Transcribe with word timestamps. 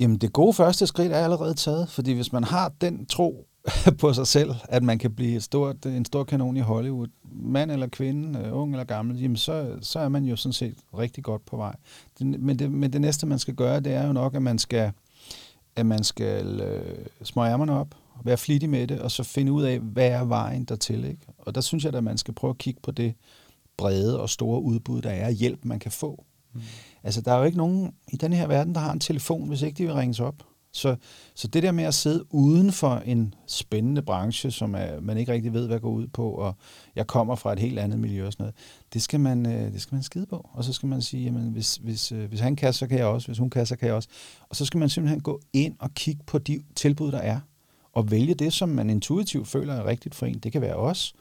Jamen, 0.00 0.16
det 0.16 0.32
gode 0.32 0.52
første 0.52 0.86
skridt 0.86 1.12
er 1.12 1.16
allerede 1.24 1.54
taget, 1.54 1.88
fordi 1.88 2.12
hvis 2.12 2.32
man 2.32 2.44
har 2.44 2.72
den 2.80 3.06
tro 3.06 3.46
på 4.00 4.12
sig 4.12 4.26
selv, 4.26 4.54
at 4.68 4.82
man 4.82 4.98
kan 4.98 5.14
blive 5.14 5.36
et 5.36 5.42
stort, 5.42 5.86
en 5.86 6.04
stor 6.04 6.24
kanon 6.24 6.56
i 6.56 6.60
Hollywood, 6.60 7.08
mand 7.32 7.70
eller 7.70 7.86
kvinde, 7.86 8.38
øh, 8.38 8.56
ung 8.56 8.72
eller 8.72 8.84
gammel, 8.84 9.20
jamen 9.20 9.36
så, 9.36 9.78
så 9.80 9.98
er 9.98 10.08
man 10.08 10.24
jo 10.24 10.36
sådan 10.36 10.52
set 10.52 10.74
rigtig 10.98 11.24
godt 11.24 11.46
på 11.46 11.56
vej. 11.56 11.76
Det, 12.18 12.40
men, 12.40 12.58
det, 12.58 12.72
men 12.72 12.92
det 12.92 13.00
næste, 13.00 13.26
man 13.26 13.38
skal 13.38 13.54
gøre, 13.54 13.80
det 13.80 13.92
er 13.92 14.06
jo 14.06 14.12
nok, 14.12 14.34
at 14.34 14.42
man 14.42 14.58
skal, 14.58 14.92
at 15.76 15.86
man 15.86 16.04
skal 16.04 16.60
øh, 16.60 17.06
smøge 17.22 17.50
ærmerne 17.50 17.72
op, 17.72 17.94
være 18.24 18.36
flittig 18.36 18.70
med 18.70 18.86
det, 18.86 19.00
og 19.00 19.10
så 19.10 19.22
finde 19.22 19.52
ud 19.52 19.62
af, 19.62 19.78
hvad 19.78 20.08
er 20.08 20.24
vejen 20.24 20.64
dertil. 20.64 21.04
Ikke? 21.04 21.26
Og 21.38 21.54
der 21.54 21.60
synes 21.60 21.84
jeg, 21.84 21.94
at 21.94 22.04
man 22.04 22.18
skal 22.18 22.34
prøve 22.34 22.50
at 22.50 22.58
kigge 22.58 22.80
på 22.82 22.90
det 22.90 23.14
brede 23.76 24.20
og 24.20 24.30
store 24.30 24.62
udbud, 24.62 25.02
der 25.02 25.10
er 25.10 25.30
hjælp, 25.30 25.64
man 25.64 25.78
kan 25.78 25.92
få. 25.92 26.24
Mm. 26.52 26.60
Altså, 27.04 27.20
der 27.20 27.32
er 27.32 27.38
jo 27.38 27.44
ikke 27.44 27.58
nogen 27.58 27.92
i 28.12 28.16
den 28.16 28.32
her 28.32 28.46
verden, 28.46 28.74
der 28.74 28.80
har 28.80 28.92
en 28.92 29.00
telefon, 29.00 29.48
hvis 29.48 29.62
ikke 29.62 29.78
de 29.78 29.86
vil 29.86 29.94
ringes 29.94 30.20
op. 30.20 30.34
Så, 30.72 30.96
så 31.34 31.48
det 31.48 31.62
der 31.62 31.72
med 31.72 31.84
at 31.84 31.94
sidde 31.94 32.34
uden 32.34 32.72
for 32.72 32.94
en 32.96 33.34
spændende 33.46 34.02
branche, 34.02 34.50
som 34.50 34.74
er, 34.74 35.00
man 35.00 35.18
ikke 35.18 35.32
rigtig 35.32 35.52
ved, 35.52 35.66
hvad 35.66 35.80
går 35.80 35.90
ud 35.90 36.06
på, 36.06 36.30
og 36.30 36.56
jeg 36.96 37.06
kommer 37.06 37.34
fra 37.34 37.52
et 37.52 37.58
helt 37.58 37.78
andet 37.78 37.98
miljø 37.98 38.26
og 38.26 38.32
sådan 38.32 38.42
noget, 38.42 38.54
det 38.94 39.02
skal 39.02 39.20
man, 39.20 39.46
øh, 39.46 39.72
det 39.72 39.82
skal 39.82 39.94
man 39.94 40.02
skide 40.02 40.26
på. 40.26 40.48
Og 40.52 40.64
så 40.64 40.72
skal 40.72 40.88
man 40.88 41.02
sige, 41.02 41.24
jamen, 41.24 41.48
hvis, 41.48 41.76
hvis, 41.76 42.12
øh, 42.12 42.28
hvis 42.28 42.40
han 42.40 42.56
kan, 42.56 42.72
så 42.72 42.86
kan 42.86 42.98
jeg 42.98 43.06
også. 43.06 43.28
Hvis 43.28 43.38
hun 43.38 43.50
kan, 43.50 43.66
så 43.66 43.76
kan 43.76 43.86
jeg 43.86 43.94
også. 43.94 44.08
Og 44.48 44.56
så 44.56 44.64
skal 44.64 44.78
man 44.78 44.88
simpelthen 44.88 45.20
gå 45.20 45.40
ind 45.52 45.74
og 45.78 45.94
kigge 45.94 46.22
på 46.26 46.38
de 46.38 46.62
tilbud, 46.74 47.12
der 47.12 47.18
er, 47.18 47.40
og 47.92 48.10
vælge 48.10 48.34
det, 48.34 48.52
som 48.52 48.68
man 48.68 48.90
intuitivt 48.90 49.48
føler 49.48 49.74
er 49.74 49.86
rigtigt 49.86 50.14
for 50.14 50.26
en. 50.26 50.38
Det 50.38 50.52
kan 50.52 50.60
være 50.60 50.76
os, 50.76 51.14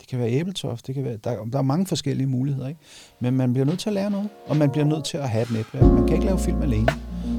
det 0.00 0.08
kan 0.08 0.18
være 0.18 0.30
æbletoft, 0.30 0.86
det 0.86 0.94
kan 0.94 1.04
være, 1.04 1.16
der, 1.24 1.44
der 1.52 1.58
er 1.58 1.62
mange 1.62 1.86
forskellige 1.86 2.26
muligheder, 2.26 2.68
ikke? 2.68 2.80
Men 3.20 3.36
man 3.36 3.52
bliver 3.52 3.66
nødt 3.66 3.78
til 3.78 3.88
at 3.88 3.92
lære 3.92 4.10
noget, 4.10 4.28
og 4.46 4.56
man 4.56 4.70
bliver 4.70 4.84
nødt 4.84 5.04
til 5.04 5.16
at 5.16 5.28
have 5.28 5.42
et 5.42 5.50
netværk. 5.50 5.92
Man 5.92 6.06
kan 6.06 6.16
ikke 6.16 6.26
lave 6.26 6.38
film 6.38 6.62
alene. 6.62 6.88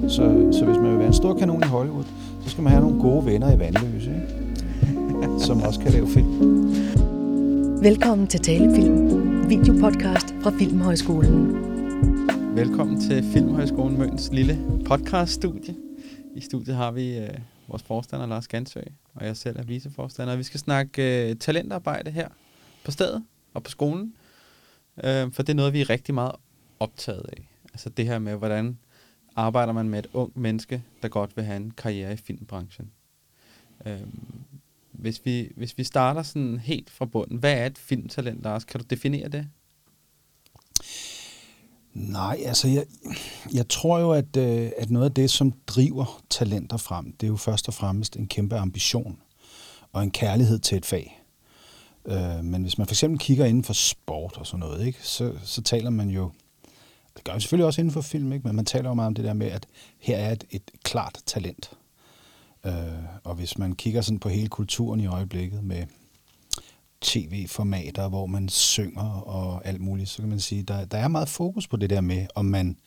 Så, 0.02 0.50
så 0.52 0.66
hvis 0.66 0.78
man 0.78 0.92
vil 0.92 0.98
være 0.98 1.08
en 1.08 1.14
stor 1.14 1.38
kanon 1.38 1.64
i 1.64 1.68
Hollywood, 1.68 2.04
så 2.44 2.50
skal 2.50 2.64
man 2.64 2.72
have 2.72 2.84
nogle 2.84 3.02
gode 3.02 3.26
venner 3.26 3.56
i 3.56 3.60
Vandløse, 3.60 4.10
ikke? 4.10 5.40
som 5.40 5.62
også 5.62 5.80
kan 5.80 5.92
lave 5.92 6.08
film. 6.08 6.28
Velkommen 7.84 8.28
til 8.28 8.40
Talefilm, 8.40 9.50
videopodcast 9.50 10.36
fra 10.44 10.52
Filmhøjskolen. 10.60 11.56
Velkommen 12.56 13.02
til 13.02 13.24
Filmhøjskolen 13.34 14.00
Møns 14.00 14.30
lille 14.32 14.60
podcaststudie. 14.86 15.76
I 16.36 16.42
studiet 16.42 16.76
har 16.76 16.92
vi 16.92 17.18
øh, 17.18 17.30
vores 17.68 17.84
forstander 17.84 18.26
Lars 18.26 18.48
Gansø, 18.48 18.80
og 19.16 19.26
jeg 19.26 19.38
selv 19.38 19.60
er 19.60 19.64
viceforstander. 19.64 20.36
Vi 20.36 20.44
skal 20.44 20.60
snakke 20.60 21.30
øh, 21.30 21.36
talentarbejde 21.36 22.12
her 22.12 22.28
på 22.84 22.92
stedet 22.92 23.26
og 23.54 23.64
på 23.64 23.72
skolen, 23.72 24.14
øh, 25.04 25.32
for 25.32 25.44
det 25.44 25.50
er 25.50 25.56
noget, 25.56 25.74
vi 25.74 25.82
er 25.82 25.90
rigtig 25.90 26.14
meget 26.14 26.36
optaget 26.80 27.26
af. 27.38 27.48
Altså 27.74 27.90
det 27.90 28.06
her 28.06 28.20
med, 28.20 28.36
hvordan 28.36 28.78
arbejder 29.36 29.74
man 29.74 29.90
med 29.90 30.00
et 30.00 30.08
ung 30.14 30.32
menneske, 30.36 30.84
der 31.02 31.08
godt 31.08 31.38
vil 31.38 31.46
have 31.46 31.58
en 31.58 31.72
karriere 31.72 32.14
i 32.14 32.18
filmbranchen. 32.18 32.92
Øh, 33.86 34.02
hvis, 34.92 35.22
vi, 35.26 35.52
hvis 35.56 35.78
vi 35.78 35.84
starter 35.84 36.24
sådan 36.24 36.60
helt 36.60 36.90
fra 36.90 37.06
bunden, 37.06 37.38
hvad 37.38 37.54
er 37.54 37.66
et 37.66 37.78
filmtalent, 37.78 38.44
Lars? 38.44 38.66
Kan 38.66 38.80
du 38.80 38.86
definere 38.90 39.30
det? 39.30 39.48
Nej, 41.94 42.40
altså 42.46 42.68
jeg, 42.68 42.86
jeg 43.54 43.70
tror 43.70 44.00
jo, 44.00 44.12
at, 44.12 44.38
øh, 44.38 44.72
at 44.78 44.90
noget 44.90 45.06
af 45.06 45.14
det, 45.14 45.32
som 45.32 45.54
driver 45.68 46.24
talenter 46.30 46.78
frem, 46.78 47.12
det 47.12 47.28
er 47.28 47.32
jo 47.32 47.36
først 47.36 47.68
og 47.68 47.74
fremmest 47.74 48.16
en 48.16 48.28
kæmpe 48.28 48.56
ambition 48.56 49.20
og 49.92 50.04
en 50.04 50.12
kærlighed 50.12 50.60
til 50.60 50.78
et 50.78 50.86
fag. 50.86 51.21
Øh, 52.06 52.44
men 52.44 52.62
hvis 52.62 52.78
man 52.78 52.88
for 52.88 52.94
eksempel 52.94 53.20
kigger 53.20 53.46
inden 53.46 53.64
for 53.64 53.74
sport 53.74 54.38
og 54.38 54.48
sådan 54.48 54.60
noget, 54.60 54.86
ikke, 54.86 55.00
så, 55.02 55.34
så 55.44 55.62
taler 55.62 55.90
man 55.90 56.10
jo, 56.10 56.32
det 57.16 57.24
gør 57.24 57.34
man 57.34 57.42
selvfølgelig 57.42 57.66
også 57.66 57.82
inden 57.82 57.94
for 57.94 58.02
film, 58.02 58.34
ikke, 58.34 58.48
men 58.48 58.56
man 58.56 58.66
taler 58.66 58.90
jo 58.90 58.94
meget 58.94 59.08
om 59.08 59.16
det 59.16 59.26
der 59.26 59.34
med, 59.34 59.48
at 59.48 59.68
her 60.00 60.18
er 60.18 60.32
et, 60.32 60.44
et 60.50 60.72
klart 60.84 61.20
talent. 61.26 61.72
Øh, 62.66 62.74
og 63.24 63.36
hvis 63.36 63.58
man 63.58 63.76
kigger 63.76 64.02
sådan 64.02 64.20
på 64.20 64.30
hele 64.30 64.48
kulturen 64.48 65.00
i 65.00 65.06
øjeblikket 65.06 65.64
med 65.64 65.86
tv-formater, 67.02 68.10
hvor 68.10 68.26
man 68.26 68.50
synger 68.50 69.10
og 69.10 69.66
alt 69.66 69.82
muligt, 69.82 70.10
så 70.10 70.18
kan 70.22 70.30
man 70.30 70.40
sige, 70.40 70.64
der, 70.64 70.86
der 70.86 70.98
er 70.98 71.08
meget 71.08 71.30
fokus 71.30 71.68
på 71.68 71.78
det 71.78 71.90
der 71.90 72.02
med, 72.02 72.28
om 72.36 72.46
man 72.46 72.78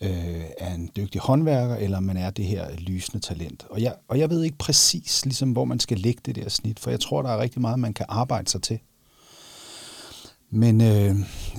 øh, 0.00 0.44
er 0.58 0.74
en 0.74 0.90
dygtig 0.96 1.20
håndværker, 1.20 1.76
eller 1.76 2.00
man 2.00 2.16
er 2.16 2.30
det 2.30 2.44
her 2.44 2.76
lysende 2.78 3.26
talent. 3.26 3.66
Og 3.70 3.82
jeg, 3.82 3.94
og 4.08 4.18
jeg 4.18 4.30
ved 4.30 4.42
ikke 4.42 4.58
præcis, 4.58 5.24
ligesom, 5.24 5.52
hvor 5.52 5.64
man 5.64 5.80
skal 5.80 5.98
lægge 5.98 6.20
det 6.24 6.36
der 6.36 6.48
snit, 6.48 6.78
for 6.78 6.90
jeg 6.90 7.00
tror, 7.00 7.22
der 7.22 7.30
er 7.30 7.38
rigtig 7.38 7.60
meget, 7.60 7.78
man 7.78 7.94
kan 7.94 8.06
arbejde 8.08 8.50
sig 8.50 8.62
til. 8.62 8.78
Men, 10.50 10.80
øh, 10.80 11.16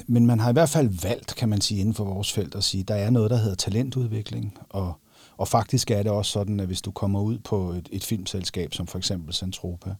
men 0.07 0.25
man 0.25 0.39
har 0.39 0.50
i 0.50 0.53
hvert 0.53 0.69
fald 0.69 0.89
valgt, 1.01 1.35
kan 1.35 1.50
man 1.50 1.61
sige, 1.61 1.79
inden 1.79 1.94
for 1.94 2.03
vores 2.03 2.33
felt 2.33 2.55
at 2.55 2.63
sige, 2.63 2.83
der 2.83 2.95
er 2.95 3.09
noget, 3.09 3.31
der 3.31 3.38
hedder 3.38 3.55
talentudvikling, 3.55 4.57
og, 4.69 4.94
og 5.38 5.47
faktisk 5.47 5.91
er 5.91 6.03
det 6.03 6.11
også 6.11 6.31
sådan, 6.31 6.59
at 6.59 6.66
hvis 6.66 6.81
du 6.81 6.91
kommer 6.91 7.21
ud 7.21 7.38
på 7.38 7.69
et, 7.69 7.89
et 7.91 8.03
filmselskab, 8.03 8.73
som 8.73 8.88
for 8.88 8.97
eksempel 8.97 9.33
Centropa, 9.33 9.95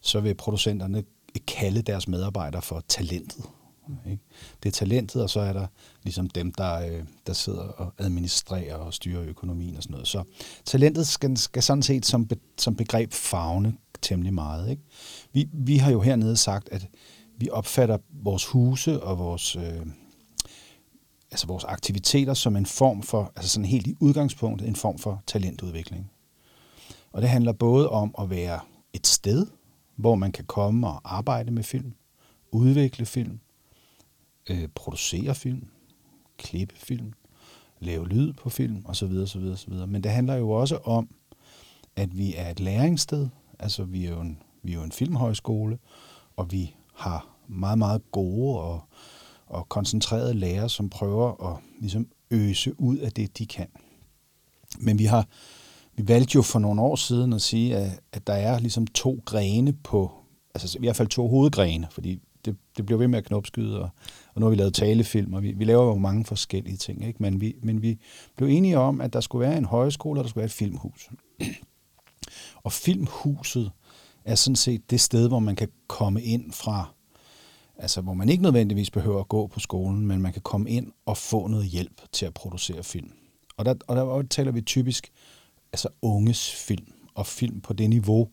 så 0.00 0.20
vil 0.20 0.34
producenterne 0.34 1.02
kalde 1.46 1.82
deres 1.82 2.08
medarbejdere 2.08 2.62
for 2.62 2.82
talentet. 2.88 3.44
Ikke? 4.10 4.22
Det 4.62 4.68
er 4.68 4.72
talentet, 4.72 5.22
og 5.22 5.30
så 5.30 5.40
er 5.40 5.52
der 5.52 5.66
ligesom 6.02 6.30
dem, 6.30 6.52
der, 6.52 6.86
øh, 6.86 7.04
der 7.26 7.32
sidder 7.32 7.62
og 7.62 7.92
administrerer 7.98 8.76
og 8.76 8.94
styrer 8.94 9.22
økonomien 9.22 9.76
og 9.76 9.82
sådan 9.82 9.92
noget. 9.92 10.08
Så 10.08 10.24
talentet 10.64 11.06
skal, 11.06 11.36
skal 11.36 11.62
sådan 11.62 11.82
set 11.82 12.06
som, 12.06 12.26
be, 12.26 12.36
som 12.58 12.76
begreb 12.76 13.12
fagne 13.12 13.74
temmelig 14.02 14.34
meget. 14.34 14.70
Ikke? 14.70 14.82
Vi, 15.32 15.48
vi 15.52 15.76
har 15.76 15.92
jo 15.92 16.00
hernede 16.00 16.36
sagt, 16.36 16.68
at 16.68 16.88
vi 17.36 17.50
opfatter 17.50 17.98
vores 18.10 18.46
huse 18.46 19.02
og 19.02 19.18
vores, 19.18 19.56
øh, 19.56 19.86
altså 21.30 21.46
vores 21.46 21.64
aktiviteter 21.64 22.34
som 22.34 22.56
en 22.56 22.66
form 22.66 23.02
for, 23.02 23.32
altså 23.36 23.50
sådan 23.50 23.64
helt 23.64 23.86
i 23.86 23.94
udgangspunktet, 24.00 24.68
en 24.68 24.76
form 24.76 24.98
for 24.98 25.22
talentudvikling. 25.26 26.10
Og 27.12 27.22
det 27.22 27.30
handler 27.30 27.52
både 27.52 27.90
om 27.90 28.14
at 28.20 28.30
være 28.30 28.60
et 28.92 29.06
sted, 29.06 29.46
hvor 29.96 30.14
man 30.14 30.32
kan 30.32 30.44
komme 30.44 30.86
og 30.86 31.00
arbejde 31.04 31.50
med 31.50 31.62
film, 31.62 31.94
udvikle 32.52 33.06
film, 33.06 33.40
øh, 34.50 34.68
producere 34.74 35.34
film, 35.34 35.66
klippe 36.38 36.74
film, 36.76 37.12
lave 37.80 38.08
lyd 38.08 38.32
på 38.32 38.50
film 38.50 38.82
osv. 38.84 39.12
osv., 39.22 39.42
osv. 39.52 39.72
Men 39.72 40.02
det 40.02 40.10
handler 40.10 40.34
jo 40.34 40.50
også 40.50 40.76
om, 40.76 41.08
at 41.96 42.18
vi 42.18 42.34
er 42.36 42.50
et 42.50 42.60
læringssted. 42.60 43.28
Altså, 43.58 43.84
vi 43.84 44.04
er 44.04 44.10
jo 44.10 44.20
en, 44.20 44.38
vi 44.62 44.72
er 44.72 44.76
jo 44.76 44.82
en 44.82 44.92
filmhøjskole, 44.92 45.78
og 46.36 46.52
vi 46.52 46.74
har 46.94 47.36
meget, 47.48 47.78
meget 47.78 48.10
gode 48.10 48.60
og, 48.60 48.80
og 49.46 49.68
koncentrerede 49.68 50.34
lærere, 50.34 50.68
som 50.68 50.90
prøver 50.90 51.52
at 51.52 51.62
ligesom 51.80 52.08
øse 52.30 52.80
ud 52.80 52.96
af 52.96 53.12
det, 53.12 53.38
de 53.38 53.46
kan. 53.46 53.68
Men 54.78 54.98
vi 54.98 55.04
har 55.04 55.26
vi 55.96 56.08
valgte 56.08 56.32
jo 56.34 56.42
for 56.42 56.58
nogle 56.58 56.82
år 56.82 56.96
siden 56.96 57.32
at 57.32 57.42
sige, 57.42 57.76
at, 57.76 58.00
at 58.12 58.26
der 58.26 58.32
er 58.32 58.58
ligesom 58.58 58.86
to 58.86 59.22
grene 59.24 59.72
på, 59.72 60.12
altså 60.54 60.78
i 60.78 60.80
hvert 60.80 60.96
fald 60.96 61.08
to 61.08 61.28
hovedgrene, 61.28 61.88
fordi 61.90 62.20
det, 62.44 62.56
det 62.76 62.86
bliver 62.86 62.98
ved 62.98 63.08
med 63.08 63.18
at 63.18 63.24
knopskyde, 63.24 63.80
og, 63.80 63.90
og 64.34 64.40
nu 64.40 64.46
har 64.46 64.50
vi 64.50 64.56
lavet 64.56 64.74
talefilm, 64.74 65.34
og 65.34 65.42
vi, 65.42 65.52
vi 65.52 65.64
laver 65.64 65.84
jo 65.84 65.96
mange 65.96 66.24
forskellige 66.24 66.76
ting, 66.76 67.06
ikke? 67.06 67.22
Men, 67.22 67.40
vi, 67.40 67.54
men 67.62 67.82
vi 67.82 67.98
blev 68.36 68.48
enige 68.48 68.78
om, 68.78 69.00
at 69.00 69.12
der 69.12 69.20
skulle 69.20 69.48
være 69.48 69.58
en 69.58 69.64
højskole, 69.64 70.20
og 70.20 70.24
der 70.24 70.28
skulle 70.28 70.40
være 70.40 70.46
et 70.46 70.52
filmhus. 70.52 71.10
og 72.64 72.72
filmhuset 72.72 73.70
er 74.24 74.34
sådan 74.34 74.56
set 74.56 74.90
det 74.90 75.00
sted, 75.00 75.28
hvor 75.28 75.38
man 75.38 75.56
kan 75.56 75.68
komme 75.86 76.22
ind 76.22 76.52
fra, 76.52 76.94
altså 77.76 78.00
hvor 78.00 78.14
man 78.14 78.28
ikke 78.28 78.42
nødvendigvis 78.42 78.90
behøver 78.90 79.20
at 79.20 79.28
gå 79.28 79.46
på 79.46 79.60
skolen, 79.60 80.06
men 80.06 80.22
man 80.22 80.32
kan 80.32 80.42
komme 80.42 80.70
ind 80.70 80.92
og 81.06 81.16
få 81.16 81.46
noget 81.46 81.66
hjælp 81.66 82.00
til 82.12 82.26
at 82.26 82.34
producere 82.34 82.84
film. 82.84 83.10
Og 83.56 83.64
der, 83.64 83.74
og 83.88 83.96
der 83.96 84.28
taler 84.28 84.52
vi 84.52 84.60
typisk 84.60 85.12
altså 85.72 85.88
unges 86.02 86.50
film, 86.50 86.92
og 87.14 87.26
film 87.26 87.60
på 87.60 87.72
det 87.72 87.90
niveau, 87.90 88.28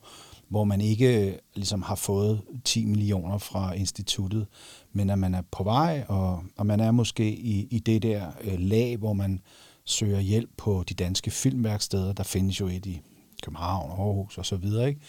hvor 0.51 0.63
man 0.63 0.81
ikke 0.81 1.28
øh, 1.28 1.38
ligesom 1.56 1.81
har 1.81 1.95
fået 1.95 2.41
10 2.66 2.85
millioner 2.85 3.38
fra 3.38 3.73
instituttet, 3.73 4.47
men 4.94 5.09
at 5.09 5.19
man 5.19 5.35
er 5.35 5.41
på 5.51 5.63
vej, 5.63 6.06
og, 6.07 6.44
og 6.57 6.66
man 6.66 6.79
er 6.79 6.91
måske 6.91 7.31
i, 7.31 7.67
i 7.72 7.79
det 7.79 8.01
der 8.01 8.31
øh, 8.41 8.59
lag, 8.59 8.97
hvor 8.97 9.13
man 9.13 9.41
søger 9.85 10.19
hjælp 10.19 10.50
på 10.57 10.84
de 10.90 10.94
danske 10.94 11.31
filmværksteder. 11.31 12.14
Der 12.14 12.23
findes 12.23 12.59
jo 12.59 12.67
et 12.67 12.85
i 12.85 13.02
København, 13.43 13.91
Aarhus 13.91 14.37
og 14.37 14.46
så 14.46 14.55
videre. 14.55 14.90
Ikke? 14.90 15.02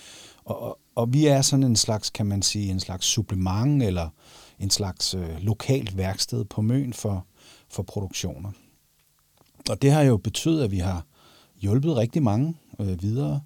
Og, 0.45 0.63
og, 0.63 0.79
og 0.95 1.13
vi 1.13 1.27
er 1.27 1.43
sådan 1.43 1.65
en 1.65 1.77
slags, 1.77 2.11
kan 2.11 2.27
man 2.27 2.43
sige, 2.43 2.71
en 2.71 2.81
slags 2.81 3.07
supplement 3.07 3.83
eller 3.83 4.09
en 4.59 4.71
slags 4.71 5.15
øh, 5.15 5.39
lokalt 5.41 5.97
værksted 5.97 6.45
på 6.45 6.63
Møn 6.63 6.93
for, 6.93 7.27
for 7.71 7.83
produktioner. 7.83 8.51
Og 9.71 9.83
det 9.83 9.93
har 9.93 10.03
jo 10.03 10.17
betydet, 10.17 10.65
at 10.65 10.71
vi 10.71 10.79
har 10.79 11.07
hjulpet 11.61 11.97
rigtig 11.97 12.23
mange 12.23 12.55
øh, 12.79 13.03
videre. 13.03 13.41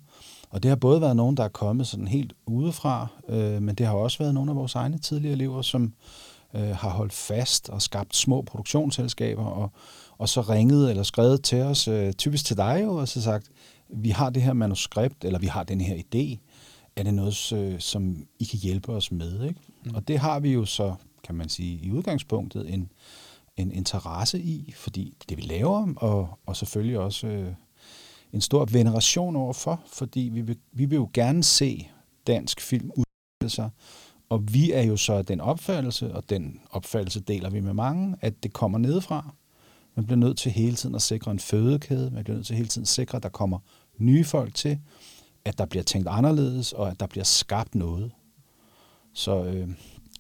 Og 0.57 0.63
det 0.63 0.69
har 0.69 0.77
både 0.77 1.01
været 1.01 1.17
nogen, 1.17 1.37
der 1.37 1.45
er 1.45 1.49
kommet 1.49 1.87
sådan 1.87 2.09
helt 2.09 2.33
udefra, 2.47 3.07
øh, 3.29 3.63
men 3.63 3.75
det 3.75 3.87
har 3.87 3.95
også 3.95 4.19
været 4.19 4.35
nogle 4.35 4.51
af 4.51 4.57
vores 4.57 4.75
egne 4.75 4.99
tidligere 4.99 5.33
elever, 5.33 5.63
som 5.63 5.93
øh, 6.55 6.69
har 6.77 6.91
holdt 6.91 7.13
fast 7.13 7.69
og 7.69 7.83
skabt 7.83 8.17
små 8.17 8.43
produktionsselskaber, 8.43 9.45
og, 9.45 9.71
og 10.19 10.29
så 10.29 10.41
ringet 10.41 10.91
eller 10.91 11.03
skrevet 11.03 11.43
til 11.43 11.63
os, 11.63 11.89
øh, 11.89 12.13
typisk 12.13 12.45
til 12.45 12.57
dig 12.57 12.81
jo, 12.85 12.95
og 12.95 13.09
så 13.09 13.23
sagt, 13.23 13.51
vi 13.89 14.11
har 14.11 14.31
det 14.31 14.43
her 14.43 14.53
manuskript, 14.53 15.25
eller 15.25 15.39
vi 15.39 15.47
har 15.47 15.63
den 15.63 15.81
her 15.81 15.97
idé, 15.97 16.39
er 16.97 17.03
det 17.03 17.15
noget, 17.15 17.53
øh, 17.53 17.81
som 17.81 18.17
I 18.39 18.45
kan 18.45 18.59
hjælpe 18.59 18.93
os 18.93 19.13
med? 19.13 19.45
Ikke? 19.45 19.61
Mm. 19.85 19.95
Og 19.95 20.09
det 20.09 20.19
har 20.19 20.41
vi 20.41 20.53
jo 20.53 20.65
så, 20.65 20.95
kan 21.25 21.35
man 21.35 21.49
sige, 21.49 21.79
i 21.83 21.91
udgangspunktet 21.91 22.75
en, 22.75 22.89
en 23.57 23.73
interesse 23.73 24.41
i, 24.41 24.75
fordi 24.77 25.17
det 25.29 25.37
vi 25.37 25.43
laver, 25.43 25.95
og, 25.97 26.39
og 26.47 26.57
selvfølgelig 26.57 26.99
også 26.99 27.27
øh, 27.27 27.53
en 28.33 28.41
stor 28.41 28.65
veneration 28.65 29.37
overfor, 29.37 29.83
fordi 29.87 30.21
vi 30.21 30.41
vil, 30.41 30.59
vi 30.73 30.85
vil 30.85 30.97
jo 30.97 31.11
gerne 31.13 31.45
se 31.45 31.89
dansk 32.27 32.61
film 32.61 32.91
udvikle 32.91 33.55
sig, 33.55 33.71
og 34.29 34.55
vi 34.55 34.73
er 34.73 34.83
jo 34.83 34.97
så 34.97 35.23
den 35.23 35.41
opfattelse, 35.41 36.15
og 36.15 36.31
den 36.31 36.61
opfattelse 36.71 37.21
deler 37.21 37.51
vi 37.51 37.61
med 37.61 37.73
mange, 37.73 38.17
at 38.21 38.43
det 38.43 38.53
kommer 38.53 38.79
nedefra. 38.79 39.35
Man 39.95 40.07
bliver 40.07 40.19
nødt 40.19 40.39
til 40.39 40.53
hele 40.53 40.77
tiden 40.77 40.95
at 40.95 41.03
sikre 41.03 41.31
en 41.31 41.39
fødekæde, 41.39 42.11
man 42.11 42.25
bliver 42.25 42.37
nødt 42.37 42.47
til 42.47 42.57
hele 42.57 42.69
tiden 42.69 42.83
at 42.83 42.89
sikre, 42.89 43.17
at 43.17 43.23
der 43.23 43.29
kommer 43.29 43.59
nye 43.99 44.25
folk 44.25 44.55
til, 44.55 44.79
at 45.45 45.59
der 45.59 45.67
bliver 45.67 45.83
tænkt 45.83 46.09
anderledes, 46.09 46.73
og 46.73 46.91
at 46.91 47.01
der 47.01 47.07
bliver 47.07 47.25
skabt 47.25 47.75
noget. 47.75 48.13
Så, 49.13 49.45
øh, 49.45 49.69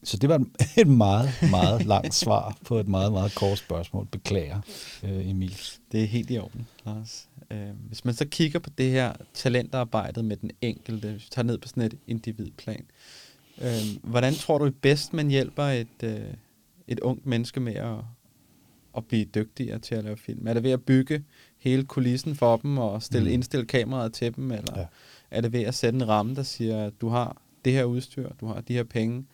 så 0.06 0.16
det 0.16 0.28
var 0.28 0.44
et 0.82 0.86
meget, 0.86 1.30
meget 1.50 1.86
langt 1.86 2.14
svar 2.14 2.58
på 2.64 2.78
et 2.78 2.88
meget, 2.88 3.12
meget 3.12 3.34
kort 3.34 3.58
spørgsmål. 3.58 4.06
Beklager, 4.06 4.60
øh, 5.04 5.30
Emil. 5.30 5.58
Det 5.92 6.02
er 6.02 6.06
helt 6.06 6.30
i 6.30 6.38
orden, 6.38 6.66
Lars. 6.86 7.28
Øh, 7.50 7.68
hvis 7.88 8.04
man 8.04 8.14
så 8.14 8.26
kigger 8.26 8.58
på 8.58 8.70
det 8.78 8.90
her 8.90 9.12
talentarbejdet 9.34 10.24
med 10.24 10.36
den 10.36 10.50
enkelte, 10.60 11.08
hvis 11.08 11.24
vi 11.24 11.28
tager 11.30 11.46
ned 11.46 11.58
på 11.58 11.68
sådan 11.68 11.82
et 11.82 11.98
individplan, 12.06 12.84
øh, 13.62 13.70
hvordan 14.02 14.34
tror 14.34 14.58
du 14.58 14.70
bedst, 14.70 15.12
man 15.12 15.28
hjælper 15.28 15.62
et, 15.62 16.28
et 16.88 17.00
ungt 17.00 17.26
menneske 17.26 17.60
med 17.60 17.74
at, 17.74 17.96
at 18.96 19.04
blive 19.04 19.24
dygtigere 19.24 19.78
til 19.78 19.94
at 19.94 20.04
lave 20.04 20.16
film? 20.16 20.46
Er 20.46 20.54
det 20.54 20.62
ved 20.62 20.70
at 20.70 20.82
bygge 20.82 21.24
hele 21.58 21.84
kulissen 21.84 22.34
for 22.34 22.56
dem 22.56 22.78
og 22.78 23.02
stille, 23.02 23.28
mm. 23.28 23.34
indstille 23.34 23.66
kameraet 23.66 24.12
til 24.12 24.36
dem, 24.36 24.50
eller 24.52 24.78
ja. 24.78 24.86
er 25.30 25.40
det 25.40 25.52
ved 25.52 25.62
at 25.62 25.74
sætte 25.74 25.96
en 25.96 26.08
ramme, 26.08 26.34
der 26.34 26.42
siger, 26.42 26.86
at 26.86 26.92
du 27.00 27.08
har 27.08 27.36
det 27.64 27.72
her 27.72 27.84
udstyr, 27.84 28.28
du 28.40 28.46
har 28.46 28.60
de 28.60 28.72
her 28.72 28.84
penge, 28.84 29.24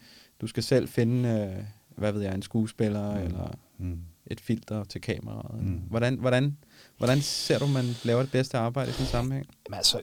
du 0.43 0.47
skal 0.47 0.63
selv 0.63 0.89
finde, 0.89 1.29
øh, 1.29 1.65
hvad 1.97 2.13
ved 2.13 2.23
jeg, 2.23 2.35
en 2.35 2.43
skuespiller 2.43 3.19
mm. 3.19 3.25
eller 3.25 3.51
mm. 3.79 3.99
et 4.27 4.41
filter 4.41 4.85
til 4.85 5.01
kameraet. 5.01 5.63
Mm. 5.65 5.81
Hvordan, 5.91 6.19
hvordan, 6.19 6.57
hvordan 6.99 7.21
ser 7.21 7.59
du, 7.59 7.67
man 7.67 7.85
laver 8.05 8.23
det 8.23 8.33
bedste 8.33 8.59
arbejde 8.59 8.91
i 8.91 8.93
sådan 8.93 9.07
en 9.07 9.11
sammenhæng? 9.11 9.47
Altså, 9.73 10.01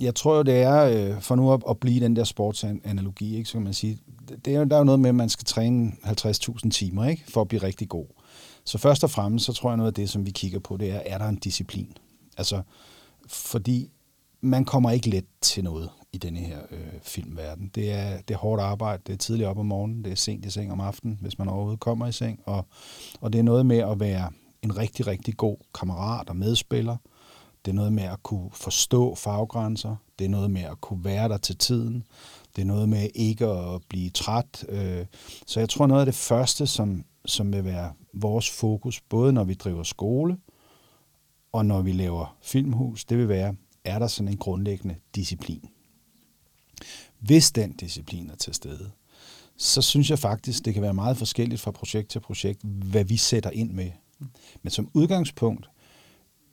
jeg 0.00 0.14
tror 0.14 0.36
jo, 0.36 0.42
det 0.42 0.54
er, 0.54 0.84
øh, 0.84 1.20
for 1.20 1.34
nu 1.34 1.52
at, 1.52 1.62
at 1.70 1.78
blive 1.78 2.04
den 2.04 2.16
der 2.16 2.24
sportsanalogi, 2.24 3.36
ikke, 3.36 3.48
så 3.48 3.52
kan 3.52 3.62
man 3.62 3.74
sige, 3.74 3.98
det 4.44 4.54
er, 4.54 4.64
der 4.64 4.76
er 4.76 4.80
jo 4.80 4.84
noget 4.84 5.00
med, 5.00 5.08
at 5.08 5.14
man 5.14 5.28
skal 5.28 5.44
træne 5.44 5.92
50.000 6.04 6.70
timer 6.70 7.08
ikke, 7.08 7.24
for 7.28 7.40
at 7.40 7.48
blive 7.48 7.62
rigtig 7.62 7.88
god. 7.88 8.06
Så 8.64 8.78
først 8.78 9.04
og 9.04 9.10
fremmest, 9.10 9.44
så 9.44 9.52
tror 9.52 9.70
jeg 9.70 9.76
noget 9.76 9.90
af 9.90 9.94
det, 9.94 10.10
som 10.10 10.26
vi 10.26 10.30
kigger 10.30 10.58
på, 10.58 10.76
det 10.76 10.90
er, 10.90 11.00
er 11.06 11.18
der 11.18 11.28
en 11.28 11.36
disciplin? 11.36 11.96
Altså, 12.36 12.62
fordi 13.26 13.90
man 14.40 14.64
kommer 14.64 14.90
ikke 14.90 15.10
let 15.10 15.24
til 15.40 15.64
noget 15.64 15.90
i 16.14 16.18
denne 16.18 16.38
her 16.38 16.58
øh, 16.70 17.00
filmverden. 17.02 17.70
Det 17.74 17.92
er, 17.92 18.20
det 18.28 18.34
er 18.34 18.38
hårdt 18.38 18.62
arbejde, 18.62 19.02
det 19.06 19.12
er 19.12 19.16
tidligt 19.16 19.48
op 19.48 19.58
om 19.58 19.66
morgenen, 19.66 20.04
det 20.04 20.12
er 20.12 20.16
sent 20.16 20.44
i 20.44 20.50
seng 20.50 20.72
om 20.72 20.80
aftenen, 20.80 21.18
hvis 21.20 21.38
man 21.38 21.48
overhovedet 21.48 21.80
kommer 21.80 22.06
i 22.06 22.12
seng, 22.12 22.40
og, 22.46 22.66
og 23.20 23.32
det 23.32 23.38
er 23.38 23.42
noget 23.42 23.66
med 23.66 23.78
at 23.78 24.00
være 24.00 24.30
en 24.62 24.76
rigtig, 24.76 25.06
rigtig 25.06 25.36
god 25.36 25.56
kammerat 25.74 26.28
og 26.28 26.36
medspiller. 26.36 26.96
Det 27.64 27.70
er 27.70 27.74
noget 27.74 27.92
med 27.92 28.02
at 28.02 28.22
kunne 28.22 28.50
forstå 28.52 29.14
faggrænser. 29.14 29.96
Det 30.18 30.24
er 30.24 30.28
noget 30.28 30.50
med 30.50 30.62
at 30.62 30.80
kunne 30.80 31.04
være 31.04 31.28
der 31.28 31.36
til 31.36 31.56
tiden. 31.56 32.04
Det 32.56 32.62
er 32.62 32.66
noget 32.66 32.88
med 32.88 33.08
ikke 33.14 33.46
at 33.46 33.80
blive 33.88 34.10
træt. 34.10 34.66
Øh. 34.68 35.06
Så 35.46 35.60
jeg 35.60 35.68
tror 35.68 35.86
noget 35.86 36.00
af 36.00 36.06
det 36.06 36.14
første, 36.14 36.66
som, 36.66 37.04
som 37.26 37.52
vil 37.52 37.64
være 37.64 37.92
vores 38.12 38.50
fokus, 38.50 39.00
både 39.00 39.32
når 39.32 39.44
vi 39.44 39.54
driver 39.54 39.82
skole 39.82 40.36
og 41.52 41.66
når 41.66 41.82
vi 41.82 41.92
laver 41.92 42.36
filmhus, 42.42 43.04
det 43.04 43.18
vil 43.18 43.28
være, 43.28 43.54
er 43.84 43.98
der 43.98 44.06
sådan 44.06 44.28
en 44.28 44.36
grundlæggende 44.36 44.94
disciplin. 45.14 45.68
Hvis 47.26 47.52
den 47.52 47.72
disciplin 47.72 48.30
er 48.30 48.36
til 48.36 48.54
stede, 48.54 48.90
så 49.56 49.82
synes 49.82 50.10
jeg 50.10 50.18
faktisk, 50.18 50.64
det 50.64 50.74
kan 50.74 50.82
være 50.82 50.94
meget 50.94 51.16
forskelligt 51.16 51.60
fra 51.60 51.70
projekt 51.70 52.08
til 52.08 52.20
projekt, 52.20 52.62
hvad 52.64 53.04
vi 53.04 53.16
sætter 53.16 53.50
ind 53.50 53.70
med. 53.70 53.90
Men 54.62 54.70
som 54.70 54.90
udgangspunkt 54.94 55.70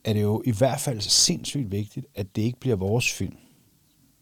er 0.04 0.14
det 0.14 0.22
jo 0.22 0.42
i 0.46 0.52
hvert 0.52 0.80
fald 0.80 1.02
sindssygt 1.02 1.72
vigtigt, 1.72 2.06
at 2.16 2.36
det 2.36 2.42
ikke 2.42 2.60
bliver 2.60 2.76
vores 2.76 3.12
film, 3.12 3.38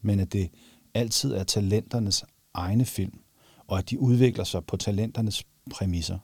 men 0.02 0.20
at 0.20 0.34
det 0.34 0.50
altid 0.94 1.34
er 1.34 1.44
talenternes 1.44 2.24
egne 2.54 2.86
film, 2.86 3.20
og 3.68 3.78
at 3.78 3.90
de 3.90 4.00
udvikler 4.00 4.44
sig 4.44 4.66
på 4.66 4.78
talenternes 4.78 5.44
præmisser. 5.72 6.18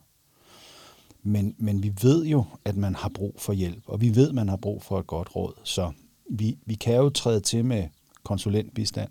Men, 1.24 1.56
men 1.57 1.83
vi 1.83 1.94
ved 2.01 2.25
jo, 2.25 2.45
at 2.66 2.75
man 2.75 2.95
har 2.95 3.10
brug 3.10 3.36
for 3.38 3.54
hjælp, 3.54 3.83
og 3.88 4.01
vi 4.01 4.16
ved, 4.16 4.30
at 4.30 4.36
man 4.36 4.50
har 4.50 4.57
brug 4.57 4.83
for 4.83 5.00
et 5.00 5.07
godt 5.07 5.36
råd. 5.36 5.54
Så 5.63 5.92
vi, 6.30 6.57
vi 6.66 6.75
kan 6.75 6.95
jo 6.95 7.10
træde 7.10 7.39
til 7.39 7.66
med 7.66 7.88
konsulentbistand. 8.24 9.10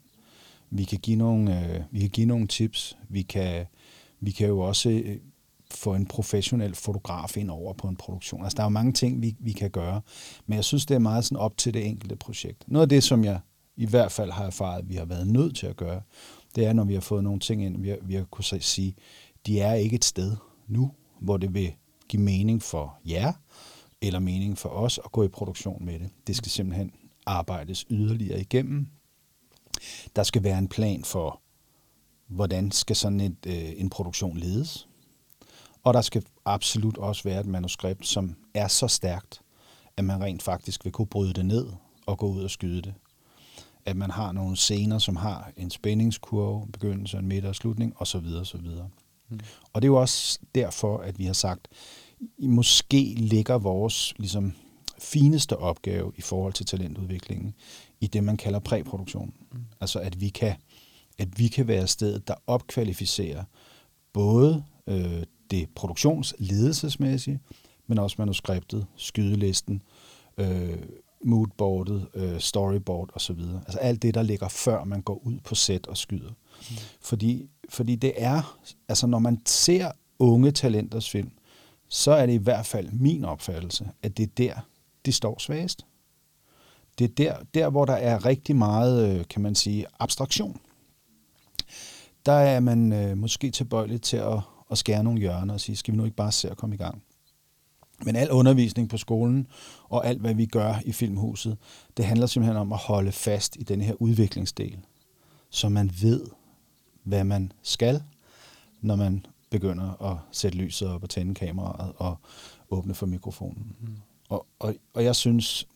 Vi 0.76 0.84
kan 0.84 0.98
give 0.98 1.16
nogle, 1.16 1.60
øh, 1.60 1.82
vi 1.90 2.00
kan 2.00 2.10
give 2.10 2.26
nogle 2.26 2.46
tips. 2.46 2.96
Vi 3.08 3.22
kan, 3.22 3.66
vi 4.20 4.30
kan 4.30 4.48
jo 4.48 4.60
også 4.60 4.90
øh, 4.90 5.16
få 5.70 5.94
en 5.94 6.06
professionel 6.06 6.74
fotograf 6.74 7.36
ind 7.36 7.50
over 7.50 7.72
på 7.72 7.88
en 7.88 7.96
produktion. 7.96 8.42
Altså, 8.42 8.56
der 8.56 8.62
er 8.62 8.66
jo 8.66 8.70
mange 8.70 8.92
ting, 8.92 9.22
vi, 9.22 9.36
vi 9.40 9.52
kan 9.52 9.70
gøre. 9.70 10.00
Men 10.46 10.56
jeg 10.56 10.64
synes, 10.64 10.86
det 10.86 10.94
er 10.94 10.98
meget 10.98 11.24
sådan 11.24 11.38
op 11.38 11.56
til 11.56 11.74
det 11.74 11.86
enkelte 11.86 12.16
projekt. 12.16 12.64
Noget 12.66 12.82
af 12.82 12.88
det, 12.88 13.02
som 13.02 13.24
jeg 13.24 13.40
i 13.76 13.86
hvert 13.86 14.12
fald 14.12 14.30
har 14.30 14.44
erfaret, 14.44 14.78
at 14.78 14.88
vi 14.88 14.94
har 14.94 15.04
været 15.04 15.26
nødt 15.26 15.56
til 15.56 15.66
at 15.66 15.76
gøre, 15.76 16.02
det 16.54 16.66
er, 16.66 16.72
når 16.72 16.84
vi 16.84 16.94
har 16.94 17.00
fået 17.00 17.24
nogle 17.24 17.40
ting 17.40 17.64
ind, 17.64 17.82
vi 17.82 17.88
har, 17.88 17.98
vi 18.02 18.14
har 18.14 18.24
kunnet 18.24 18.64
sige, 18.64 18.94
de 19.46 19.60
er 19.60 19.74
ikke 19.74 19.96
et 19.96 20.04
sted 20.04 20.36
nu, 20.68 20.90
hvor 21.20 21.36
det 21.36 21.54
vil 21.54 21.72
give 22.08 22.22
mening 22.22 22.62
for 22.62 22.98
jer, 23.06 23.32
eller 24.02 24.18
mening 24.18 24.58
for 24.58 24.68
os 24.68 25.00
at 25.04 25.12
gå 25.12 25.22
i 25.22 25.28
produktion 25.28 25.84
med 25.84 25.98
det. 25.98 26.10
Det 26.26 26.36
skal 26.36 26.50
simpelthen 26.50 26.90
arbejdes 27.26 27.86
yderligere 27.90 28.40
igennem. 28.40 28.88
Der 30.16 30.22
skal 30.22 30.44
være 30.44 30.58
en 30.58 30.68
plan 30.68 31.04
for, 31.04 31.40
hvordan 32.28 32.72
skal 32.72 32.96
sådan 32.96 33.20
et, 33.20 33.36
øh, 33.46 33.72
en 33.76 33.90
produktion 33.90 34.38
ledes. 34.38 34.88
Og 35.82 35.94
der 35.94 36.00
skal 36.00 36.24
absolut 36.44 36.98
også 36.98 37.22
være 37.24 37.40
et 37.40 37.46
manuskript, 37.46 38.06
som 38.06 38.36
er 38.54 38.68
så 38.68 38.88
stærkt, 38.88 39.40
at 39.96 40.04
man 40.04 40.22
rent 40.22 40.42
faktisk 40.42 40.84
vil 40.84 40.92
kunne 40.92 41.06
bryde 41.06 41.32
det 41.32 41.46
ned 41.46 41.66
og 42.06 42.18
gå 42.18 42.26
ud 42.26 42.42
og 42.42 42.50
skyde 42.50 42.82
det. 42.82 42.94
At 43.86 43.96
man 43.96 44.10
har 44.10 44.32
nogle 44.32 44.56
scener, 44.56 44.98
som 44.98 45.16
har 45.16 45.52
en 45.56 45.70
spændingskurve, 45.70 46.66
begyndelse, 46.72 47.18
en 47.18 47.26
midt 47.26 47.44
og 47.44 47.54
slutning, 47.54 47.94
osv. 47.96 48.26
osv. 48.40 48.60
Mm. 49.28 49.40
Og 49.72 49.82
det 49.82 49.88
er 49.88 49.92
jo 49.92 50.00
også 50.00 50.38
derfor, 50.54 50.98
at 50.98 51.18
vi 51.18 51.24
har 51.24 51.32
sagt, 51.32 51.68
måske 52.38 53.14
ligger 53.16 53.58
vores 53.58 54.14
ligesom, 54.18 54.54
fineste 55.04 55.56
opgave 55.56 56.12
i 56.16 56.20
forhold 56.20 56.52
til 56.52 56.66
talentudviklingen 56.66 57.54
i 58.00 58.06
det, 58.06 58.24
man 58.24 58.36
kalder 58.36 58.58
præproduktion. 58.58 59.34
Mm. 59.52 59.58
Altså 59.80 59.98
at 59.98 60.20
vi 60.20 60.28
kan 60.28 60.54
at 61.18 61.38
vi 61.38 61.48
kan 61.48 61.68
være 61.68 61.86
stedet, 61.86 62.28
der 62.28 62.34
opkvalificerer 62.46 63.44
både 64.12 64.64
øh, 64.86 65.22
det 65.50 65.68
produktionsledelsesmæssige, 65.74 67.40
men 67.86 67.98
også 67.98 68.16
manuskriptet, 68.18 68.86
skydelisten, 68.96 69.82
øh, 70.38 70.78
moodboardet, 71.24 72.08
øh, 72.14 72.40
storyboard 72.40 73.10
osv. 73.14 73.38
Altså 73.56 73.78
alt 73.78 74.02
det, 74.02 74.14
der 74.14 74.22
ligger 74.22 74.48
før 74.48 74.84
man 74.84 75.02
går 75.02 75.26
ud 75.26 75.38
på 75.44 75.54
sæt 75.54 75.86
og 75.86 75.96
skyder. 75.96 76.30
Mm. 76.30 76.76
Fordi, 77.00 77.48
fordi 77.68 77.96
det 77.96 78.12
er, 78.16 78.58
altså 78.88 79.06
når 79.06 79.18
man 79.18 79.40
ser 79.46 79.90
unge 80.18 80.50
talenters 80.50 81.10
film, 81.10 81.30
så 81.88 82.12
er 82.12 82.26
det 82.26 82.32
i 82.32 82.42
hvert 82.42 82.66
fald 82.66 82.90
min 82.90 83.24
opfattelse, 83.24 83.88
at 84.02 84.16
det 84.16 84.22
er 84.22 84.32
der, 84.36 84.54
de 85.06 85.12
står 85.12 85.38
svagest. 85.38 85.86
Det 86.98 87.04
er 87.04 87.14
der, 87.14 87.36
der, 87.54 87.70
hvor 87.70 87.84
der 87.84 87.92
er 87.92 88.26
rigtig 88.26 88.56
meget, 88.56 89.18
øh, 89.18 89.24
kan 89.30 89.42
man 89.42 89.54
sige, 89.54 89.86
abstraktion. 89.98 90.60
Der 92.26 92.32
er 92.32 92.60
man 92.60 92.92
øh, 92.92 93.16
måske 93.18 93.50
tilbøjelig 93.50 94.02
til 94.02 94.16
at, 94.16 94.40
at 94.70 94.78
skære 94.78 95.04
nogle 95.04 95.20
hjørner 95.20 95.54
og 95.54 95.60
sige, 95.60 95.76
skal 95.76 95.92
vi 95.92 95.96
nu 95.96 96.04
ikke 96.04 96.16
bare 96.16 96.32
se 96.32 96.50
at 96.50 96.56
komme 96.56 96.74
i 96.74 96.78
gang? 96.78 97.02
Men 98.04 98.16
al 98.16 98.30
undervisning 98.30 98.88
på 98.88 98.96
skolen 98.96 99.46
og 99.88 100.06
alt, 100.06 100.20
hvad 100.20 100.34
vi 100.34 100.46
gør 100.46 100.74
i 100.84 100.92
Filmhuset, 100.92 101.56
det 101.96 102.04
handler 102.04 102.26
simpelthen 102.26 102.56
om 102.56 102.72
at 102.72 102.78
holde 102.78 103.12
fast 103.12 103.56
i 103.56 103.62
den 103.62 103.80
her 103.80 103.94
udviklingsdel, 104.02 104.78
så 105.50 105.68
man 105.68 105.90
ved, 106.00 106.26
hvad 107.02 107.24
man 107.24 107.52
skal, 107.62 108.02
når 108.80 108.96
man 108.96 109.26
begynder 109.50 110.02
at 110.02 110.16
sætte 110.32 110.58
lyset 110.58 110.88
op 110.88 111.02
og 111.02 111.10
tænde 111.10 111.34
kameraet 111.34 111.92
og 111.96 112.16
åbne 112.70 112.94
for 112.94 113.06
mikrofonen. 113.06 113.76
Mm. 113.80 113.96
Og, 114.28 114.46
og, 114.58 114.74
og 114.94 115.04
jeg 115.04 115.16
synes, 115.16 115.66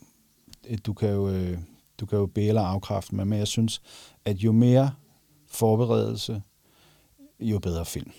du 0.87 0.93
kan 0.93 1.09
jo, 1.09 1.29
øh, 1.29 1.59
du 2.01 2.07
kan 2.07 2.19
jo 2.19 2.27
bede 2.27 2.49
eller 2.49 2.63
afkræfte 2.63 3.15
mig, 3.15 3.27
men 3.27 3.39
jeg 3.39 3.49
synes, 3.49 3.83
at 4.25 4.37
jo 4.37 4.53
mere 4.53 4.91
forberedelse, 5.47 6.43
jo 7.41 7.59
bedre 7.59 7.85
film. 7.85 8.13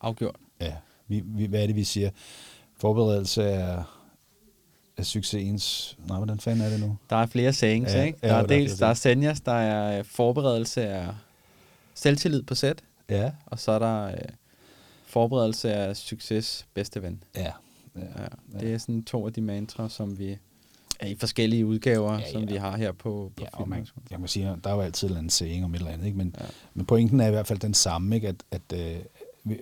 Afgjort. 0.00 0.36
Ja. 0.60 0.74
Vi, 1.08 1.22
vi, 1.24 1.46
hvad 1.46 1.62
er 1.62 1.66
det, 1.66 1.76
vi 1.76 1.84
siger? 1.84 2.10
Forberedelse 2.76 3.42
er, 3.42 3.82
er 4.96 5.02
succesens... 5.02 5.96
Nej, 6.06 6.16
hvordan 6.16 6.40
fanden 6.40 6.64
er 6.64 6.70
det 6.70 6.80
nu? 6.80 6.96
Der 7.10 7.16
er 7.16 7.26
flere 7.26 7.52
sayings, 7.52 7.94
ja, 7.94 8.02
ikke? 8.02 8.18
Der 8.22 8.28
ja, 8.28 8.42
er 8.42 8.46
dels, 8.46 8.78
der 8.78 8.86
er 8.86 8.94
Senjas, 8.94 9.40
der 9.40 9.52
er 9.52 10.02
forberedelse 10.02 10.88
af 10.88 11.14
selvtillid 11.94 12.42
på 12.42 12.54
sæt. 12.54 12.82
Ja. 13.08 13.32
Og 13.46 13.58
så 13.58 13.72
er 13.72 13.78
der 13.78 14.04
øh, 14.06 14.18
forberedelse 15.06 15.72
af 15.72 15.96
succes 15.96 16.66
bedste 16.74 17.02
ven. 17.02 17.22
Ja. 17.36 17.52
Ja. 17.96 18.22
ja. 18.22 18.58
Det 18.60 18.72
er 18.74 18.78
sådan 18.78 19.02
to 19.02 19.26
af 19.26 19.32
de 19.32 19.40
mantra, 19.40 19.88
som 19.88 20.18
vi 20.18 20.36
er 21.00 21.06
i 21.06 21.14
forskellige 21.14 21.66
udgaver, 21.66 22.12
ja, 22.12 22.18
ja. 22.18 22.32
som 22.32 22.48
vi 22.48 22.56
har 22.56 22.76
her 22.76 22.92
på, 22.92 23.32
på 23.36 23.44
ja, 23.58 23.64
man, 23.64 23.86
Jeg 24.10 24.20
må 24.20 24.26
sige, 24.26 24.56
der 24.64 24.70
er 24.70 24.74
jo 24.74 24.80
altid 24.80 25.10
en 25.10 25.30
saying 25.30 25.64
om 25.64 25.74
et 25.74 25.78
eller 25.78 25.90
andet, 25.90 26.06
ikke? 26.06 26.18
Men, 26.18 26.34
ja. 26.40 26.44
men 26.74 26.86
pointen 26.86 27.20
er 27.20 27.26
i 27.26 27.30
hvert 27.30 27.46
fald 27.46 27.58
den 27.58 27.74
samme, 27.74 28.14
ikke? 28.14 28.28
at, 28.28 28.44
at 28.50 28.72
øh, 28.74 28.96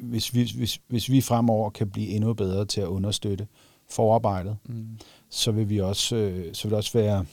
hvis, 0.02 0.34
vi, 0.34 0.50
hvis, 0.56 0.80
hvis 0.88 1.10
vi 1.10 1.20
fremover 1.20 1.70
kan 1.70 1.90
blive 1.90 2.08
endnu 2.08 2.34
bedre 2.34 2.64
til 2.64 2.80
at 2.80 2.86
understøtte 2.86 3.46
forarbejdet, 3.90 4.56
mm. 4.64 4.98
så 5.30 5.52
vil 5.52 5.68
vi 5.68 5.80
også, 5.80 6.16
øh, 6.16 6.54
så 6.54 6.62
vil 6.62 6.70
det 6.70 6.76
også 6.76 6.98
være 6.98 7.24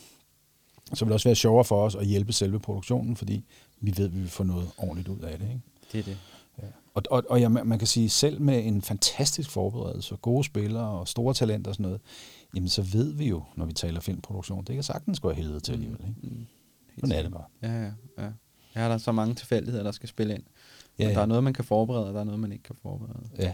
så 0.93 1.05
vil 1.05 1.09
det 1.09 1.13
også 1.13 1.29
være 1.29 1.35
sjovere 1.35 1.65
for 1.65 1.85
os 1.85 1.95
at 1.95 2.05
hjælpe 2.05 2.33
selve 2.33 2.59
produktionen, 2.59 3.15
fordi 3.15 3.43
vi 3.79 3.93
ved, 3.97 4.05
at 4.05 4.15
vi 4.15 4.19
vil 4.19 4.29
få 4.29 4.43
noget 4.43 4.69
ordentligt 4.77 5.07
ud 5.07 5.19
af 5.19 5.39
det. 5.39 5.47
Ikke? 5.47 5.61
Det 5.91 5.99
er 5.99 6.03
det. 6.03 6.17
Ja. 6.95 6.99
Og, 6.99 7.03
og, 7.11 7.23
og 7.29 7.39
ja, 7.39 7.49
man 7.49 7.79
kan 7.79 7.87
sige, 7.87 8.09
selv 8.09 8.41
med 8.41 8.65
en 8.65 8.81
fantastisk 8.81 9.49
forberedelse, 9.49 10.15
gode 10.15 10.43
spillere 10.43 10.87
og 10.87 11.07
store 11.07 11.33
talenter 11.33 11.71
og 11.71 11.75
sådan 11.75 11.83
noget, 11.83 12.01
jamen 12.55 12.69
så 12.69 12.81
ved 12.81 13.13
vi 13.13 13.27
jo, 13.29 13.43
når 13.55 13.65
vi 13.65 13.73
taler 13.73 13.99
filmproduktion, 13.99 14.63
det 14.65 14.75
kan 14.75 14.83
sagtens 14.83 15.19
gå 15.19 15.31
helvede 15.31 15.59
til 15.59 15.73
alligevel. 15.73 15.99
Ikke? 16.07 16.19
Mm. 16.35 16.45
Sådan 16.99 17.11
er 17.15 17.21
det 17.23 17.31
bare. 17.31 17.43
Ja, 17.61 17.81
ja, 17.83 17.91
ja. 18.17 18.29
Er 18.73 18.87
der 18.87 18.97
så 18.97 19.11
mange 19.11 19.35
tilfældigheder, 19.35 19.83
der 19.83 19.91
skal 19.91 20.09
spille 20.09 20.33
ind. 20.33 20.43
Ja, 20.99 21.03
Ja, 21.03 21.09
ja. 21.09 21.15
Der 21.15 21.21
er 21.21 21.25
noget, 21.25 21.43
man 21.43 21.53
kan 21.53 21.63
forberede, 21.65 22.07
og 22.07 22.13
der 22.13 22.19
er 22.19 22.23
noget, 22.23 22.39
man 22.39 22.51
ikke 22.51 22.63
kan 22.63 22.75
forberede. 22.81 23.29
Ja, 23.37 23.53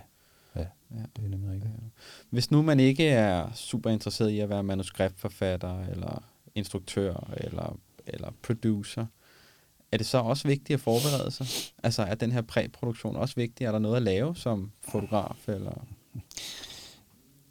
ja, 0.55 0.65
Ja. 0.91 1.01
det 1.15 1.25
er 1.25 1.29
nemlig 1.29 1.49
rigtigt. 1.51 1.71
Ja. 1.73 1.87
Hvis 2.29 2.51
nu 2.51 2.61
man 2.61 2.79
ikke 2.79 3.07
er 3.09 3.51
super 3.53 3.89
interesseret 3.89 4.29
i 4.29 4.39
at 4.39 4.49
være 4.49 4.63
manuskriptforfatter, 4.63 5.85
eller 5.85 6.23
instruktør, 6.55 7.33
eller, 7.37 7.77
eller 8.07 8.31
producer, 8.43 9.05
er 9.91 9.97
det 9.97 10.05
så 10.05 10.17
også 10.17 10.47
vigtigt 10.47 10.77
at 10.77 10.81
forberede 10.81 11.31
sig? 11.31 11.47
Altså 11.83 12.03
er 12.03 12.15
den 12.15 12.31
her 12.31 12.41
præproduktion 12.41 13.15
også 13.15 13.35
vigtig? 13.35 13.65
Er 13.65 13.71
der 13.71 13.79
noget 13.79 13.95
at 13.95 14.01
lave 14.01 14.35
som 14.35 14.71
fotograf? 14.91 15.47
Eller? 15.47 15.85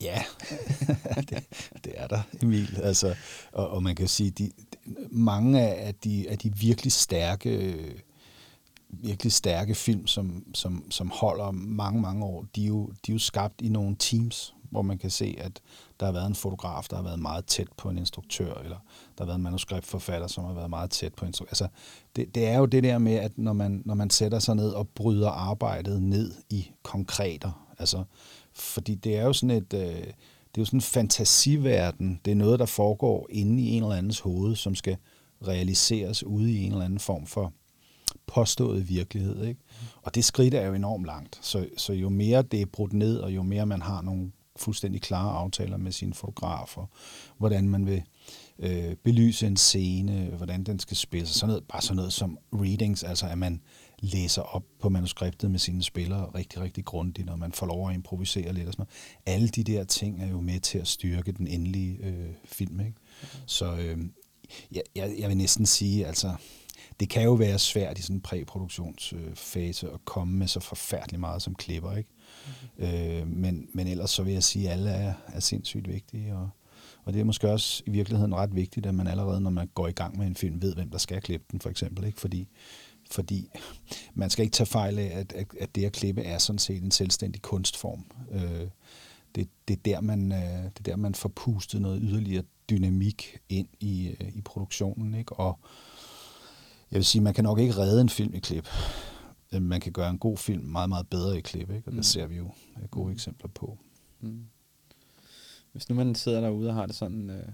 Ja, 0.01 0.23
det, 1.31 1.45
det 1.85 1.93
er 1.97 2.07
der, 2.07 2.21
Emil. 2.43 2.81
Altså, 2.83 3.15
og, 3.53 3.69
og 3.69 3.83
man 3.83 3.97
kan 3.97 4.09
sige, 4.09 4.31
de, 4.31 4.51
mange 5.11 5.61
af 5.61 5.95
de, 5.95 6.27
af 6.31 6.39
de 6.39 6.57
virkelig 6.57 6.93
stærke 6.93 7.75
virkelig 8.91 9.33
stærke 9.33 9.75
film, 9.75 10.07
som, 10.07 10.45
som, 10.55 10.91
som 10.91 11.11
holder 11.15 11.51
mange, 11.51 12.01
mange 12.01 12.25
år, 12.25 12.47
de 12.57 12.63
er, 12.63 12.69
jo, 12.69 12.87
de 12.87 13.13
er 13.13 13.15
jo 13.15 13.19
skabt 13.19 13.61
i 13.61 13.69
nogle 13.69 13.97
teams, 13.99 14.55
hvor 14.71 14.83
man 14.83 14.99
kan 14.99 15.11
se, 15.11 15.37
at 15.39 15.61
der 16.01 16.07
har 16.07 16.13
været 16.13 16.27
en 16.27 16.35
fotograf, 16.35 16.87
der 16.91 16.97
har 16.97 17.03
været 17.03 17.19
meget 17.19 17.45
tæt 17.45 17.69
på 17.77 17.91
en 17.91 17.99
instruktør, 17.99 18.55
eller 18.55 18.77
der 19.19 19.25
har 19.25 19.27
været 19.27 19.37
en 19.37 19.43
manuskriptforfatter, 19.43 20.27
som 20.27 20.45
har 20.45 20.53
været 20.53 20.71
meget 20.71 20.91
tæt 20.91 21.15
på 21.15 21.25
en 21.25 21.29
instruktør. 21.29 21.51
Altså, 21.51 21.69
det, 22.17 22.35
det 22.35 22.47
er 22.47 22.59
jo 22.59 22.67
det 22.67 22.83
der 22.83 22.99
med, 22.99 23.15
at 23.15 23.39
når 23.39 23.53
man, 23.53 23.83
når 23.85 23.95
man 23.95 24.11
sætter 24.11 24.39
sig 24.39 24.57
ned 24.57 24.71
og 24.71 24.89
bryder 24.89 25.31
arbejdet 25.31 26.03
ned 26.03 26.35
i 26.51 26.71
konkreter, 26.83 27.67
altså, 27.79 28.05
fordi 28.55 28.95
det 28.95 29.17
er 29.17 29.25
jo 29.25 29.33
sådan 29.33 29.57
et... 29.57 29.75
Øh, 29.75 30.13
det 30.49 30.61
er 30.61 30.63
jo 30.63 30.65
sådan 30.65 30.79
en 30.79 30.83
fantasiverden. 30.83 32.21
Det 32.25 32.31
er 32.31 32.35
noget, 32.35 32.59
der 32.59 32.67
foregår 32.67 33.27
inde 33.31 33.63
i 33.63 33.71
en 33.71 33.83
eller 33.83 33.97
andens 33.97 34.21
hoved, 34.21 34.57
som 34.57 34.75
skal 34.75 34.97
realiseres 35.47 36.25
ude 36.25 36.53
i 36.53 36.65
en 36.65 36.73
eller 36.73 36.85
anden 36.85 36.99
form 36.99 37.27
for 37.27 37.53
påstået 38.27 38.89
virkelighed. 38.89 39.45
Ikke? 39.45 39.61
Og 40.03 40.15
det 40.15 40.25
skridt 40.25 40.55
er 40.55 40.67
jo 40.67 40.75
enormt 40.75 41.07
langt. 41.07 41.39
Så, 41.43 41.69
så 41.77 41.93
jo 41.93 42.09
mere 42.09 42.43
det 42.43 42.63
er 42.63 42.67
brudt 42.67 42.93
ned, 42.93 43.19
og 43.19 43.35
jo 43.35 43.43
mere 43.43 43.67
man 43.67 43.83
har 43.83 44.03
nogle 44.03 44.31
fuldstændig 44.61 45.03
klare 45.03 45.33
aftaler 45.33 45.77
med 45.77 45.93
sine 45.93 46.15
fotografer, 46.15 46.87
hvordan 47.39 47.69
man 47.69 47.87
vil 47.87 48.03
øh, 48.59 48.97
belyse 49.05 49.47
en 49.47 49.57
scene, 49.57 50.31
hvordan 50.37 50.65
den 50.65 50.79
skal 50.79 50.97
spilles, 50.97 51.31
sådan 51.31 51.49
noget, 51.49 51.65
bare 51.65 51.83
sådan 51.83 51.97
noget 51.97 52.13
som 52.13 52.39
readings, 52.53 53.03
altså 53.03 53.27
at 53.27 53.39
man 53.39 53.61
læser 54.01 54.43
op 54.43 54.65
på 54.81 54.89
manuskriptet 54.89 55.51
med 55.51 55.59
sine 55.59 55.83
spillere 55.83 56.31
rigtig, 56.35 56.61
rigtig 56.61 56.85
grundigt, 56.85 57.27
når 57.27 57.37
man 57.37 57.53
får 57.53 57.67
lov 57.67 57.89
at 57.89 57.95
improvisere 57.95 58.53
lidt 58.53 58.67
og 58.67 58.73
sådan 58.73 58.87
noget. 59.27 59.37
Alle 59.37 59.49
de 59.49 59.65
der 59.65 59.85
ting 59.85 60.23
er 60.23 60.29
jo 60.29 60.41
med 60.41 60.61
til 60.61 60.79
at 60.79 60.89
styrke 60.89 61.33
den 61.33 61.47
endelige 61.47 61.99
øh, 62.03 62.29
film. 62.45 62.81
Ikke? 62.81 62.95
Så 63.47 63.77
øh, 63.77 63.99
jeg, 64.73 64.83
jeg, 64.97 65.15
jeg 65.19 65.29
vil 65.29 65.37
næsten 65.37 65.67
sige, 65.67 66.07
altså, 66.07 66.35
det 67.01 67.09
kan 67.09 67.23
jo 67.23 67.33
være 67.33 67.59
svært 67.59 67.99
i 67.99 68.03
sådan 68.03 68.17
en 68.17 68.21
præproduktionsfase 68.21 69.87
øh, 69.87 69.95
at 69.95 70.05
komme 70.05 70.35
med 70.35 70.47
så 70.47 70.61
forfærdeligt 70.61 71.21
meget 71.21 71.43
som 71.43 71.55
klipper, 71.55 71.97
ikke? 71.97 72.11
Mm-hmm. 72.79 72.97
Øh, 72.97 73.29
men, 73.29 73.69
men 73.73 73.87
ellers 73.87 74.11
så 74.11 74.23
vil 74.23 74.33
jeg 74.33 74.43
sige, 74.43 74.67
at 74.67 74.73
alle 74.73 74.91
er, 74.91 75.15
er 75.27 75.41
sindssygt 75.41 75.89
vigtige, 75.89 76.35
og, 76.37 76.49
og 77.05 77.13
det 77.13 77.21
er 77.21 77.25
måske 77.25 77.51
også 77.51 77.83
i 77.87 77.91
virkeligheden 77.91 78.35
ret 78.35 78.55
vigtigt, 78.55 78.87
at 78.87 78.95
man 78.95 79.07
allerede, 79.07 79.41
når 79.41 79.51
man 79.51 79.69
går 79.75 79.89
i 79.89 79.93
gang 79.93 80.19
med 80.19 80.27
en 80.27 80.37
film, 80.37 80.63
ved, 80.63 80.75
hvem 80.75 80.91
der 80.91 80.99
skal 80.99 81.23
klippe 81.23 81.47
den, 81.53 81.61
for 81.61 81.71
eksempel, 81.71 82.05
ikke? 82.05 82.21
Fordi, 82.21 82.49
fordi 83.11 83.49
man 84.15 84.31
skal 84.31 84.43
ikke 84.43 84.55
tage 84.55 84.67
fejl 84.67 84.99
af, 84.99 85.11
at, 85.15 85.33
at, 85.33 85.47
at 85.61 85.75
det 85.75 85.85
at 85.85 85.93
klippe 85.93 86.23
er 86.23 86.39
sådan 86.39 86.59
set 86.59 86.83
en 86.83 86.91
selvstændig 86.91 87.43
kunstform. 87.43 88.05
Øh, 88.33 88.69
det, 89.35 89.49
det, 89.69 89.75
er 89.75 89.81
der, 89.85 90.01
man, 90.01 90.33
øh, 90.33 90.39
det 90.39 90.79
er 90.79 90.83
der, 90.85 90.97
man 90.97 91.15
får 91.15 91.29
pustet 91.29 91.81
noget 91.81 92.01
yderligere 92.03 92.45
dynamik 92.71 93.39
ind 93.49 93.69
i, 93.81 94.09
øh, 94.21 94.29
i 94.35 94.41
produktionen, 94.41 95.15
ikke? 95.15 95.33
Og, 95.33 95.59
jeg 96.91 96.97
vil 96.97 97.05
sige, 97.05 97.23
man 97.23 97.35
kan 97.35 97.45
nok 97.45 97.59
ikke 97.59 97.77
redde 97.77 98.01
en 98.01 98.09
film 98.09 98.35
i 98.35 98.39
klip. 98.39 98.69
Man 99.53 99.81
kan 99.81 99.93
gøre 99.93 100.11
en 100.11 100.19
god 100.19 100.37
film 100.37 100.65
meget, 100.65 100.89
meget 100.89 101.09
bedre 101.09 101.39
i 101.39 101.41
klip, 101.41 101.71
ikke? 101.71 101.83
og 101.89 101.93
det 101.93 101.97
Mm. 101.97 102.03
ser 102.03 102.27
vi 102.27 102.37
jo 102.37 102.51
øh, 102.83 102.89
gode 102.89 103.13
eksempler 103.13 103.49
på. 103.55 103.79
Mm. 104.21 104.45
Hvis 105.73 105.89
nu 105.89 105.95
man 105.95 106.15
sidder 106.15 106.41
derude 106.41 106.69
og 106.69 106.75
har 106.75 106.87
det 106.87 106.95
sådan, 106.95 107.31
øh, 107.31 107.49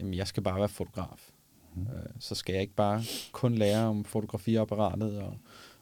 jamen 0.00 0.14
jeg 0.14 0.26
skal 0.28 0.42
bare 0.42 0.58
være 0.58 0.68
fotograf, 0.68 1.30
Mm. 1.74 1.82
øh, 1.82 2.06
så 2.20 2.34
skal 2.34 2.52
jeg 2.52 2.62
ikke 2.62 2.74
bare 2.74 3.02
kun 3.32 3.54
lære 3.54 3.84
om 3.84 4.04
fotografiapparatet 4.04 5.18
og, 5.18 5.36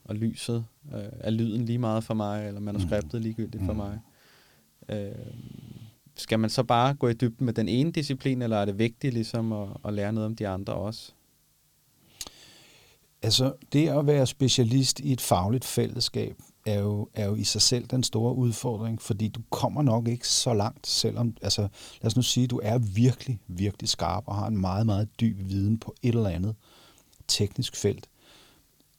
og 0.04 0.14
lyset. 0.14 0.64
Øh, 0.95 1.00
er 1.12 1.31
lyden 1.31 1.64
lige 1.64 1.78
meget 1.78 2.04
for 2.04 2.14
mig, 2.14 2.47
eller 2.49 2.61
manuskriptet 2.61 3.23
ligegyldigt 3.23 3.64
for 3.64 3.73
Mm. 3.73 3.76
mig? 3.78 4.00
Øh, 4.88 5.26
skal 6.16 6.38
man 6.38 6.50
så 6.50 6.62
bare 6.62 6.95
gå 6.95 7.09
i 7.09 7.12
dybden 7.14 7.45
med 7.47 7.54
den 7.54 7.69
ene 7.69 7.92
disciplin, 7.92 8.42
eller 8.42 8.57
er 8.57 8.64
det 8.64 8.78
vigtigt 8.78 9.14
ligesom 9.14 9.52
at, 9.52 9.69
at 9.85 9.95
lære 9.95 10.12
noget 10.12 10.26
om 10.26 10.37
de 10.37 10.49
andre 10.49 10.73
også? 10.73 11.12
Altså, 13.23 13.52
det 13.73 13.88
at 13.88 14.07
være 14.07 14.26
specialist 14.26 15.00
i 15.00 15.12
et 15.12 15.21
fagligt 15.21 15.64
fællesskab 15.64 16.37
er 16.67 16.79
jo, 16.79 17.09
er 17.14 17.26
jo 17.26 17.35
i 17.35 17.45
sig 17.45 17.62
selv 17.62 17.87
den 17.87 18.02
store 18.02 18.35
udfordring, 18.35 19.02
fordi 19.02 19.29
du 19.29 19.41
kommer 19.50 19.83
nok 19.83 20.09
ikke 20.09 20.29
så 20.29 20.55
langt, 20.55 20.87
selvom, 20.87 21.37
altså, 21.43 21.62
lad 22.02 22.07
os 22.07 22.17
nu 22.17 22.23
sige, 22.23 22.47
du 22.47 22.61
er 22.62 22.79
virkelig, 22.79 23.38
virkelig 23.47 23.88
skarp 23.88 24.25
og 24.26 24.35
har 24.35 24.47
en 24.47 24.59
meget, 24.59 24.87
meget 24.87 25.21
dyb 25.21 25.37
viden 25.38 25.79
på 25.79 25.95
et 26.02 26.14
eller 26.14 26.31
andet 26.31 26.55
teknisk 27.29 27.76
felt, 27.76 28.09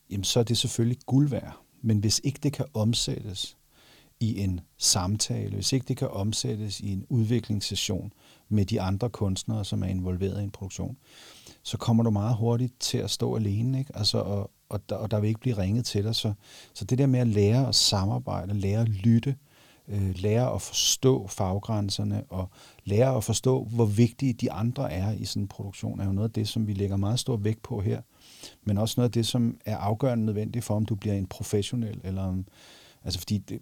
jamen 0.10 0.24
så 0.24 0.40
er 0.40 0.44
det 0.44 0.58
selvfølgelig 0.58 0.98
guld 1.06 1.30
værd. 1.30 1.58
Men 1.82 1.98
hvis 1.98 2.22
ikke 2.24 2.40
det 2.44 2.54
kan 2.54 2.66
omsættes 2.74 3.58
i 4.20 4.40
en 4.40 4.60
samtale, 4.78 5.56
hvis 5.56 5.74
ikke 5.74 5.86
det 5.88 5.98
kan 5.98 6.10
omsættes 6.10 6.80
i 6.80 6.92
en 6.92 7.06
udviklingssession 7.10 8.14
med 8.50 8.66
de 8.66 8.82
andre 8.82 9.10
kunstnere, 9.10 9.66
som 9.66 9.84
er 9.84 9.88
involveret 9.88 10.42
i 10.42 10.44
en 10.44 10.52
produktion, 10.52 10.98
så 11.64 11.78
kommer 11.78 12.04
du 12.04 12.10
meget 12.10 12.36
hurtigt 12.36 12.80
til 12.80 12.98
at 12.98 13.12
stå 13.12 13.36
alene, 13.36 13.80
ikke? 13.80 13.98
Altså, 13.98 14.18
og, 14.18 14.52
og, 14.70 14.90
der, 14.90 14.96
og 14.96 15.12
der 15.12 15.20
vil 15.20 15.28
ikke 15.28 15.40
blive 15.40 15.58
ringet 15.58 15.86
til 15.86 16.04
dig. 16.04 16.16
Så, 16.16 16.34
så 16.74 16.86
det 16.86 16.98
der 16.98 17.06
med 17.06 17.20
at 17.20 17.28
lære 17.28 17.68
at 17.68 17.76
samarbejde, 17.76 18.54
lære 18.54 18.82
at 18.82 18.90
lytte, 18.90 19.36
øh, 19.88 20.16
lære 20.16 20.54
at 20.54 20.62
forstå 20.62 21.28
faggrænserne 21.28 22.24
og 22.30 22.50
lære 22.86 23.16
at 23.16 23.24
forstå, 23.24 23.64
hvor 23.64 23.86
vigtige 23.86 24.34
de 24.34 24.52
andre 24.52 24.92
er 24.92 25.12
i 25.12 25.26
sådan 25.26 25.44
en 25.44 25.48
produktion, 25.48 26.00
er 26.00 26.06
jo 26.06 26.12
noget 26.12 26.30
af 26.30 26.34
det, 26.34 26.48
som 26.48 26.68
vi 26.68 26.74
lægger 26.74 26.98
meget 26.98 27.20
stor 27.20 27.38
vægt 27.38 27.62
på 27.62 27.82
her. 27.82 28.02
Men 28.64 28.78
også 28.78 28.94
noget 28.98 29.10
af 29.10 29.14
det, 29.14 29.28
som 29.28 29.58
er 29.66 29.78
afgørende 29.78 30.26
nødvendigt 30.26 30.66
for, 30.66 30.76
om 30.76 30.86
du 30.86 30.96
bliver 30.96 31.16
en 31.16 31.28
professionel, 31.28 32.02
eller 32.04 32.24
om, 32.24 32.46
altså 33.04 33.20
fordi 33.20 33.38
det, 33.38 33.60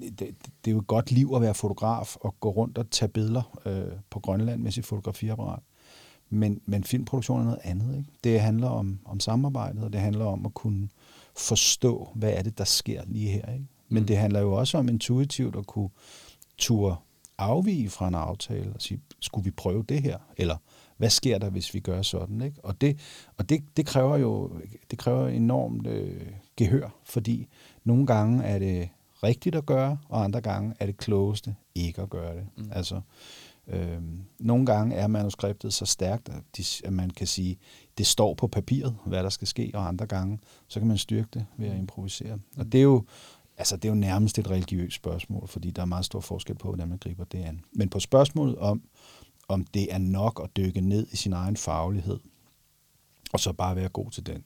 det, 0.00 0.18
det 0.64 0.70
er 0.70 0.70
jo 0.70 0.78
et 0.78 0.86
godt 0.86 1.10
liv 1.10 1.32
at 1.34 1.42
være 1.42 1.54
fotograf 1.54 2.16
og 2.16 2.40
gå 2.40 2.50
rundt 2.50 2.78
og 2.78 2.90
tage 2.90 3.08
billeder 3.08 3.58
øh, 3.66 3.98
på 4.10 4.20
Grønland 4.20 4.62
med 4.62 4.72
sit 4.72 4.86
fotografiapparat. 4.86 5.62
Men, 6.30 6.60
men 6.66 6.84
filmproduktion 6.84 7.40
er 7.40 7.44
noget 7.44 7.60
andet. 7.62 7.96
Ikke? 7.98 8.10
Det 8.24 8.40
handler 8.40 8.68
om, 8.68 8.98
om 9.04 9.20
samarbejdet, 9.20 9.84
og 9.84 9.92
det 9.92 10.00
handler 10.00 10.24
om 10.24 10.46
at 10.46 10.54
kunne 10.54 10.88
forstå, 11.36 12.08
hvad 12.14 12.32
er 12.32 12.42
det, 12.42 12.58
der 12.58 12.64
sker 12.64 13.02
lige 13.06 13.28
her. 13.30 13.52
Ikke? 13.52 13.66
Men 13.88 14.02
Mm. 14.02 14.06
det 14.06 14.16
handler 14.16 14.40
jo 14.40 14.52
også 14.52 14.78
om 14.78 14.88
intuitivt 14.88 15.56
at 15.56 15.66
kunne 15.66 15.90
turde 16.58 16.96
afvige 17.38 17.90
fra 17.90 18.08
en 18.08 18.14
aftale 18.14 18.72
og 18.74 18.82
sige, 18.82 19.00
skulle 19.20 19.44
vi 19.44 19.50
prøve 19.50 19.82
det 19.88 20.02
her? 20.02 20.18
Eller 20.36 20.56
hvad 20.96 21.10
sker 21.10 21.38
der, 21.38 21.50
hvis 21.50 21.74
vi 21.74 21.80
gør 21.80 22.02
sådan? 22.02 22.40
Ikke? 22.42 22.56
Og, 22.62 22.80
det, 22.80 22.98
og 23.36 23.48
det, 23.48 23.64
det 23.76 23.86
kræver 23.86 24.16
jo 24.16 24.50
det 24.90 24.98
kræver 24.98 25.28
enormt 25.28 25.86
øh, 25.86 26.26
gehør, 26.56 26.88
fordi 27.04 27.48
nogle 27.84 28.06
gange 28.06 28.44
er 28.44 28.58
det 28.58 28.88
rigtigt 29.22 29.54
at 29.56 29.66
gøre, 29.66 29.98
og 30.08 30.24
andre 30.24 30.40
gange 30.40 30.74
er 30.80 30.86
det 30.86 30.96
klogeste 30.96 31.54
ikke 31.74 32.02
at 32.02 32.10
gøre 32.10 32.36
det. 32.36 32.46
Mm. 32.56 32.68
Altså, 32.72 33.00
øh, 33.66 34.02
nogle 34.38 34.66
gange 34.66 34.94
er 34.94 35.06
manuskriptet 35.06 35.74
så 35.74 35.86
stærkt, 35.86 36.28
at, 36.28 36.42
de, 36.56 36.64
at 36.84 36.92
man 36.92 37.10
kan 37.10 37.26
sige, 37.26 37.58
det 37.98 38.06
står 38.06 38.34
på 38.34 38.46
papiret, 38.46 38.96
hvad 39.06 39.22
der 39.22 39.30
skal 39.30 39.48
ske, 39.48 39.70
og 39.74 39.88
andre 39.88 40.06
gange, 40.06 40.38
så 40.68 40.80
kan 40.80 40.88
man 40.88 40.98
styrke 40.98 41.28
det 41.34 41.46
ved 41.56 41.68
at 41.68 41.78
improvisere. 41.78 42.38
Og 42.56 42.72
det 42.72 42.78
er 42.78 42.82
jo, 42.82 43.04
altså, 43.58 43.76
det 43.76 43.84
er 43.84 43.88
jo 43.88 43.94
nærmest 43.94 44.38
et 44.38 44.50
religiøst 44.50 44.96
spørgsmål, 44.96 45.48
fordi 45.48 45.70
der 45.70 45.82
er 45.82 45.86
meget 45.86 46.04
stor 46.04 46.20
forskel 46.20 46.54
på, 46.54 46.68
hvordan 46.68 46.88
man 46.88 46.98
griber 46.98 47.24
det 47.24 47.38
an. 47.38 47.60
Men 47.72 47.88
på 47.88 48.00
spørgsmålet 48.00 48.58
om, 48.58 48.82
om 49.48 49.64
det 49.64 49.94
er 49.94 49.98
nok 49.98 50.40
at 50.44 50.56
dykke 50.56 50.80
ned 50.80 51.06
i 51.12 51.16
sin 51.16 51.32
egen 51.32 51.56
faglighed, 51.56 52.18
og 53.32 53.40
så 53.40 53.52
bare 53.52 53.76
være 53.76 53.88
god 53.88 54.10
til 54.10 54.26
den, 54.26 54.44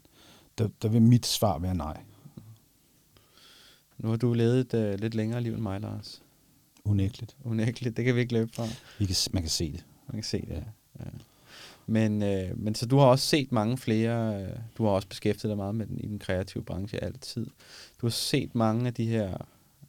der, 0.58 0.68
der 0.82 0.88
vil 0.88 1.02
mit 1.02 1.26
svar 1.26 1.58
være 1.58 1.74
nej. 1.74 2.00
Nu 3.98 4.08
har 4.08 4.16
du 4.16 4.32
levet 4.32 4.74
et 4.74 4.94
uh, 4.94 5.00
lidt 5.00 5.14
længere 5.14 5.40
liv 5.40 5.52
end 5.52 5.62
mig, 5.62 5.80
Lars. 5.80 6.22
Unægteligt. 6.84 7.36
Unægteligt, 7.44 7.96
det 7.96 8.04
kan 8.04 8.14
vi 8.14 8.20
ikke 8.20 8.32
løbe 8.32 8.52
fra. 8.54 8.66
Vi 8.98 9.06
kan, 9.06 9.16
man 9.32 9.42
kan 9.42 9.50
se 9.50 9.72
det. 9.72 9.84
Man 10.06 10.14
kan 10.14 10.24
se 10.24 10.40
det, 10.40 10.50
ja. 10.50 10.62
ja. 11.00 11.10
Men, 11.86 12.22
øh, 12.22 12.58
men 12.58 12.74
så 12.74 12.86
du 12.86 12.98
har 12.98 13.06
også 13.06 13.26
set 13.26 13.52
mange 13.52 13.78
flere, 13.78 14.42
øh, 14.42 14.48
du 14.78 14.84
har 14.84 14.90
også 14.90 15.08
beskæftiget 15.08 15.50
dig 15.50 15.56
meget 15.56 15.74
med 15.74 15.86
den, 15.86 15.98
i 15.98 16.06
den 16.06 16.18
kreative 16.18 16.64
branche 16.64 17.04
altid. 17.04 17.46
Du 18.00 18.06
har 18.06 18.10
set 18.10 18.54
mange 18.54 18.86
af 18.86 18.94
de 18.94 19.06
her, 19.06 19.28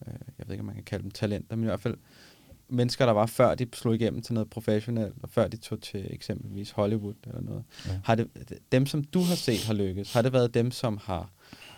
øh, 0.08 0.14
jeg 0.38 0.48
ved 0.48 0.54
ikke, 0.54 0.62
om 0.62 0.66
man 0.66 0.76
kan 0.76 0.84
kalde 0.84 1.04
dem 1.04 1.12
talenter, 1.12 1.56
men 1.56 1.64
i 1.64 1.66
hvert 1.66 1.80
fald 1.80 1.98
mennesker, 2.70 3.06
der 3.06 3.14
var 3.14 3.26
før 3.26 3.56
de 3.56 3.68
slog 3.74 3.96
igennem 3.96 4.22
til 4.22 4.34
noget 4.34 4.50
professionelt, 4.50 5.16
og 5.24 5.30
før 5.30 5.48
de 5.48 5.58
tog 5.58 5.82
til 5.82 6.08
eksempelvis 6.10 6.72
Hollywood 6.72 7.16
eller 7.24 7.42
noget. 7.42 7.64
Ja. 7.88 8.00
Har 8.04 8.16
det, 8.16 8.28
dem, 8.72 8.86
som 8.86 9.04
du 9.04 9.20
har 9.20 9.36
set 9.36 9.64
har 9.64 9.74
lykkes, 9.74 10.14
har 10.14 10.22
det 10.22 10.34
været 10.34 10.54
dem, 10.54 10.72
som 10.72 11.00
har 11.04 11.30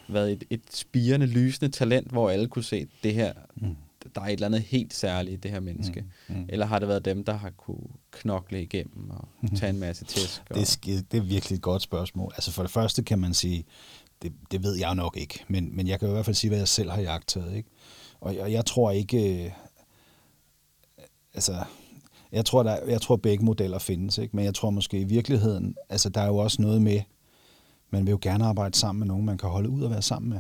været 0.10 0.32
et, 0.32 0.44
et 0.50 0.62
spirende, 0.70 1.26
lysende 1.26 1.72
talent, 1.72 2.12
hvor 2.12 2.30
alle 2.30 2.48
kunne 2.48 2.64
se, 2.64 2.88
det 3.04 3.14
her, 3.14 3.34
mm. 3.56 3.76
Der 4.16 4.22
er 4.22 4.26
et 4.26 4.32
eller 4.34 4.48
andet 4.48 4.62
helt 4.62 4.94
særligt 4.94 5.34
i 5.34 5.38
det 5.38 5.52
her 5.52 5.60
menneske? 5.60 6.06
Mm. 6.28 6.36
Mm. 6.36 6.46
Eller 6.50 6.66
har 6.66 6.80
det 6.80 6.88
været 6.88 7.06
dem, 7.06 7.24
der 7.24 7.34
har 7.34 7.50
kunne 7.50 7.88
knokle 8.12 8.62
igennem 8.62 9.10
og 9.10 9.28
tage 9.56 9.70
en 9.70 9.80
masse 9.80 10.06
tæsk? 10.06 10.42
Og... 10.50 10.56
Det, 10.56 10.78
er 10.88 11.02
det 11.12 11.18
er 11.18 11.22
virkelig 11.22 11.56
et 11.56 11.62
godt 11.62 11.82
spørgsmål. 11.82 12.32
Altså 12.36 12.52
for 12.52 12.64
det 12.64 12.72
første 12.72 13.04
kan 13.04 13.20
man 13.20 13.34
sige, 13.34 13.66
det, 14.22 14.34
det 14.52 14.64
ved 14.64 14.76
jeg 14.76 14.96
nok 14.96 15.18
ikke, 15.18 15.44
men, 15.48 15.76
men 15.76 15.88
jeg 15.88 16.00
kan 16.00 16.10
i 16.10 16.12
hvert 16.12 16.26
fald 16.26 16.36
sige, 16.36 16.50
hvad 16.50 16.60
jeg 16.60 16.68
selv 16.68 16.90
har 16.90 17.02
jagtet. 17.02 17.54
Ikke? 17.56 17.70
Og, 18.22 18.36
og 18.40 18.52
jeg 18.52 18.66
tror 18.66 18.92
ikke, 18.92 19.46
øh, 19.46 19.52
altså, 21.34 21.64
jeg 22.32 22.46
tror, 22.46 22.64
der, 22.64 22.86
jeg 22.88 23.02
tror 23.02 23.16
begge 23.16 23.46
modeller 23.46 23.80
findes, 23.80 24.18
ikke? 24.18 24.36
men 24.36 24.46
jeg 24.46 24.54
tror 24.54 24.70
måske 24.70 25.00
i 25.00 25.04
virkeligheden, 25.04 25.76
altså 25.90 26.10
der 26.10 26.22
er 26.22 26.28
jo 26.28 26.38
også 26.38 26.62
noget 26.62 26.82
med, 26.82 27.02
man 27.90 28.06
vil 28.06 28.12
jo 28.12 28.20
gerne 28.22 28.46
arbejde 28.46 28.78
sammen 28.78 29.00
med 29.00 29.08
nogen, 29.08 29.26
man 29.26 29.38
kan 29.38 29.50
holde 29.50 29.70
ud 29.70 29.82
og 29.82 29.92
være 29.92 30.02
sammen 30.02 30.30
med. 30.30 30.40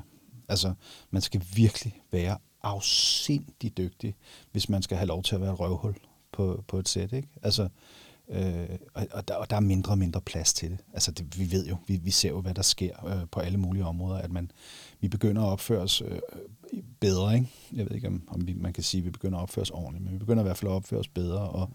Altså, 0.49 0.73
man 1.11 1.21
skal 1.21 1.43
virkelig 1.55 2.01
være 2.11 2.37
afsindig 2.63 3.77
dygtig, 3.77 4.15
hvis 4.51 4.69
man 4.69 4.81
skal 4.81 4.97
have 4.97 5.07
lov 5.07 5.23
til 5.23 5.35
at 5.35 5.41
være 5.41 5.53
et 5.53 5.59
røvhul 5.59 5.95
på, 6.31 6.63
på 6.67 6.79
et 6.79 6.89
sæt. 6.89 7.13
Ikke? 7.13 7.27
Altså, 7.41 7.67
øh, 8.29 8.69
og, 9.11 9.27
der, 9.27 9.35
og 9.35 9.49
der 9.49 9.55
er 9.55 9.59
mindre 9.59 9.91
og 9.91 9.97
mindre 9.97 10.21
plads 10.21 10.53
til 10.53 10.71
det. 10.71 10.79
Altså, 10.93 11.11
det, 11.11 11.39
vi 11.39 11.51
ved 11.51 11.67
jo, 11.67 11.77
vi, 11.87 11.95
vi 11.95 12.11
ser 12.11 12.29
jo, 12.29 12.41
hvad 12.41 12.53
der 12.53 12.61
sker 12.61 13.05
øh, 13.05 13.27
på 13.31 13.39
alle 13.39 13.57
mulige 13.57 13.85
områder, 13.85 14.17
at 14.17 14.31
man, 14.31 14.51
vi 14.99 15.07
begynder 15.07 15.41
at 15.41 15.47
opføre 15.47 15.81
os 15.81 16.01
øh, 16.01 16.19
bedre. 16.99 17.35
Ikke? 17.35 17.47
Jeg 17.73 17.85
ved 17.85 17.95
ikke, 17.95 18.07
om, 18.07 18.23
om 18.27 18.47
vi, 18.47 18.53
man 18.53 18.73
kan 18.73 18.83
sige, 18.83 18.99
at 18.99 19.05
vi 19.05 19.11
begynder 19.11 19.37
at 19.37 19.41
opføre 19.41 19.61
os 19.61 19.69
ordentligt, 19.69 20.03
men 20.03 20.13
vi 20.13 20.19
begynder 20.19 20.43
i 20.43 20.47
hvert 20.47 20.57
fald 20.57 20.71
at 20.71 20.75
opføre 20.75 20.99
os 20.99 21.07
bedre, 21.07 21.39
og, 21.39 21.69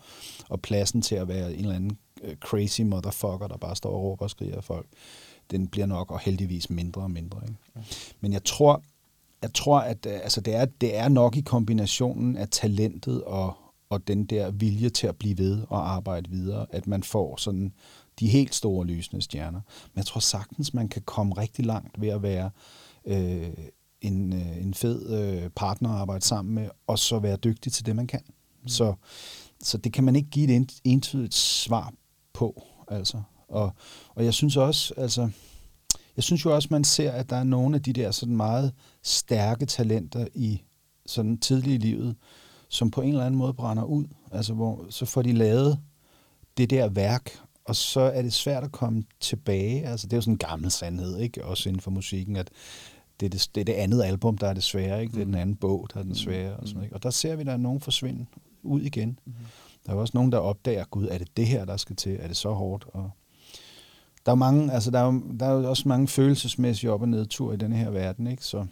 og 0.49 0.61
pladsen 0.61 1.03
til 1.03 1.15
at 1.15 1.29
være 1.29 1.55
en 1.55 1.61
eller 1.61 1.75
anden 1.75 1.99
øh, 2.23 2.37
crazy 2.37 2.81
motherfucker, 2.81 3.47
der 3.49 3.57
bare 3.57 3.77
står 3.77 3.91
og 3.91 4.03
råber 4.03 4.25
og 4.25 4.31
skriger 4.31 4.57
af 4.57 4.65
folk, 4.65 4.87
den 5.51 5.69
bliver 5.69 5.87
nok 5.87 6.11
og 6.11 6.21
heldigvis 6.21 6.71
mindre 6.71 7.03
og 7.03 7.11
mindre. 7.11 7.41
Ikke? 7.43 7.59
Men 8.21 8.33
jeg 8.33 8.45
tror, 8.45 8.83
jeg 9.43 9.55
tror 9.55 9.79
at 9.79 10.07
øh, 10.07 10.13
altså 10.13 10.41
det, 10.41 10.55
er, 10.55 10.65
det 10.65 10.97
er 10.97 11.09
nok 11.09 11.37
i 11.37 11.41
kombinationen 11.41 12.37
af 12.37 12.49
talentet 12.49 13.25
og, 13.25 13.57
og 13.91 14.09
den 14.09 14.25
der 14.25 14.51
vilje 14.51 14.91
til 14.91 15.07
at 15.07 15.17
blive 15.17 15.39
ved 15.39 15.63
og 15.69 15.91
arbejde 15.91 16.31
videre, 16.31 16.67
at 16.71 16.87
man 16.87 17.03
får 17.03 17.37
sådan 17.37 17.73
de 18.21 18.29
helt 18.29 18.55
store 18.55 18.87
lysende 18.87 19.23
stjerner. 19.23 19.61
Men 19.85 19.97
jeg 19.97 20.07
tror 20.07 20.21
sagtens, 20.21 20.75
man 20.75 20.89
kan 20.89 21.03
komme 21.03 21.35
rigtig 21.35 21.67
langt 21.67 22.01
ved 22.01 22.09
at 22.09 22.23
være 22.23 22.51
øh, 23.05 23.51
en, 24.01 24.33
øh, 24.33 24.63
en 24.63 24.75
fed 24.75 25.11
øh, 25.11 25.51
partner 25.51 25.91
at 25.91 26.01
arbejde 26.01 26.25
sammen 26.25 26.55
med, 26.55 26.69
og 26.87 26.99
så 26.99 27.19
være 27.19 27.37
dygtig 27.37 27.73
til 27.73 27.87
det, 27.87 27.97
man 27.97 28.07
kan. 28.07 28.23
Mm. 28.63 28.69
Så, 28.69 28.95
så 29.61 29.79
det 29.79 29.93
kan 29.93 30.05
man 30.05 30.17
ikke 30.17 30.31
give 30.31 30.57
et 30.57 30.81
entydigt 30.85 31.35
svar 31.35 31.93
på. 32.33 32.63
Altså. 32.89 33.23
Og, 33.49 33.73
og 34.15 34.25
jeg 34.25 34.35
synes 34.35 34.57
også, 34.57 34.95
altså, 34.97 35.31
jeg 36.19 36.25
synes 36.25 36.45
jo 36.45 36.55
også, 36.55 36.69
man 36.71 36.85
ser, 36.85 37.13
at 37.13 37.31
der 37.31 37.37
er 37.37 37.45
nogle 37.45 37.77
af 37.77 37.83
de 37.83 37.93
der 37.93 38.11
sådan 38.11 38.37
meget 38.37 38.73
stærke 39.03 39.67
talenter 39.67 40.27
i 40.35 40.63
sådan 41.07 41.39
tidlig 41.39 41.75
i 41.75 41.79
livet, 41.79 42.17
som 42.69 42.91
på 42.91 43.01
en 43.01 43.09
eller 43.09 43.25
anden 43.25 43.39
måde 43.39 43.55
brænder 43.55 43.85
ud. 43.85 44.05
Altså, 44.33 44.55
hvor 44.55 44.87
så 44.91 45.07
får 45.07 45.23
de 45.23 45.33
lavet 45.33 45.79
det 46.57 46.71
der 46.71 46.89
værk, 46.89 47.31
og 47.65 47.77
så 47.77 48.01
er 48.01 48.23
det 48.23 48.33
svært 48.33 48.65
at 48.65 48.73
komme 48.73 49.05
tilbage. 49.21 49.87
Altså, 49.87 50.07
det 50.07 50.13
er 50.13 50.17
jo 50.17 50.21
sådan 50.21 50.35
en 50.35 50.39
gammel 50.39 50.71
sandhed, 50.71 51.19
ikke? 51.19 51.45
Også 51.45 51.69
inden 51.69 51.83
for 51.83 51.91
musikken, 51.91 52.37
at 52.37 52.51
det 53.21 53.27
er 53.27 53.31
det, 53.31 53.49
det, 53.55 53.61
er 53.61 53.65
det 53.65 53.73
andet 53.73 54.03
album, 54.03 54.39
der 54.39 54.49
er 54.49 54.55
det 54.55 54.63
svære, 54.63 55.03
ikke? 55.03 55.13
Det 55.13 55.21
er 55.21 55.25
den 55.25 55.35
anden 55.35 55.57
bog, 55.57 55.89
der 55.95 56.01
er 56.01 56.05
den 56.05 56.15
svære, 56.15 56.57
og 56.57 56.69
sådan, 56.69 56.83
ikke? 56.83 56.95
Og 56.95 57.03
der 57.03 57.11
ser 57.11 57.37
vi, 57.37 57.41
at 57.41 57.47
der 57.47 57.53
er 57.53 57.57
nogen 57.57 57.81
forsvinde 57.81 58.27
ud 58.63 58.81
igen. 58.81 59.19
Mm-hmm. 59.25 59.45
Der 59.87 59.93
er 59.93 59.97
også 59.97 60.13
nogen, 60.15 60.33
der 60.33 60.39
opdager, 60.39 60.85
gud, 60.85 61.09
er 61.11 61.19
det 61.19 61.37
det 61.37 61.47
her, 61.47 61.65
der 61.65 61.77
skal 61.77 61.97
til? 61.97 62.17
Er 62.21 62.27
det 62.27 62.37
så 62.37 62.53
hårdt? 62.53 62.87
Og 62.89 63.11
der 64.29 64.33
er 64.33 64.37
mange, 64.37 64.73
altså 64.73 64.91
der 64.91 64.99
er, 64.99 65.21
der 65.41 65.47
er 65.47 65.53
jo 65.53 65.69
også 65.69 65.89
mange 65.89 66.09
følelsesmæssige 66.09 66.93
op- 66.93 67.03
og 67.03 67.09
nedtur 67.09 67.53
i 67.53 67.57
denne 67.57 67.77
her 67.77 67.91
verden, 67.91 68.27
ikke? 68.27 68.45
Så, 68.45 68.67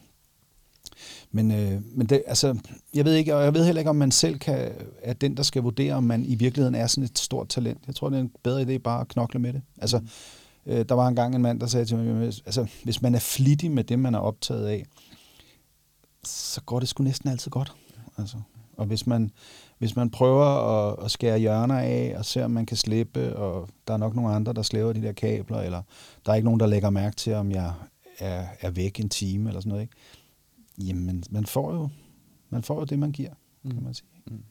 men, 1.31 1.51
øh, 1.51 1.83
men 1.95 2.07
det, 2.07 2.23
altså, 2.27 2.59
jeg 2.95 3.05
ved 3.05 3.15
ikke, 3.15 3.37
og 3.37 3.45
jeg 3.45 3.55
ved 3.55 3.65
heller 3.65 3.81
ikke, 3.81 3.91
om 3.91 3.97
man 3.97 4.11
selv 4.11 4.39
kan, 4.39 4.73
er 5.03 5.13
den, 5.13 5.37
der 5.37 5.43
skal 5.43 5.63
vurdere, 5.63 5.95
om 5.95 6.05
man 6.05 6.25
i 6.25 6.35
virkeligheden 6.35 6.75
er 6.75 6.87
sådan 6.87 7.05
et 7.05 7.19
stort 7.19 7.49
talent. 7.49 7.81
Jeg 7.87 7.95
tror, 7.95 8.09
det 8.09 8.17
er 8.17 8.21
en 8.21 8.33
bedre 8.43 8.63
idé 8.63 8.79
bare 8.79 9.01
at 9.01 9.09
knokle 9.09 9.41
med 9.41 9.53
det. 9.53 9.63
Altså, 9.79 9.99
mm. 9.99 10.09
øh, 10.67 10.85
der 10.89 10.95
var 10.95 11.09
engang 11.09 11.35
en 11.35 11.43
mand, 11.43 11.61
der 11.61 11.67
sagde 11.67 11.87
til 11.87 11.97
mig, 11.97 12.27
altså, 12.27 12.67
hvis 12.85 13.03
man 13.03 13.15
er 13.15 13.19
flittig 13.19 13.71
med 13.71 13.85
det, 13.85 13.99
man 13.99 14.15
er 14.15 14.19
optaget 14.19 14.67
af, 14.67 14.87
så 16.25 16.61
går 16.61 16.81
det 16.81 16.89
sgu 16.89 17.05
næsten 17.05 17.31
altid 17.31 17.51
godt. 17.51 17.73
Altså, 18.19 18.37
og 18.77 18.87
hvis 18.87 19.07
man, 19.07 19.31
hvis 19.79 19.97
man 19.97 20.11
prøver 20.11 20.45
at, 20.45 21.05
at 21.05 21.11
skære 21.11 21.39
hjørner 21.39 21.79
af 21.79 22.15
og 22.19 22.25
ser, 22.25 22.45
om 22.45 22.51
man 22.51 22.67
kan 22.67 22.77
slippe, 22.77 23.37
og 23.37 23.69
der 23.89 23.95
er 23.95 23.99
nok 23.99 24.15
nogle 24.15 24.35
andre, 24.35 24.53
der 24.53 24.63
slæver 24.63 24.93
de 24.93 25.03
der 25.03 25.13
kabler, 25.13 25.61
eller 25.61 25.83
der 26.27 26.33
er 26.33 26.37
ikke 26.37 26.45
nogen, 26.45 26.61
der 26.61 26.67
lægger 26.67 26.91
mærke 26.91 27.17
til, 27.17 27.33
om 27.33 27.51
jeg 27.51 27.73
er, 28.19 28.47
er 28.61 28.71
væk 28.71 29.01
en 29.01 29.09
time, 29.09 29.49
eller 29.49 29.61
sådan 29.61 29.69
noget, 29.69 29.83
ikke? 29.83 29.97
Jamen, 30.79 31.25
man 31.31 31.47
får 31.47 31.75
jo, 31.75 31.89
man 32.51 32.63
får 32.63 32.79
jo 32.79 32.85
det, 32.85 32.99
man 32.99 33.13
giver, 33.13 33.33
mm. 33.63 33.71
kan 33.71 33.83
man 33.83 33.95
sige. 33.95 34.09
Mm. 34.27 34.43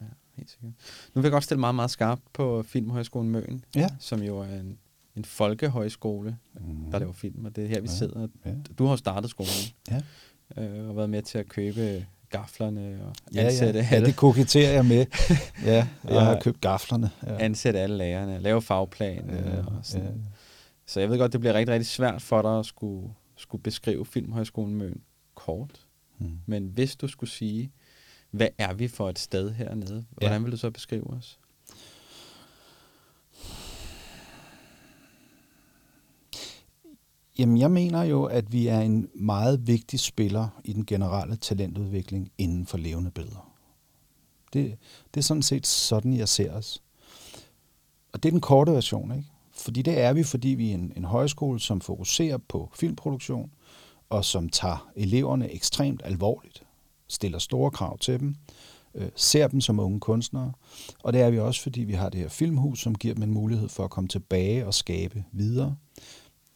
Ja, 0.00 0.06
helt 0.34 0.50
sikkert. 0.50 0.72
Nu 1.14 1.20
vil 1.20 1.22
jeg 1.22 1.32
godt 1.32 1.44
stille 1.44 1.60
meget, 1.60 1.74
meget 1.74 1.90
skarpt 1.90 2.22
på 2.32 2.62
Filmhøjskolen 2.62 3.30
Møn, 3.30 3.64
ja. 3.74 3.88
som 3.98 4.22
jo 4.22 4.38
er 4.38 4.60
en, 4.60 4.78
en 5.16 5.24
folkehøjskole, 5.24 6.38
mm. 6.54 6.90
der 6.90 6.98
laver 6.98 7.12
film, 7.12 7.44
og 7.44 7.56
det 7.56 7.64
er 7.64 7.68
her, 7.68 7.80
vi 7.80 7.88
ja. 7.88 7.94
sidder. 7.94 8.28
Ja. 8.44 8.54
Du 8.78 8.86
har 8.86 8.96
startet 8.96 9.30
skolen, 9.30 9.50
ja. 9.90 10.02
øh, 10.62 10.88
og 10.88 10.96
været 10.96 11.10
med 11.10 11.22
til 11.22 11.38
at 11.38 11.48
købe 11.48 12.06
gaflerne 12.30 12.98
og 13.06 13.14
ja, 13.34 13.44
ansætte 13.44 13.80
ja. 13.80 13.86
alle. 13.90 13.98
Ja, 13.98 14.06
det 14.06 14.16
koketterer 14.16 14.72
jeg 14.72 14.84
med. 14.84 15.06
Ja, 15.64 15.88
jeg 16.08 16.24
har 16.24 16.40
købt 16.40 16.60
gaflerne. 16.60 17.10
Ja. 17.26 17.36
Ansætte 17.38 17.80
alle 17.80 17.96
lærerne, 17.96 18.38
lave 18.38 18.62
fagplan. 18.62 19.30
Ja, 19.30 19.58
og 19.58 19.72
sådan. 19.82 20.06
Ja. 20.06 20.30
Så 20.86 21.00
jeg 21.00 21.10
ved 21.10 21.18
godt, 21.18 21.32
det 21.32 21.40
bliver 21.40 21.54
rigtig, 21.54 21.74
rigtig 21.74 21.86
svært 21.86 22.22
for 22.22 22.42
dig 22.42 22.58
at 22.58 22.66
skulle, 22.66 23.10
skulle 23.36 23.62
beskrive 23.62 24.06
Filmhøjskolen 24.06 24.74
Møn 24.74 25.00
kort. 25.34 25.86
Hmm. 26.18 26.38
Men 26.46 26.66
hvis 26.66 26.96
du 26.96 27.08
skulle 27.08 27.30
sige, 27.30 27.72
hvad 28.30 28.48
er 28.58 28.74
vi 28.74 28.88
for 28.88 29.10
et 29.10 29.18
sted 29.18 29.50
hernede? 29.50 30.04
Hvordan 30.10 30.32
ja. 30.32 30.38
vil 30.38 30.52
du 30.52 30.56
så 30.56 30.70
beskrive 30.70 31.10
os? 31.10 31.38
Jamen, 37.38 37.58
jeg 37.58 37.70
mener 37.70 38.02
jo, 38.02 38.24
at 38.24 38.52
vi 38.52 38.66
er 38.66 38.80
en 38.80 39.08
meget 39.14 39.66
vigtig 39.66 40.00
spiller 40.00 40.48
i 40.64 40.72
den 40.72 40.86
generelle 40.86 41.36
talentudvikling 41.36 42.32
inden 42.38 42.66
for 42.66 42.78
levende 42.78 43.10
billeder. 43.10 43.52
Det, 44.52 44.76
det 45.14 45.20
er 45.20 45.24
sådan 45.24 45.42
set 45.42 45.66
sådan, 45.66 46.16
jeg 46.16 46.28
ser 46.28 46.52
os. 46.52 46.82
Og 48.12 48.22
det 48.22 48.28
er 48.28 48.30
den 48.30 48.40
korte 48.40 48.72
version, 48.72 49.12
ikke? 49.12 49.28
Fordi 49.52 49.82
det 49.82 50.00
er 50.00 50.12
vi, 50.12 50.22
fordi 50.22 50.48
vi 50.48 50.70
er 50.70 50.74
en, 50.74 50.92
en 50.96 51.04
højskole, 51.04 51.60
som 51.60 51.80
fokuserer 51.80 52.38
på 52.48 52.70
filmproduktion, 52.74 53.50
og 54.10 54.24
som 54.24 54.48
tager 54.48 54.90
eleverne 54.96 55.52
ekstremt 55.52 56.00
alvorligt, 56.04 56.62
stiller 57.08 57.38
store 57.38 57.70
krav 57.70 57.98
til 57.98 58.20
dem, 58.20 58.36
øh, 58.94 59.08
ser 59.16 59.48
dem 59.48 59.60
som 59.60 59.78
unge 59.80 60.00
kunstnere. 60.00 60.52
Og 61.02 61.12
det 61.12 61.20
er 61.20 61.30
vi 61.30 61.38
også, 61.38 61.62
fordi 61.62 61.80
vi 61.80 61.92
har 61.92 62.08
det 62.08 62.20
her 62.20 62.28
filmhus, 62.28 62.80
som 62.80 62.94
giver 62.94 63.14
dem 63.14 63.22
en 63.22 63.34
mulighed 63.34 63.68
for 63.68 63.84
at 63.84 63.90
komme 63.90 64.08
tilbage 64.08 64.66
og 64.66 64.74
skabe 64.74 65.24
videre. 65.32 65.76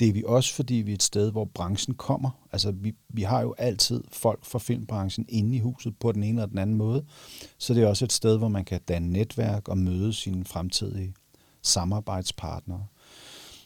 Det 0.00 0.08
er 0.08 0.12
vi 0.12 0.22
også, 0.26 0.54
fordi 0.54 0.74
vi 0.74 0.90
er 0.90 0.94
et 0.94 1.02
sted, 1.02 1.32
hvor 1.32 1.44
branchen 1.44 1.94
kommer. 1.94 2.30
Altså, 2.52 2.70
vi, 2.70 2.94
vi 3.08 3.22
har 3.22 3.40
jo 3.40 3.54
altid 3.58 4.04
folk 4.12 4.44
fra 4.44 4.58
filmbranchen 4.58 5.26
inde 5.28 5.56
i 5.56 5.60
huset 5.60 5.94
på 6.00 6.12
den 6.12 6.22
ene 6.22 6.40
eller 6.40 6.46
den 6.46 6.58
anden 6.58 6.76
måde. 6.76 7.04
Så 7.58 7.74
det 7.74 7.82
er 7.82 7.86
også 7.86 8.04
et 8.04 8.12
sted, 8.12 8.38
hvor 8.38 8.48
man 8.48 8.64
kan 8.64 8.80
danne 8.88 9.12
netværk 9.12 9.68
og 9.68 9.78
møde 9.78 10.12
sine 10.12 10.44
fremtidige 10.44 11.14
samarbejdspartnere. 11.62 12.86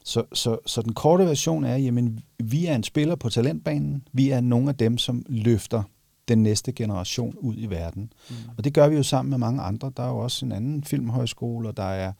Så, 0.04 0.24
så, 0.32 0.58
så 0.66 0.82
den 0.82 0.94
korte 0.94 1.26
version 1.26 1.64
er, 1.64 1.76
jamen, 1.76 2.20
vi 2.38 2.66
er 2.66 2.74
en 2.74 2.82
spiller 2.82 3.14
på 3.16 3.28
talentbanen. 3.28 4.08
Vi 4.12 4.30
er 4.30 4.40
nogle 4.40 4.68
af 4.68 4.76
dem, 4.76 4.98
som 4.98 5.26
løfter 5.28 5.82
den 6.28 6.42
næste 6.42 6.72
generation 6.72 7.36
ud 7.38 7.54
i 7.58 7.66
verden. 7.66 8.12
Mm. 8.30 8.36
Og 8.56 8.64
det 8.64 8.74
gør 8.74 8.88
vi 8.88 8.96
jo 8.96 9.02
sammen 9.02 9.30
med 9.30 9.38
mange 9.38 9.62
andre. 9.62 9.92
Der 9.96 10.02
er 10.02 10.08
jo 10.08 10.18
også 10.18 10.46
en 10.46 10.52
anden 10.52 10.84
filmhøjskole, 10.84 11.68
og 11.68 11.76
der 11.76 11.82
er 11.82 12.12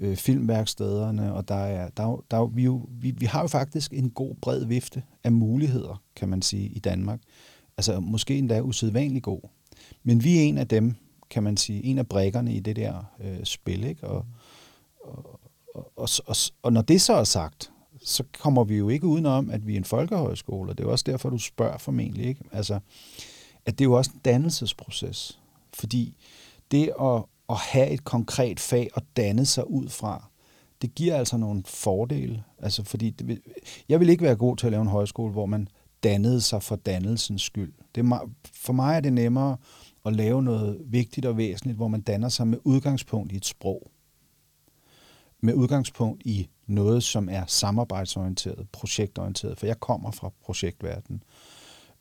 øh, 0.00 0.16
filmværkstederne, 0.16 1.34
og 1.34 1.48
der 1.48 1.54
er, 1.54 1.88
der, 1.88 2.24
der, 2.30 2.46
vi, 2.46 2.62
jo, 2.62 2.88
vi, 2.90 3.10
vi 3.10 3.26
har 3.26 3.40
jo 3.40 3.46
faktisk 3.46 3.92
en 3.92 4.10
god 4.10 4.34
bred 4.34 4.64
vifte 4.64 5.02
af 5.24 5.32
muligheder, 5.32 6.02
kan 6.16 6.28
man 6.28 6.42
sige, 6.42 6.68
i 6.68 6.78
Danmark. 6.78 7.20
Altså 7.76 8.00
måske 8.00 8.38
endda 8.38 8.60
usædvanligt 8.60 9.24
god. 9.24 9.40
Men 10.02 10.24
vi 10.24 10.38
er 10.38 10.42
en 10.42 10.58
af 10.58 10.68
dem, 10.68 10.94
kan 11.30 11.42
man 11.42 11.56
sige, 11.56 11.84
en 11.84 11.98
af 11.98 12.08
brækkerne 12.08 12.54
i 12.54 12.60
det 12.60 12.76
der 12.76 13.04
øh, 13.20 13.44
spil, 13.44 13.84
ikke? 13.84 14.06
Og, 14.06 14.26
og, 15.00 15.40
og, 15.74 15.90
og, 15.96 16.08
og, 16.26 16.36
og 16.62 16.72
når 16.72 16.82
det 16.82 17.00
så 17.00 17.12
er 17.12 17.24
sagt, 17.24 17.72
så 18.04 18.24
kommer 18.38 18.64
vi 18.64 18.76
jo 18.76 18.88
ikke 18.88 19.06
udenom, 19.06 19.50
at 19.50 19.66
vi 19.66 19.72
er 19.72 19.76
en 19.76 19.84
folkehøjskole, 19.84 20.70
og 20.70 20.78
det 20.78 20.84
er 20.84 20.88
også 20.88 21.04
derfor, 21.06 21.30
du 21.30 21.38
spørger 21.38 21.78
formentlig, 21.78 22.26
ikke? 22.26 22.40
Altså, 22.52 22.80
at 23.66 23.78
det 23.78 23.84
er 23.84 23.88
jo 23.88 23.92
også 23.92 24.10
en 24.14 24.20
dannelsesproces. 24.24 25.40
Fordi 25.74 26.16
det 26.70 26.90
at, 27.00 27.22
at 27.50 27.56
have 27.56 27.90
et 27.90 28.04
konkret 28.04 28.60
fag 28.60 28.88
og 28.94 29.02
danne 29.16 29.46
sig 29.46 29.70
ud 29.70 29.88
fra, 29.88 30.30
det 30.82 30.94
giver 30.94 31.16
altså 31.16 31.36
nogle 31.36 31.62
fordele. 31.66 32.42
Altså 32.58 32.84
fordi 32.84 33.10
det 33.10 33.28
vil, 33.28 33.40
jeg 33.88 34.00
vil 34.00 34.08
ikke 34.08 34.24
være 34.24 34.36
god 34.36 34.56
til 34.56 34.66
at 34.66 34.70
lave 34.70 34.82
en 34.82 34.88
højskole, 34.88 35.32
hvor 35.32 35.46
man 35.46 35.68
dannede 36.02 36.40
sig 36.40 36.62
for 36.62 36.76
dannelsens 36.76 37.42
skyld. 37.42 37.72
Det 37.94 38.00
er, 38.00 38.30
for 38.54 38.72
mig 38.72 38.96
er 38.96 39.00
det 39.00 39.12
nemmere 39.12 39.56
at 40.06 40.16
lave 40.16 40.42
noget 40.42 40.80
vigtigt 40.84 41.26
og 41.26 41.36
væsentligt, 41.36 41.76
hvor 41.76 41.88
man 41.88 42.00
danner 42.00 42.28
sig 42.28 42.46
med 42.46 42.58
udgangspunkt 42.64 43.32
i 43.32 43.36
et 43.36 43.46
sprog. 43.46 43.90
Med 45.40 45.54
udgangspunkt 45.54 46.22
i 46.24 46.48
noget, 46.66 47.02
som 47.02 47.28
er 47.28 47.44
samarbejdsorienteret, 47.46 48.68
projektorienteret, 48.72 49.58
for 49.58 49.66
jeg 49.66 49.80
kommer 49.80 50.10
fra 50.10 50.30
projektverdenen. 50.44 51.22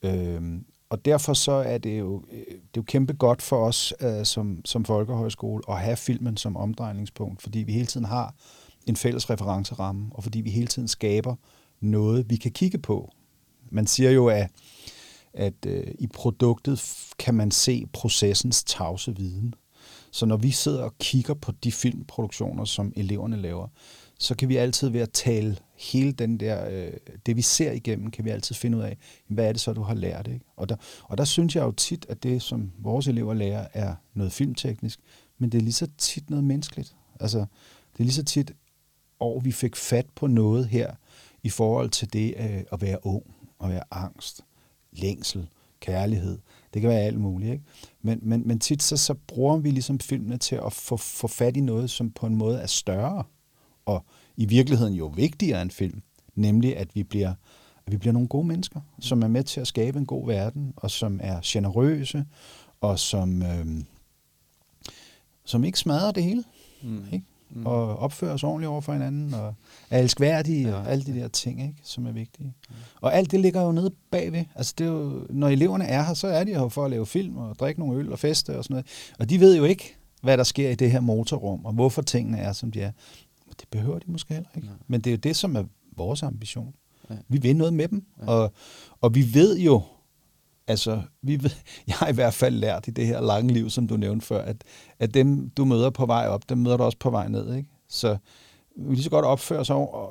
Øhm, 0.04 0.66
og 0.90 1.06
derfor 1.06 1.34
så 1.34 1.52
er 1.52 1.78
det 1.78 2.00
jo, 2.00 2.24
øh, 2.32 2.38
det 2.38 2.54
er 2.54 2.78
jo 2.78 2.82
kæmpe 2.82 3.14
godt 3.14 3.42
for 3.42 3.66
os 3.66 3.94
øh, 4.02 4.26
som, 4.26 4.62
som 4.66 4.86
folkehøjskole 4.86 5.64
at 5.70 5.80
have 5.80 5.98
filmen 5.98 6.38
som 6.38 6.58
omdrejningspunkt, 6.58 7.42
fordi 7.42 7.60
vi 7.60 7.74
hele 7.74 7.86
tiden 7.86 8.06
har 8.06 8.36
en 8.86 8.96
fælles 8.96 9.30
referenceramme, 9.30 10.10
og 10.12 10.24
fordi 10.24 10.42
vi 10.42 10.50
hele 10.50 10.68
tiden 10.68 10.88
skaber 10.88 11.36
noget, 11.82 12.30
vi 12.30 12.36
kan 12.36 12.52
kigge 12.52 12.78
på. 12.78 13.12
Man 13.72 13.88
siger 13.88 14.12
jo, 14.12 14.28
at, 14.28 14.52
at 15.34 15.66
øh, 15.68 15.88
i 16.00 16.08
produktet 16.08 17.06
kan 17.20 17.34
man 17.34 17.52
se 17.52 17.86
processens 17.94 18.64
tavse 18.64 19.16
viden. 19.16 19.54
Så 20.12 20.26
når 20.26 20.38
vi 20.38 20.52
sidder 20.52 20.84
og 20.84 20.98
kigger 20.98 21.34
på 21.34 21.52
de 21.64 21.72
filmproduktioner, 21.72 22.66
som 22.66 22.94
eleverne 22.96 23.38
laver, 23.38 23.68
så 24.20 24.36
kan 24.36 24.50
vi 24.50 24.56
altid 24.56 24.90
ved 24.90 25.02
at 25.02 25.12
tale 25.12 25.58
hele 25.80 26.12
den 26.12 26.40
der, 26.40 26.70
øh, 26.70 26.94
det 27.26 27.36
vi 27.36 27.42
ser 27.42 27.72
igennem, 27.72 28.12
kan 28.12 28.26
vi 28.26 28.30
altid 28.30 28.56
finde 28.56 28.78
ud 28.78 28.84
af, 28.84 28.98
hvad 29.28 29.48
er 29.48 29.52
det 29.52 29.62
så, 29.62 29.74
du 29.74 29.82
har 29.82 29.94
lært. 29.94 30.28
Ikke? 30.28 30.46
Og, 30.56 30.70
der, 30.70 30.76
og 31.04 31.18
der 31.18 31.24
synes 31.24 31.56
jeg 31.56 31.64
jo 31.64 31.72
tit, 31.72 32.06
at 32.10 32.24
det, 32.24 32.42
som 32.42 32.72
vores 32.78 33.08
elever 33.08 33.34
lærer, 33.34 33.68
er 33.74 33.96
noget 34.14 34.32
filmteknisk, 34.32 35.00
men 35.38 35.50
det 35.50 35.58
er 35.58 35.62
lige 35.62 35.74
så 35.74 35.88
tit 35.98 36.30
noget 36.30 36.46
menneskeligt. 36.46 36.96
Altså, 37.20 37.40
det 37.94 38.00
er 38.00 38.04
lige 38.04 38.14
så 38.14 38.24
tit, 38.24 38.52
og 39.20 39.46
vi 39.46 39.52
fik 39.52 39.76
fat 39.76 40.06
på 40.16 40.28
noget 40.28 40.68
her, 40.68 40.92
i 41.44 41.50
forhold 41.50 41.90
til 41.90 42.14
det 42.14 42.34
øh, 42.38 42.64
at 42.72 42.82
være 42.82 43.06
ung, 43.06 43.24
at 43.64 43.70
være 43.70 43.84
angst, 43.92 44.42
længsel, 44.92 45.48
kærlighed. 45.80 46.38
Det 46.74 46.82
kan 46.82 46.90
være 46.90 47.00
alt 47.00 47.20
muligt. 47.20 47.52
Ikke? 47.52 47.64
Men, 48.02 48.20
men, 48.22 48.48
men 48.48 48.60
tit 48.60 48.84
så, 48.84 48.98
så 48.98 49.14
bruger 49.14 49.58
vi 49.58 49.72
ligesom 49.72 50.00
filmene 50.00 50.38
til 50.38 50.56
at 50.66 50.74
få, 50.74 50.98
få 50.98 51.28
fat 51.28 51.58
i 51.58 51.62
noget, 51.62 51.90
som 51.90 52.12
på 52.12 52.26
en 52.26 52.36
måde 52.36 52.60
er 52.60 52.68
større, 52.68 53.24
og 53.86 54.06
i 54.40 54.46
virkeligheden 54.46 54.94
jo 54.94 55.06
vigtigere 55.06 55.62
end 55.62 55.72
film, 55.72 56.02
nemlig 56.36 56.78
at 56.78 56.96
vi 56.96 57.04
bliver, 57.04 57.34
at 57.86 57.92
vi 57.92 57.98
bliver 57.98 58.14
nogle 58.14 58.28
gode 58.28 58.48
mennesker, 58.48 58.80
som 59.00 59.22
er 59.22 59.28
med 59.28 59.44
til 59.44 59.62
at 59.62 59.68
skabe 59.68 60.00
en 60.00 60.06
god 60.06 60.28
verden, 60.28 60.74
og 60.76 60.92
som 60.92 61.20
er 61.24 61.40
generøse, 61.44 62.26
og 62.82 63.00
som, 63.00 63.42
øh, 63.42 63.66
som 65.46 65.64
ikke 65.64 65.80
smadrer 65.80 66.12
det 66.12 66.24
hele. 66.24 66.44
Mm. 66.82 67.04
Ikke? 67.12 67.26
Mm. 67.50 67.66
Og 67.66 67.98
opfører 67.98 68.34
os 68.34 68.44
ordentligt 68.44 68.70
over 68.70 68.82
for 68.82 68.94
hinanden, 68.94 69.34
og 69.34 69.54
er 69.90 70.00
elskværdige, 70.00 70.70
ja. 70.70 70.76
og 70.76 70.92
alle 70.92 71.04
de 71.04 71.20
der 71.20 71.28
ting, 71.28 71.62
ikke, 71.62 71.76
som 71.84 72.06
er 72.06 72.12
vigtige. 72.12 72.54
Mm. 72.70 72.76
Og 73.02 73.16
alt 73.16 73.32
det 73.32 73.40
ligger 73.40 73.62
jo 73.62 73.72
nede 73.72 73.92
bagved. 74.12 74.46
Altså 74.56 74.74
det 74.78 74.88
er 74.88 74.92
jo, 74.92 75.28
når 75.30 75.48
eleverne 75.48 75.86
er 75.86 76.04
her, 76.04 76.14
så 76.14 76.28
er 76.28 76.44
de 76.44 76.54
her 76.54 76.70
for 76.70 76.86
at 76.86 76.92
lave 76.92 77.06
film, 77.06 77.38
og 77.38 77.56
drikke 77.60 77.80
nogle 77.80 78.00
øl 78.00 78.12
og 78.12 78.20
feste 78.20 78.58
og 78.58 78.64
sådan 78.64 78.74
noget. 78.74 78.86
Og 79.20 79.30
de 79.30 79.40
ved 79.40 79.58
jo 79.58 79.64
ikke, 79.64 79.96
hvad 80.22 80.38
der 80.38 80.44
sker 80.44 80.70
i 80.70 80.76
det 80.76 80.92
her 80.92 81.00
motorrum, 81.00 81.66
og 81.66 81.74
hvorfor 81.74 82.02
tingene 82.02 82.38
er, 82.38 82.54
som 82.54 82.72
de 82.72 82.82
er. 82.82 82.92
Det 83.60 83.68
behøver 83.72 84.00
de 84.00 84.12
måske 84.12 84.34
heller 84.34 84.50
ikke. 84.56 84.68
Ja. 84.68 84.74
Men 84.88 85.02
det 85.02 85.10
er 85.10 85.12
jo 85.12 85.18
det, 85.18 85.36
som 85.36 85.56
er 85.56 85.64
vores 85.98 86.24
ambition. 86.24 86.74
Ja. 87.10 87.16
Vi 87.28 87.38
vil 87.38 87.56
noget 87.56 87.74
med 87.74 87.88
dem, 87.88 88.06
ja. 88.22 88.28
og, 88.28 88.54
og 89.02 89.16
vi 89.16 89.34
ved 89.34 89.60
jo, 89.60 89.82
altså, 90.68 91.02
vi 91.22 91.44
ved, 91.44 91.50
jeg 91.88 91.96
har 91.96 92.08
i 92.08 92.14
hvert 92.14 92.34
fald 92.34 92.56
lært 92.56 92.88
i 92.88 92.92
det 92.92 93.08
her 93.08 93.22
lange 93.22 93.54
liv, 93.54 93.70
som 93.70 93.88
du 93.88 93.98
nævnte 93.98 94.26
før, 94.26 94.42
at, 94.42 94.64
at 95.00 95.14
dem, 95.14 95.50
du 95.50 95.66
møder 95.66 95.90
på 95.90 96.06
vej 96.06 96.28
op, 96.28 96.50
dem 96.50 96.58
møder 96.58 96.78
du 96.78 96.84
også 96.84 96.98
på 96.98 97.10
vej 97.10 97.28
ned. 97.28 97.56
Ikke? 97.56 97.70
Så 97.88 98.18
vi 98.76 98.94
lige 98.94 99.04
så 99.04 99.10
godt 99.10 99.26
opføre 99.26 99.60
os 99.60 99.68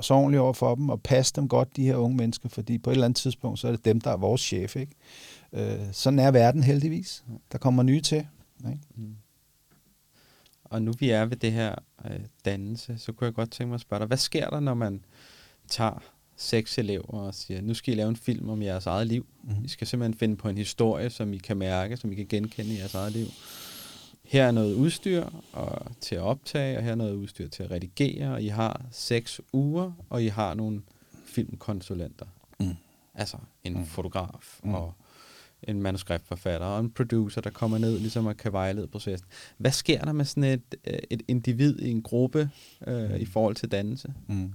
så 0.06 0.14
ordentligt 0.14 0.40
over 0.40 0.52
for 0.52 0.74
dem, 0.74 0.88
og 0.88 1.02
passe 1.02 1.32
dem 1.36 1.48
godt, 1.48 1.76
de 1.76 1.84
her 1.84 1.96
unge 1.96 2.16
mennesker, 2.16 2.48
fordi 2.48 2.78
på 2.78 2.90
et 2.90 2.94
eller 2.94 3.04
andet 3.04 3.16
tidspunkt, 3.16 3.58
så 3.58 3.68
er 3.68 3.72
det 3.72 3.84
dem, 3.84 4.00
der 4.00 4.10
er 4.10 4.16
vores 4.16 4.40
chef. 4.40 4.76
Ikke? 4.76 4.92
Øh, 5.52 5.78
sådan 5.92 6.18
er 6.18 6.30
verden 6.30 6.62
heldigvis. 6.62 7.24
Der 7.52 7.58
kommer 7.58 7.82
nye 7.82 8.00
til. 8.00 8.26
Ikke? 8.66 8.80
Mm. 8.96 9.14
Og 10.70 10.82
nu 10.82 10.92
vi 10.98 11.10
er 11.10 11.24
ved 11.24 11.36
det 11.36 11.52
her 11.52 11.74
øh, 12.04 12.20
dannelse, 12.44 12.98
så 12.98 13.12
kunne 13.12 13.24
jeg 13.24 13.34
godt 13.34 13.50
tænke 13.50 13.68
mig 13.68 13.74
at 13.74 13.80
spørge 13.80 14.00
dig, 14.00 14.06
hvad 14.06 14.16
sker 14.16 14.50
der, 14.50 14.60
når 14.60 14.74
man 14.74 15.04
tager 15.68 16.02
seks 16.36 16.78
elever 16.78 17.14
og 17.14 17.34
siger, 17.34 17.60
nu 17.60 17.74
skal 17.74 17.94
I 17.94 17.96
lave 17.96 18.08
en 18.08 18.16
film 18.16 18.48
om 18.48 18.62
jeres 18.62 18.86
eget 18.86 19.06
liv. 19.06 19.26
Mm. 19.42 19.64
I 19.64 19.68
skal 19.68 19.86
simpelthen 19.86 20.18
finde 20.18 20.36
på 20.36 20.48
en 20.48 20.58
historie, 20.58 21.10
som 21.10 21.32
I 21.32 21.38
kan 21.38 21.56
mærke, 21.56 21.96
som 21.96 22.12
I 22.12 22.14
kan 22.14 22.26
genkende 22.26 22.74
i 22.74 22.78
jeres 22.78 22.94
eget 22.94 23.12
liv. 23.12 23.26
Her 24.24 24.44
er 24.44 24.50
noget 24.50 24.74
udstyr 24.74 25.26
og, 25.52 25.86
til 26.00 26.14
at 26.14 26.22
optage, 26.22 26.76
og 26.78 26.84
her 26.84 26.90
er 26.90 26.94
noget 26.94 27.14
udstyr 27.14 27.48
til 27.48 27.62
at 27.62 27.70
redigere, 27.70 28.32
og 28.32 28.42
I 28.42 28.48
har 28.48 28.82
seks 28.90 29.40
uger, 29.52 29.92
og 30.10 30.22
I 30.22 30.26
har 30.26 30.54
nogle 30.54 30.82
filmkonsulenter. 31.26 32.26
Mm. 32.60 32.76
Altså 33.14 33.36
en 33.64 33.78
mm. 33.78 33.86
fotograf 33.86 34.60
mm. 34.64 34.74
og 34.74 34.94
en 35.62 35.82
manuskriptforfatter 35.82 36.66
og 36.66 36.80
en 36.80 36.90
producer, 36.90 37.40
der 37.40 37.50
kommer 37.50 37.78
ned 37.78 37.98
ligesom 37.98 38.26
og 38.26 38.36
kan 38.36 38.52
vejlede 38.52 38.86
processen. 38.88 39.28
Hvad 39.58 39.72
sker 39.72 40.04
der 40.04 40.12
med 40.12 40.24
sådan 40.24 40.44
et, 40.44 40.74
øh, 40.86 40.98
et 41.10 41.22
individ 41.28 41.78
i 41.78 41.90
en 41.90 42.02
gruppe 42.02 42.50
øh, 42.86 43.10
mm. 43.10 43.16
i 43.16 43.24
forhold 43.24 43.54
til 43.54 43.72
dannelse? 43.72 44.14
Mm. 44.26 44.52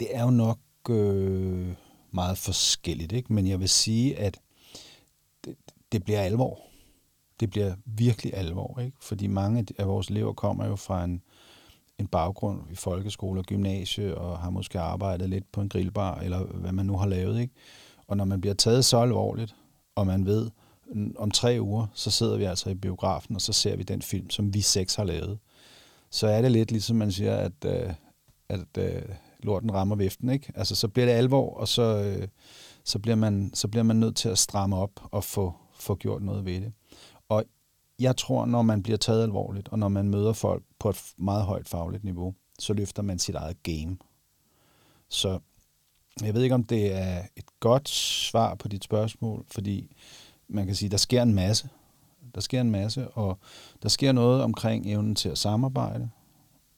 Det 0.00 0.08
er 0.10 0.22
jo 0.22 0.30
nok 0.30 0.58
øh, 0.90 1.74
meget 2.10 2.38
forskelligt, 2.38 3.12
ikke? 3.12 3.32
men 3.32 3.46
jeg 3.46 3.60
vil 3.60 3.68
sige, 3.68 4.18
at 4.18 4.40
det, 5.44 5.56
det 5.92 6.04
bliver 6.04 6.20
alvor. 6.20 6.60
Det 7.40 7.50
bliver 7.50 7.74
virkelig 7.84 8.34
alvor, 8.34 8.80
ikke? 8.80 8.96
fordi 9.00 9.26
mange 9.26 9.66
af 9.78 9.88
vores 9.88 10.08
elever 10.08 10.32
kommer 10.32 10.66
jo 10.66 10.76
fra 10.76 11.04
en, 11.04 11.22
en 11.98 12.06
baggrund 12.06 12.60
i 12.70 12.74
folkeskole 12.74 13.40
og 13.40 13.44
gymnasie, 13.44 14.18
og 14.18 14.38
har 14.38 14.50
måske 14.50 14.80
arbejdet 14.80 15.30
lidt 15.30 15.52
på 15.52 15.60
en 15.60 15.68
grillbar, 15.68 16.20
eller 16.20 16.44
hvad 16.44 16.72
man 16.72 16.86
nu 16.86 16.96
har 16.96 17.06
lavet. 17.06 17.40
Ikke? 17.40 17.54
Og 18.06 18.16
når 18.16 18.24
man 18.24 18.40
bliver 18.40 18.54
taget 18.54 18.84
så 18.84 18.98
alvorligt, 18.98 19.56
og 19.94 20.06
man 20.06 20.26
ved, 20.26 20.50
om 21.16 21.30
tre 21.30 21.58
uger, 21.60 21.86
så 21.94 22.10
sidder 22.10 22.36
vi 22.36 22.44
altså 22.44 22.70
i 22.70 22.74
biografen, 22.74 23.34
og 23.34 23.40
så 23.40 23.52
ser 23.52 23.76
vi 23.76 23.82
den 23.82 24.02
film, 24.02 24.30
som 24.30 24.54
vi 24.54 24.60
seks 24.60 24.94
har 24.94 25.04
lavet. 25.04 25.38
Så 26.10 26.26
er 26.26 26.42
det 26.42 26.52
lidt 26.52 26.70
ligesom 26.70 26.96
man 26.96 27.12
siger, 27.12 27.36
at, 27.36 27.64
øh, 27.66 27.92
at, 28.48 28.78
øh, 28.78 29.02
lorten 29.42 29.74
rammer 29.74 29.96
viften, 29.96 30.28
ikke? 30.28 30.52
Altså, 30.54 30.74
så 30.74 30.88
bliver 30.88 31.06
det 31.06 31.12
alvor, 31.12 31.54
og 31.54 31.68
så, 31.68 31.82
øh, 31.82 32.28
så, 32.84 32.98
bliver 32.98 33.16
man, 33.16 33.50
så 33.54 33.68
bliver 33.68 33.82
man 33.82 33.96
nødt 33.96 34.16
til 34.16 34.28
at 34.28 34.38
stramme 34.38 34.76
op 34.76 34.90
og 35.02 35.24
få, 35.24 35.54
få 35.74 35.94
gjort 35.94 36.22
noget 36.22 36.44
ved 36.44 36.60
det. 36.60 36.72
Og 37.28 37.44
jeg 37.98 38.16
tror, 38.16 38.46
når 38.46 38.62
man 38.62 38.82
bliver 38.82 38.98
taget 38.98 39.22
alvorligt, 39.22 39.68
og 39.68 39.78
når 39.78 39.88
man 39.88 40.08
møder 40.08 40.32
folk 40.32 40.62
på 40.78 40.88
et 40.90 41.02
meget 41.16 41.44
højt 41.44 41.68
fagligt 41.68 42.04
niveau, 42.04 42.34
så 42.58 42.72
løfter 42.72 43.02
man 43.02 43.18
sit 43.18 43.34
eget 43.34 43.62
game. 43.62 43.96
Så 45.08 45.38
jeg 46.22 46.34
ved 46.34 46.42
ikke, 46.42 46.54
om 46.54 46.64
det 46.64 46.92
er 46.92 47.22
et 47.36 47.60
godt 47.60 47.88
svar 47.88 48.54
på 48.54 48.68
dit 48.68 48.84
spørgsmål, 48.84 49.44
fordi 49.50 49.96
man 50.48 50.66
kan 50.66 50.74
sige, 50.74 50.88
der 50.88 50.96
sker 50.96 51.22
en 51.22 51.34
masse. 51.34 51.68
Der 52.34 52.40
sker 52.40 52.60
en 52.60 52.70
masse, 52.70 53.08
og 53.08 53.38
der 53.82 53.88
sker 53.88 54.12
noget 54.12 54.42
omkring 54.42 54.86
evnen 54.86 55.14
til 55.14 55.28
at 55.28 55.38
samarbejde, 55.38 56.10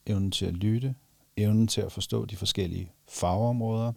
evnen 0.06 0.30
til 0.30 0.46
at 0.46 0.54
lytte, 0.54 0.94
evnen 1.37 1.66
til 1.66 1.80
at 1.80 1.92
forstå 1.92 2.24
de 2.24 2.37
forskellige 2.37 2.92
fagområder, 3.09 3.92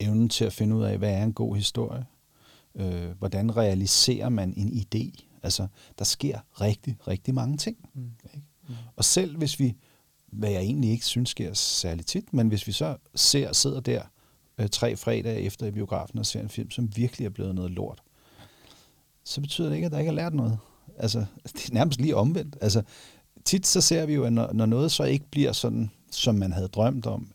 evnen 0.00 0.28
til 0.28 0.44
at 0.44 0.52
finde 0.52 0.76
ud 0.76 0.82
af, 0.82 0.98
hvad 0.98 1.12
er 1.12 1.22
en 1.22 1.32
god 1.32 1.56
historie, 1.56 2.06
øh, 2.74 3.10
hvordan 3.18 3.56
realiserer 3.56 4.28
man 4.28 4.54
en 4.56 4.72
idé. 4.72 5.31
Altså, 5.42 5.66
der 5.98 6.04
sker 6.04 6.38
rigtig, 6.60 6.96
rigtig 7.08 7.34
mange 7.34 7.56
ting. 7.56 7.76
Mm. 7.94 8.10
Ikke? 8.34 8.46
Mm. 8.68 8.74
Og 8.96 9.04
selv 9.04 9.36
hvis 9.36 9.58
vi, 9.58 9.74
hvad 10.26 10.50
jeg 10.50 10.60
egentlig 10.60 10.90
ikke 10.90 11.04
synes 11.04 11.30
sker 11.30 11.54
særlig 11.54 12.06
tit, 12.06 12.32
men 12.32 12.48
hvis 12.48 12.66
vi 12.66 12.72
så 12.72 12.96
ser, 13.14 13.52
sidder 13.52 13.80
der 13.80 14.02
øh, 14.58 14.68
tre 14.68 14.96
fredage 14.96 15.40
efter 15.40 15.66
i 15.66 15.70
biografen 15.70 16.18
og 16.18 16.26
ser 16.26 16.40
en 16.40 16.48
film, 16.48 16.70
som 16.70 16.96
virkelig 16.96 17.24
er 17.24 17.30
blevet 17.30 17.54
noget 17.54 17.70
lort, 17.70 18.02
så 19.24 19.40
betyder 19.40 19.68
det 19.68 19.76
ikke, 19.76 19.86
at 19.86 19.92
der 19.92 19.98
ikke 19.98 20.08
er 20.08 20.14
lært 20.14 20.34
noget. 20.34 20.58
Altså, 20.96 21.18
det 21.56 21.70
er 21.70 21.74
nærmest 21.74 22.00
lige 22.00 22.16
omvendt. 22.16 22.56
Altså, 22.60 22.82
tit 23.44 23.66
så 23.66 23.80
ser 23.80 24.06
vi 24.06 24.14
jo, 24.14 24.24
at 24.24 24.32
når, 24.32 24.52
når 24.52 24.66
noget 24.66 24.92
så 24.92 25.04
ikke 25.04 25.26
bliver 25.30 25.52
sådan 25.52 25.90
som 26.10 26.34
man 26.34 26.52
havde 26.52 26.68
drømt 26.68 27.06
om, 27.06 27.31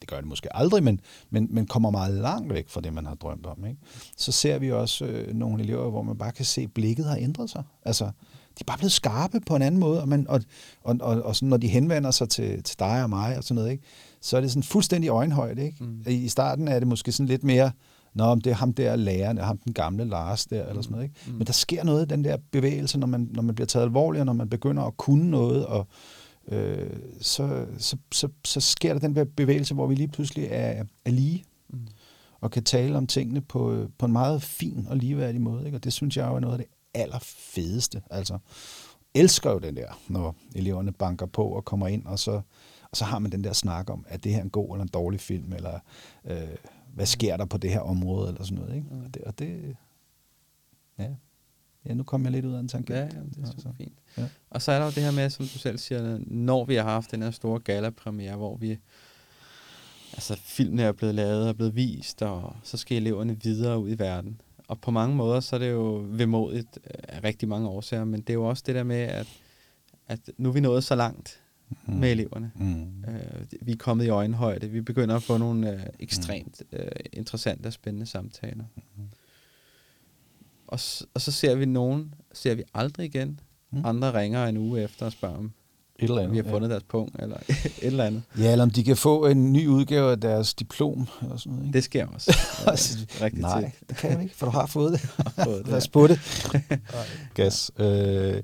det 0.00 0.08
gør 0.08 0.16
det 0.16 0.26
måske 0.26 0.56
aldrig, 0.56 0.82
men, 0.82 1.00
men, 1.30 1.48
men 1.50 1.66
kommer 1.66 1.90
meget 1.90 2.14
langt 2.14 2.54
væk 2.54 2.68
fra 2.68 2.80
det, 2.80 2.92
man 2.92 3.06
har 3.06 3.14
drømt 3.14 3.46
om. 3.46 3.66
Ikke? 3.66 3.80
Så 4.16 4.32
ser 4.32 4.58
vi 4.58 4.72
også 4.72 5.04
øh, 5.04 5.34
nogle 5.34 5.62
elever, 5.62 5.90
hvor 5.90 6.02
man 6.02 6.18
bare 6.18 6.32
kan 6.32 6.44
se, 6.44 6.60
at 6.60 6.72
blikket 6.74 7.04
har 7.04 7.16
ændret 7.16 7.50
sig. 7.50 7.62
Altså, 7.84 8.04
de 8.04 8.60
er 8.60 8.64
bare 8.66 8.78
blevet 8.78 8.92
skarpe 8.92 9.40
på 9.40 9.56
en 9.56 9.62
anden 9.62 9.80
måde, 9.80 10.00
og, 10.00 10.08
man, 10.08 10.26
og, 10.28 10.40
og, 10.84 10.96
og, 11.00 11.22
og 11.22 11.36
sådan, 11.36 11.48
når 11.48 11.56
de 11.56 11.68
henvender 11.68 12.10
sig 12.10 12.28
til, 12.28 12.62
til 12.62 12.78
dig 12.78 13.02
og 13.02 13.10
mig 13.10 13.36
og 13.36 13.44
sådan 13.44 13.54
noget, 13.54 13.70
ikke? 13.70 13.84
så 14.20 14.36
er 14.36 14.40
det 14.40 14.50
sådan 14.50 14.62
fuldstændig 14.62 15.08
øjenhøjde. 15.08 15.64
Ikke? 15.64 15.84
Mm. 15.84 16.02
I 16.06 16.28
starten 16.28 16.68
er 16.68 16.78
det 16.78 16.88
måske 16.88 17.12
sådan 17.12 17.26
lidt 17.26 17.44
mere, 17.44 17.70
Nå, 18.14 18.34
det 18.34 18.46
er 18.46 18.54
ham 18.54 18.72
der 18.72 18.96
læreren, 18.96 19.38
ham 19.38 19.58
den 19.58 19.72
gamle 19.72 20.04
Lars 20.04 20.46
der, 20.46 20.66
eller 20.66 20.82
sådan 20.82 20.92
noget. 20.92 21.04
Ikke? 21.04 21.20
Mm. 21.26 21.32
Men 21.32 21.46
der 21.46 21.52
sker 21.52 21.84
noget 21.84 22.02
i 22.02 22.08
den 22.08 22.24
der 22.24 22.36
bevægelse, 22.52 22.98
når 22.98 23.06
man, 23.06 23.28
når 23.30 23.42
man 23.42 23.54
bliver 23.54 23.66
taget 23.66 23.84
alvorligt, 23.84 24.20
og 24.20 24.26
når 24.26 24.32
man 24.32 24.48
begynder 24.48 24.82
at 24.82 24.96
kunne 24.96 25.30
noget, 25.30 25.66
og, 25.66 25.86
øh, 26.48 26.96
så, 27.20 27.66
så, 27.78 27.96
så, 28.12 28.28
så 28.44 28.60
sker 28.60 28.92
der 28.92 29.08
den 29.08 29.28
bevægelse, 29.36 29.74
hvor 29.74 29.86
vi 29.86 29.94
lige 29.94 30.08
pludselig 30.08 30.44
er, 30.50 30.84
er 31.04 31.10
lige, 31.10 31.44
mm. 31.68 31.86
og 32.40 32.50
kan 32.50 32.64
tale 32.64 32.96
om 32.96 33.06
tingene 33.06 33.40
på, 33.40 33.88
på 33.98 34.06
en 34.06 34.12
meget 34.12 34.42
fin 34.42 34.86
og 34.88 34.96
ligeværdig 34.96 35.40
måde. 35.40 35.66
Ikke? 35.66 35.78
Og 35.78 35.84
det 35.84 35.92
synes 35.92 36.16
jeg 36.16 36.28
jo 36.28 36.34
er 36.34 36.40
noget 36.40 36.54
af 36.54 36.58
det 36.58 36.68
allerfedeste. 36.94 38.02
Altså, 38.10 38.38
elsker 39.14 39.50
jo 39.50 39.58
den 39.58 39.76
der, 39.76 40.00
når 40.08 40.36
eleverne 40.54 40.92
banker 40.92 41.26
på 41.26 41.48
og 41.48 41.64
kommer 41.64 41.88
ind, 41.88 42.06
og 42.06 42.18
så, 42.18 42.40
og 42.90 42.96
så 42.96 43.04
har 43.04 43.18
man 43.18 43.32
den 43.32 43.44
der 43.44 43.52
snak 43.52 43.90
om, 43.90 44.04
at 44.08 44.24
det 44.24 44.32
her 44.32 44.38
er 44.38 44.44
en 44.44 44.50
god 44.50 44.74
eller 44.74 44.82
en 44.82 44.88
dårlig 44.88 45.20
film, 45.20 45.52
eller 45.52 45.78
øh, 46.24 46.56
hvad 46.94 47.06
sker 47.06 47.36
der 47.36 47.44
på 47.44 47.58
det 47.58 47.70
her 47.70 47.80
område, 47.80 48.28
eller 48.28 48.44
sådan 48.44 48.58
noget. 48.58 48.74
Ikke? 48.74 48.86
Mm. 48.90 49.04
Og, 49.04 49.14
det, 49.14 49.22
og 49.22 49.38
det, 49.38 49.76
ja. 50.98 51.08
Ja, 51.86 51.94
nu 51.94 52.02
kom 52.02 52.24
jeg 52.24 52.32
lidt 52.32 52.44
ud 52.44 52.52
af 52.54 52.60
en 52.60 52.68
tangent. 52.68 52.90
Ja, 52.90 53.08
jamen, 53.14 53.30
det 53.30 53.36
er 53.38 53.46
super 53.46 53.52
Altså, 53.52 53.68
fint. 53.76 53.98
ja. 54.18 54.24
Og 54.50 54.62
så 54.62 54.72
er 54.72 54.78
der 54.78 54.84
jo 54.84 54.92
det 54.94 55.02
her 55.02 55.10
med, 55.10 55.30
som 55.30 55.46
du 55.46 55.58
selv 55.58 55.78
siger, 55.78 56.18
når 56.26 56.64
vi 56.64 56.74
har 56.74 56.82
haft 56.82 57.10
den 57.10 57.22
her 57.22 57.30
store 57.30 57.60
gala-premiere, 57.60 58.36
hvor 58.36 58.56
vi, 58.56 58.78
altså 60.12 60.36
filmene 60.44 60.82
er 60.82 60.92
blevet 60.92 61.14
lavet 61.14 61.48
og 61.48 61.56
blevet 61.56 61.76
vist, 61.76 62.22
og 62.22 62.56
så 62.62 62.76
skal 62.76 62.96
eleverne 62.96 63.40
videre 63.42 63.78
ud 63.78 63.90
i 63.90 63.98
verden. 63.98 64.40
Og 64.68 64.80
på 64.80 64.90
mange 64.90 65.16
måder, 65.16 65.40
så 65.40 65.56
er 65.56 65.60
det 65.60 65.70
jo 65.70 66.06
vemodigt 66.08 66.78
af 66.84 67.24
rigtig 67.24 67.48
mange 67.48 67.68
årsager, 67.68 68.04
men 68.04 68.20
det 68.20 68.30
er 68.30 68.34
jo 68.34 68.44
også 68.48 68.62
det 68.66 68.74
der 68.74 68.82
med, 68.84 68.96
at, 68.96 69.26
at 70.08 70.18
nu 70.38 70.48
er 70.48 70.52
vi 70.52 70.60
nået 70.60 70.84
så 70.84 70.94
langt 70.94 71.40
mm. 71.86 71.94
med 71.94 72.10
eleverne. 72.12 72.50
Mm. 72.54 73.04
Øh, 73.08 73.46
vi 73.60 73.72
er 73.72 73.76
kommet 73.76 74.04
i 74.04 74.08
øjenhøjde. 74.08 74.68
Vi 74.70 74.80
begynder 74.80 75.16
at 75.16 75.22
få 75.22 75.38
nogle 75.38 75.72
øh, 75.72 75.80
ekstremt 76.00 76.62
øh, 76.72 76.88
interessante 77.12 77.66
og 77.66 77.72
spændende 77.72 78.06
samtaler. 78.06 78.64
Mm. 78.96 79.02
Og, 80.68 80.80
og 81.14 81.20
så 81.20 81.32
ser 81.32 81.54
vi 81.54 81.64
nogen, 81.64 82.14
ser 82.32 82.54
vi 82.54 82.62
aldrig 82.74 83.06
igen. 83.06 83.40
Mm. 83.72 83.84
Andre 83.84 84.20
ringer 84.20 84.46
en 84.46 84.56
uge 84.56 84.82
efter 84.82 85.06
og 85.06 85.12
spørger, 85.12 85.36
om 85.36 85.52
Et 85.98 86.04
eller 86.04 86.18
andet. 86.18 86.32
vi 86.32 86.36
har 86.36 86.44
fundet 86.44 86.70
deres 86.70 86.82
punkt, 86.82 87.16
eller 87.18 87.36
et 87.48 87.72
eller 87.82 88.04
andet. 88.04 88.22
Ja. 88.38 88.42
ja, 88.42 88.52
eller 88.52 88.62
om 88.62 88.70
de 88.70 88.84
kan 88.84 88.96
få 88.96 89.26
en 89.26 89.52
ny 89.52 89.66
udgave 89.66 90.10
af 90.10 90.20
deres 90.20 90.54
diplom, 90.54 91.08
eller 91.22 91.36
sådan 91.36 91.52
noget. 91.52 91.66
Ikke? 91.66 91.76
Det 91.76 91.84
sker 91.84 92.06
også. 92.06 92.30
øh, 92.62 93.22
rigtig 93.22 93.40
Nej, 93.40 93.64
tit. 93.64 93.88
det 93.88 93.96
kan 93.96 94.10
jeg 94.10 94.22
ikke, 94.22 94.34
for 94.34 94.46
du 94.46 94.52
har 94.52 94.66
fået 94.66 94.92
det. 94.92 95.00
Har 95.36 95.44
fået 95.44 95.58
det, 95.58 95.66
Lad 95.66 95.76
os 95.76 95.86
ja. 95.86 95.90
på 95.90 96.06
det. 96.06 96.20
Gas. 97.34 97.70
Øh, 97.78 98.42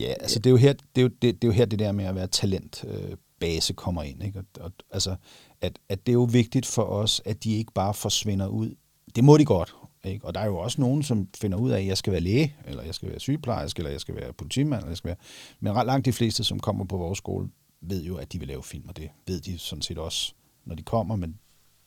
ja, 0.00 0.12
altså 0.20 0.38
det 0.38 0.46
er, 0.46 0.50
jo 0.50 0.56
her, 0.56 0.72
det, 0.72 0.82
er 0.96 1.02
jo, 1.02 1.08
det, 1.08 1.22
det 1.22 1.44
er 1.44 1.48
jo 1.48 1.52
her 1.52 1.64
det 1.64 1.78
der 1.78 1.92
med 1.92 2.04
at 2.04 2.14
være 2.14 2.26
talentbase 2.26 2.86
øh, 3.10 3.16
base 3.40 3.72
kommer 3.72 4.02
ind. 4.02 4.22
Ikke? 4.24 4.38
Og, 4.38 4.44
og, 4.60 4.72
altså, 4.92 5.16
at, 5.60 5.78
at 5.88 6.06
det 6.06 6.12
er 6.12 6.14
jo 6.14 6.28
vigtigt 6.32 6.66
for 6.66 6.82
os, 6.82 7.22
at 7.24 7.44
de 7.44 7.52
ikke 7.56 7.72
bare 7.72 7.94
forsvinder 7.94 8.46
ud. 8.46 8.74
Det 9.16 9.24
må 9.24 9.36
de 9.38 9.44
godt. 9.44 9.74
Ikke? 10.04 10.26
Og 10.26 10.34
der 10.34 10.40
er 10.40 10.46
jo 10.46 10.58
også 10.58 10.80
nogen, 10.80 11.02
som 11.02 11.28
finder 11.40 11.58
ud 11.58 11.70
af, 11.70 11.80
at 11.80 11.86
jeg 11.86 11.98
skal 11.98 12.12
være 12.12 12.20
læge, 12.20 12.54
eller 12.66 12.82
jeg 12.82 12.94
skal 12.94 13.08
være 13.08 13.20
sygeplejerske, 13.20 13.80
eller 13.80 13.90
jeg 13.90 14.00
skal 14.00 14.16
være 14.16 14.32
politimand, 14.32 14.80
eller 14.80 14.90
jeg 14.90 14.96
skal 14.96 15.08
være... 15.08 15.16
Men 15.60 15.72
ret 15.72 15.86
langt 15.86 16.06
de 16.06 16.12
fleste, 16.12 16.44
som 16.44 16.60
kommer 16.60 16.84
på 16.84 16.96
vores 16.96 17.18
skole, 17.18 17.48
ved 17.80 18.04
jo, 18.04 18.16
at 18.16 18.32
de 18.32 18.38
vil 18.38 18.48
lave 18.48 18.62
film, 18.62 18.88
og 18.88 18.96
det 18.96 19.10
ved 19.26 19.40
de 19.40 19.58
sådan 19.58 19.82
set 19.82 19.98
også, 19.98 20.34
når 20.64 20.74
de 20.74 20.82
kommer, 20.82 21.16
men 21.16 21.38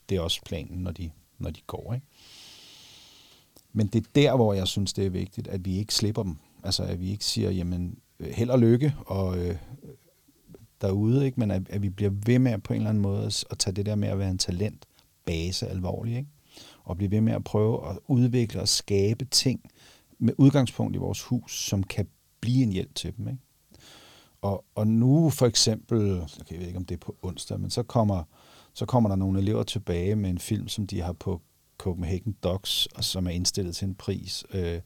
det 0.08 0.16
er 0.16 0.20
også 0.20 0.40
planen, 0.44 0.78
når 0.78 0.90
de, 0.90 1.10
når 1.38 1.50
de 1.50 1.60
går. 1.66 1.94
Ikke? 1.94 2.06
Men 3.72 3.86
det 3.86 4.00
er 4.00 4.10
der, 4.14 4.36
hvor 4.36 4.54
jeg 4.54 4.68
synes, 4.68 4.92
det 4.92 5.06
er 5.06 5.10
vigtigt, 5.10 5.48
at 5.48 5.64
vi 5.64 5.78
ikke 5.78 5.94
slipper 5.94 6.22
dem. 6.22 6.36
Altså, 6.64 6.82
at 6.82 7.00
vi 7.00 7.10
ikke 7.10 7.24
siger, 7.24 7.50
jamen, 7.50 7.98
held 8.20 8.50
og 8.50 8.58
lykke 8.58 8.94
og 9.06 9.38
øh, 9.38 9.56
derude, 10.80 11.26
ikke? 11.26 11.40
men 11.40 11.50
at, 11.50 11.70
at 11.70 11.82
vi 11.82 11.88
bliver 11.88 12.12
ved 12.26 12.38
med 12.38 12.58
på 12.58 12.72
en 12.72 12.76
eller 12.76 12.90
anden 12.90 13.02
måde 13.02 13.26
at, 13.26 13.44
at 13.50 13.58
tage 13.58 13.74
det 13.74 13.86
der 13.86 13.94
med 13.94 14.08
at 14.08 14.18
være 14.18 14.30
en 14.30 14.38
talentbase 14.38 15.68
alvorligt, 15.68 16.16
ikke? 16.16 16.30
Og 16.84 16.96
blive 16.96 17.10
ved 17.10 17.20
med 17.20 17.32
at 17.32 17.44
prøve 17.44 17.90
at 17.90 17.98
udvikle 18.08 18.60
og 18.60 18.68
skabe 18.68 19.24
ting 19.24 19.60
med 20.18 20.34
udgangspunkt 20.38 20.96
i 20.96 20.98
vores 20.98 21.22
hus, 21.22 21.64
som 21.64 21.82
kan 21.82 22.08
blive 22.40 22.62
en 22.62 22.72
hjælp 22.72 22.94
til 22.94 23.16
dem. 23.16 23.28
Ikke? 23.28 23.40
Og, 24.42 24.64
og 24.74 24.86
nu 24.86 25.30
for 25.30 25.46
eksempel, 25.46 26.26
jeg 26.50 26.58
ved 26.58 26.66
ikke 26.66 26.78
om 26.78 26.84
det 26.84 26.94
er 26.94 26.98
på 26.98 27.16
onsdag, 27.22 27.60
men 27.60 27.70
så 27.70 27.82
kommer, 27.82 28.22
så 28.74 28.86
kommer 28.86 29.08
der 29.08 29.16
nogle 29.16 29.40
elever 29.40 29.62
tilbage 29.62 30.16
med 30.16 30.30
en 30.30 30.38
film, 30.38 30.68
som 30.68 30.86
de 30.86 31.00
har 31.00 31.12
på 31.12 31.40
Copenhagen 31.78 32.36
Docs, 32.42 32.86
og 32.86 33.04
som 33.04 33.26
er 33.26 33.30
indstillet 33.30 33.76
til 33.76 33.88
en 33.88 33.94
pris. 33.94 34.44
Øh, 34.52 34.80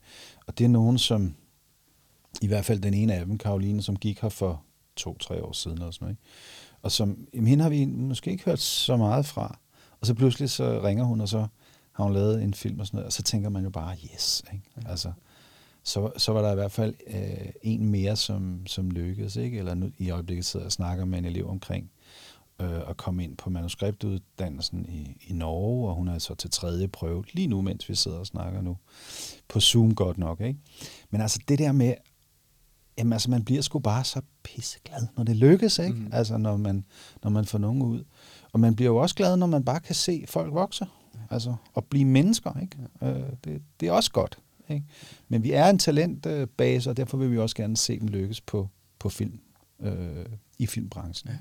og 0.47 0.57
det 0.57 0.65
er 0.65 0.69
nogen, 0.69 0.97
som, 0.97 1.35
i 2.41 2.47
hvert 2.47 2.65
fald 2.65 2.79
den 2.79 2.93
ene 2.93 3.13
af 3.13 3.25
dem, 3.25 3.37
Karoline, 3.37 3.81
som 3.81 3.95
gik 3.95 4.19
her 4.19 4.29
for 4.29 4.63
to-tre 4.95 5.43
år 5.43 5.51
siden, 5.51 5.77
eller 5.77 5.91
sådan 5.91 6.05
noget, 6.05 6.13
ikke? 6.13 6.23
og 6.81 6.91
som, 6.91 7.27
jamen, 7.33 7.47
hende 7.47 7.63
har 7.63 7.69
vi 7.69 7.85
måske 7.85 8.31
ikke 8.31 8.45
hørt 8.45 8.59
så 8.59 8.97
meget 8.97 9.25
fra. 9.25 9.59
Og 10.01 10.07
så 10.07 10.13
pludselig 10.13 10.49
så 10.49 10.81
ringer 10.83 11.03
hun, 11.03 11.21
og 11.21 11.29
så 11.29 11.47
har 11.99 12.03
hun 12.05 12.13
lavet 12.13 12.43
en 12.43 12.53
film 12.53 12.79
og 12.79 12.87
sådan 12.87 12.97
noget, 12.97 13.05
og 13.05 13.13
så 13.13 13.23
tænker 13.23 13.49
man 13.49 13.63
jo 13.63 13.69
bare, 13.69 13.97
yes, 14.13 14.43
ikke? 14.53 14.89
Altså, 14.89 15.11
så, 15.83 16.11
så 16.17 16.33
var 16.33 16.41
der 16.41 16.51
i 16.51 16.55
hvert 16.55 16.71
fald 16.71 16.93
øh, 17.07 17.51
en 17.61 17.85
mere, 17.85 18.15
som, 18.15 18.67
som 18.67 18.91
lykkedes, 18.91 19.35
ikke? 19.35 19.57
Eller 19.57 19.73
nu, 19.73 19.91
i 19.97 20.09
øjeblikket 20.09 20.45
sidder 20.45 20.63
jeg 20.63 20.67
og 20.67 20.71
snakker 20.71 21.05
med 21.05 21.19
en 21.19 21.25
elev 21.25 21.49
omkring 21.49 21.91
øh, 22.61 22.89
at 22.89 22.97
komme 22.97 23.23
ind 23.23 23.37
på 23.37 23.49
manuskriptuddannelsen 23.49 24.85
i, 24.89 25.17
i 25.27 25.33
Norge, 25.33 25.89
og 25.89 25.95
hun 25.95 26.07
er 26.07 26.19
så 26.19 26.35
til 26.35 26.49
tredje 26.49 26.87
prøve 26.87 27.23
lige 27.33 27.47
nu, 27.47 27.61
mens 27.61 27.89
vi 27.89 27.95
sidder 27.95 28.17
og 28.17 28.27
snakker 28.27 28.61
nu. 28.61 28.77
På 29.47 29.59
Zoom 29.59 29.95
godt 29.95 30.17
nok, 30.17 30.41
ikke? 30.41 30.59
Men 31.09 31.21
altså 31.21 31.39
det 31.47 31.59
der 31.59 31.71
med, 31.71 31.93
jamen 32.97 33.13
altså 33.13 33.29
man 33.29 33.43
bliver 33.43 33.61
sgu 33.61 33.79
bare 33.79 34.03
så 34.03 34.21
pisseglad, 34.43 35.07
når 35.17 35.23
det 35.23 35.35
lykkes, 35.35 35.79
ikke? 35.79 35.93
Mm. 35.93 36.09
Altså 36.11 36.37
når 36.37 36.57
man, 36.57 36.85
når 37.23 37.29
man 37.29 37.45
får 37.45 37.57
nogen 37.57 37.81
ud. 37.81 38.03
Og 38.51 38.59
man 38.59 38.75
bliver 38.75 38.91
jo 38.91 38.97
også 38.97 39.15
glad, 39.15 39.37
når 39.37 39.47
man 39.47 39.65
bare 39.65 39.79
kan 39.79 39.95
se 39.95 40.25
folk 40.27 40.53
vokse. 40.53 40.87
Altså, 41.29 41.55
og 41.73 41.85
blive 41.85 42.05
mennesker, 42.05 42.59
ikke? 42.61 42.77
Øh, 43.03 43.29
det, 43.43 43.61
det 43.79 43.87
er 43.87 43.91
også 43.91 44.11
godt. 44.11 44.39
Ikke? 44.69 44.85
Men 45.27 45.43
vi 45.43 45.51
er 45.51 45.69
en 45.69 45.79
talentbase, 45.79 46.89
og 46.89 46.97
derfor 46.97 47.17
vil 47.17 47.31
vi 47.31 47.37
også 47.37 47.55
gerne 47.55 47.77
se 47.77 47.99
dem 47.99 48.07
lykkes 48.07 48.41
på, 48.41 48.69
på 48.99 49.09
film, 49.09 49.39
øh, 49.79 50.25
i 50.59 50.67
filmbranchen. 50.67 51.31
Ja. 51.31 51.37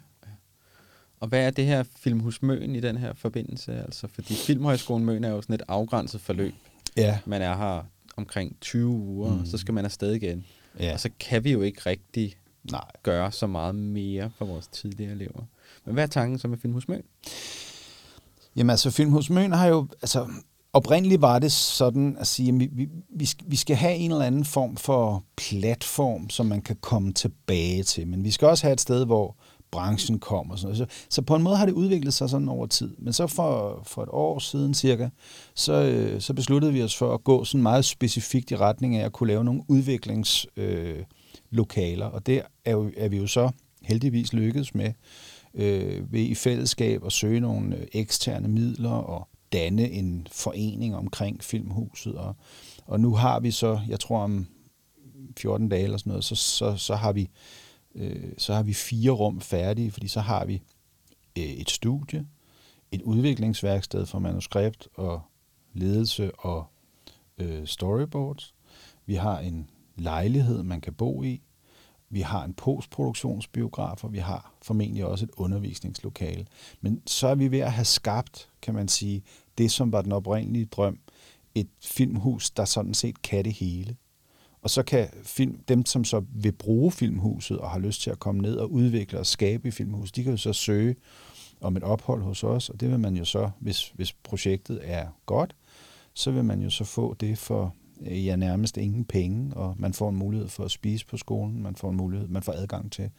Og 1.21 1.29
hvad 1.29 1.47
er 1.47 1.51
det 1.51 1.67
her 1.67 1.83
Filmhus 1.83 2.43
Møn 2.43 2.75
i 2.75 2.81
den 2.81 2.97
her 2.97 3.13
forbindelse? 3.13 3.73
Altså, 3.83 4.09
fordi 4.09 4.35
Filmhøjskolen 4.35 5.07
Møn 5.07 5.25
er 5.25 5.29
jo 5.29 5.43
sådan 5.43 5.55
et 5.55 5.63
afgrænset 5.69 6.21
forløb. 6.21 6.55
Ja. 6.97 7.19
Man 7.27 7.43
er 7.43 7.57
her 7.57 7.85
omkring 8.17 8.57
20 8.61 8.89
uger. 8.89 9.35
Mm. 9.35 9.47
så 9.47 9.59
skal 9.59 9.75
man 9.75 9.85
afsted 9.85 10.13
igen. 10.13 10.45
Ja. 10.79 10.93
Og 10.93 11.01
så 11.01 11.11
kan 11.21 11.45
vi 11.45 11.53
jo 11.53 11.63
ikke 11.63 11.81
rigtig 11.87 12.37
Nej. 12.71 12.91
gøre 13.03 13.33
så 13.33 13.47
meget 13.47 13.75
mere 13.75 14.31
for 14.31 14.45
vores 14.45 14.67
tidligere 14.67 15.13
elever. 15.13 15.43
Men 15.85 15.95
hvad 15.95 16.03
er 16.03 16.09
tanken 16.09 16.39
så 16.39 16.49
med 16.49 16.59
Filmhus 16.59 16.89
Møn? 16.89 17.03
Jamen 18.59 18.71
altså, 18.71 18.91
Filmhus 18.91 19.31
Møn 19.31 19.53
har 19.53 19.67
jo... 19.67 19.89
Altså, 20.03 20.27
oprindeligt 20.73 21.23
var 21.23 21.39
det 21.39 21.53
sådan 21.53 22.17
at 22.21 22.27
sige, 22.27 22.49
at 22.49 22.61
vi, 22.61 22.69
vi, 23.11 23.31
vi, 23.47 23.57
skal, 23.57 23.77
have 23.77 23.95
en 23.95 24.11
eller 24.11 24.25
anden 24.25 24.45
form 24.45 24.77
for 24.77 25.25
platform, 25.37 26.31
som 26.31 26.47
man 26.47 26.63
kan 26.63 26.77
komme 26.81 27.13
tilbage 27.13 27.83
til. 27.83 28.07
Men 28.07 28.25
vi 28.25 28.31
skal 28.31 28.49
også 28.49 28.65
have 28.65 28.73
et 28.73 28.81
sted, 28.81 29.07
hvor 29.07 29.37
branchen 29.71 30.19
kommer. 30.19 30.55
Og 30.55 30.59
sådan 30.59 30.77
noget. 30.77 30.91
Så, 30.91 31.07
så 31.09 31.23
på 31.23 31.37
en 31.37 31.43
måde 31.43 31.57
har 31.57 31.67
det 31.67 31.73
udviklet 31.73 32.15
sig 32.15 32.31
sådan 32.31 32.49
over 32.49 32.67
tid. 32.67 32.95
Men 32.99 33.13
så 33.13 33.27
for, 33.27 33.83
for 33.87 34.03
et 34.03 34.09
år 34.13 34.39
siden 34.39 34.75
cirka, 34.75 35.09
så, 35.55 35.73
øh, 35.73 36.21
så 36.21 36.35
besluttede 36.35 36.73
vi 36.73 36.83
os 36.83 36.97
for 36.97 37.15
at 37.15 37.25
gå 37.25 37.45
sådan 37.45 37.63
meget 37.63 37.85
specifikt 37.85 38.51
i 38.51 38.57
retning 38.57 38.97
af 38.97 39.05
at 39.05 39.13
kunne 39.13 39.27
lave 39.27 39.45
nogle 39.45 39.63
udviklingslokaler. 39.69 40.99
Øh, 40.99 41.05
lokaler. 41.51 42.07
og 42.07 42.27
det 42.27 42.43
er, 42.65 42.73
jo, 42.73 42.91
er 42.97 43.09
vi 43.09 43.17
jo 43.17 43.27
så 43.27 43.51
heldigvis 43.83 44.33
lykkedes 44.33 44.75
med 44.75 44.93
øh, 45.55 46.13
ved 46.13 46.21
i 46.21 46.35
fællesskab 46.35 47.05
at 47.07 47.13
søge 47.13 47.41
nogle 47.41 47.77
øh, 47.77 47.87
eksterne 47.93 48.49
midler 48.49 48.91
og 48.91 49.29
danne 49.53 49.91
en 49.91 50.27
forening 50.31 50.97
omkring 50.97 51.45
Filmhuset. 51.45 52.15
Og, 52.15 52.37
og 52.87 53.01
nu 53.01 53.15
har 53.15 53.41
vi 53.41 53.51
så, 53.51 53.81
jeg 53.89 54.01
tror 54.01 54.19
om 54.19 54.47
14 55.37 55.69
dage 55.69 55.83
eller 55.83 55.99
sådan 55.99 56.11
noget, 56.11 56.25
så, 56.25 56.35
så, 56.35 56.77
så, 56.77 56.95
har, 56.95 57.13
vi, 57.13 57.29
øh, 57.95 58.33
så 58.39 58.55
har 58.55 58.63
vi 58.63 58.73
fire 58.73 59.11
rum 59.11 59.41
færdige, 59.41 59.91
fordi 59.91 60.09
så 60.09 60.21
har 60.21 60.45
vi 60.45 60.63
øh, 61.39 61.45
et 61.45 61.71
studie, 61.71 62.27
et 62.93 63.03
udviklingsværksted 63.03 64.07
for 64.07 64.19
manuskript 64.19 64.89
og 64.95 65.21
ledelse 65.73 66.31
og 66.35 66.67
øh, 67.39 67.67
storyboards. 67.67 68.55
Vi 69.07 69.15
har 69.15 69.39
en 69.39 69.69
lejlighed, 69.97 70.63
man 70.63 70.81
kan 70.81 70.95
bo 70.95 71.23
i. 71.23 71.43
Vi 72.11 72.21
har 72.21 72.45
en 72.45 72.55
postproduktionsbiograf, 72.55 74.05
og 74.05 74.13
vi 74.13 74.19
har 74.19 74.53
formentlig 74.63 75.05
også 75.05 75.25
et 75.25 75.31
undervisningslokale. 75.37 76.47
Men 76.81 77.03
så 77.07 77.29
er 77.29 77.35
vi 77.35 77.51
ved 77.51 77.59
at 77.59 77.73
have 77.73 77.85
skabt, 77.85 78.49
kan 78.63 78.75
man 78.75 78.89
sige, 78.89 79.23
det 79.59 79.71
som 79.71 79.93
var 79.93 80.03
den 80.03 80.13
oprindelige 80.13 80.65
drøm. 80.65 80.99
Et 81.55 81.69
filmhus, 81.83 82.51
der 82.51 82.65
sådan 82.65 82.95
set 82.95 83.23
kan 83.23 83.45
det 83.45 83.53
hele. 83.53 83.97
Og 84.63 84.71
så 84.71 84.83
kan 84.83 85.09
film, 85.23 85.61
dem, 85.69 85.87
som 85.87 86.05
så 86.05 86.25
vil 86.35 86.53
bruge 86.53 86.93
filmhuset 86.93 87.59
og 87.59 87.71
har 87.71 87.79
lyst 87.79 88.03
til 88.03 88.11
at 88.11 88.19
komme 88.19 88.43
ned 88.43 88.57
og 88.57 88.73
udvikle 88.73 89.19
og 89.19 89.27
skabe 89.27 89.69
i 89.69 89.71
filmhuset, 89.71 90.17
de 90.17 90.23
kan 90.23 90.33
jo 90.33 90.37
så 90.37 90.53
søge 90.53 90.97
om 91.61 91.77
et 91.77 91.83
ophold 91.83 92.23
hos 92.23 92.45
os, 92.45 92.69
og 92.69 92.81
det 92.81 92.91
vil 92.91 93.01
man 93.01 93.17
jo 93.17 93.25
så, 93.25 93.51
hvis, 93.59 93.89
hvis 93.89 94.13
projektet 94.13 94.81
er 94.83 95.07
godt, 95.27 95.57
så 96.15 96.31
vil 96.31 96.45
man 96.45 96.63
jo 96.63 96.71
så 96.71 96.85
få 96.85 97.15
det 97.15 97.39
for 97.39 97.75
ja, 98.07 98.37
nærmest 98.37 98.77
ingen 98.77 99.05
penge, 99.05 99.55
og 99.57 99.75
man 99.79 99.93
får 99.95 100.09
en 100.09 100.17
mulighed 100.17 100.49
for 100.49 100.65
at 100.65 100.71
spise 100.71 101.07
på 101.07 101.17
skolen, 101.17 101.63
man 101.63 101.77
får 101.77 101.91
en 101.91 101.97
mulighed, 101.97 102.29
man 102.29 102.43
får 102.43 102.53
adgang 102.53 102.93
til 102.93 103.11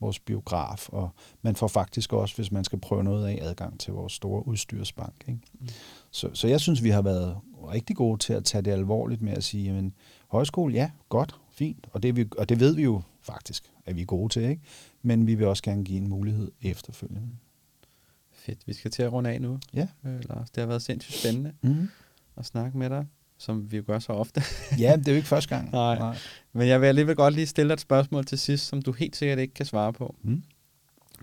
vores 0.00 0.18
biograf, 0.18 0.88
og 0.88 1.10
man 1.42 1.56
får 1.56 1.68
faktisk 1.68 2.12
også, 2.12 2.34
hvis 2.36 2.52
man 2.52 2.64
skal 2.64 2.78
prøve 2.80 3.04
noget 3.04 3.26
af, 3.26 3.38
adgang 3.42 3.80
til 3.80 3.92
vores 3.92 4.12
store 4.12 4.46
udstyrsbank. 4.46 5.24
Ikke? 5.28 5.40
Mm. 5.60 5.68
Så, 6.10 6.30
så 6.34 6.48
jeg 6.48 6.60
synes, 6.60 6.82
vi 6.82 6.90
har 6.90 7.02
været 7.02 7.36
rigtig 7.72 7.96
gode 7.96 8.18
til 8.18 8.32
at 8.32 8.44
tage 8.44 8.62
det 8.62 8.70
alvorligt 8.70 9.22
med 9.22 9.32
at 9.32 9.44
sige, 9.44 9.64
jamen, 9.64 9.94
højskole, 10.28 10.74
ja, 10.74 10.90
godt, 11.08 11.34
fint, 11.50 11.86
og 11.92 12.02
det, 12.02 12.16
vi, 12.16 12.28
og 12.38 12.48
det 12.48 12.60
ved 12.60 12.74
vi 12.74 12.82
jo 12.82 13.02
faktisk, 13.22 13.72
at 13.86 13.96
vi 13.96 14.00
er 14.02 14.06
gode 14.06 14.32
til, 14.32 14.42
ikke? 14.42 14.62
men 15.02 15.26
vi 15.26 15.34
vil 15.34 15.46
også 15.46 15.62
gerne 15.62 15.84
give 15.84 15.98
en 15.98 16.08
mulighed 16.08 16.50
efterfølgende. 16.62 17.28
Fedt. 18.32 18.58
Vi 18.66 18.72
skal 18.72 18.90
til 18.90 19.02
at 19.02 19.12
runde 19.12 19.30
af 19.30 19.40
nu, 19.42 19.58
Ja. 19.74 19.88
øh, 20.04 20.20
Lars. 20.28 20.50
Det 20.50 20.60
har 20.60 20.66
været 20.66 20.82
sindssygt 20.82 21.18
spændende 21.18 21.52
Mm. 21.62 21.88
at 22.36 22.46
snakke 22.46 22.78
med 22.78 22.90
dig, 22.90 23.06
som 23.42 23.72
vi 23.72 23.76
jo 23.76 23.82
gør 23.86 23.98
så 23.98 24.12
ofte. 24.12 24.42
Ja, 24.78 24.96
det 24.96 25.08
er 25.08 25.12
jo 25.12 25.16
ikke 25.16 25.28
første 25.28 25.54
gang. 25.56 25.70
Nej. 25.72 26.16
Men 26.52 26.68
jeg 26.68 26.80
vil 26.80 26.86
alligevel 26.86 27.16
godt 27.16 27.34
lige 27.34 27.46
stille 27.46 27.68
dig 27.68 27.74
et 27.74 27.80
spørgsmål 27.80 28.24
til 28.24 28.38
sidst, 28.38 28.66
som 28.66 28.82
du 28.82 28.92
helt 28.92 29.16
sikkert 29.16 29.38
ikke 29.38 29.54
kan 29.54 29.66
svare 29.66 29.92
på. 29.92 30.14
Mm. 30.22 30.42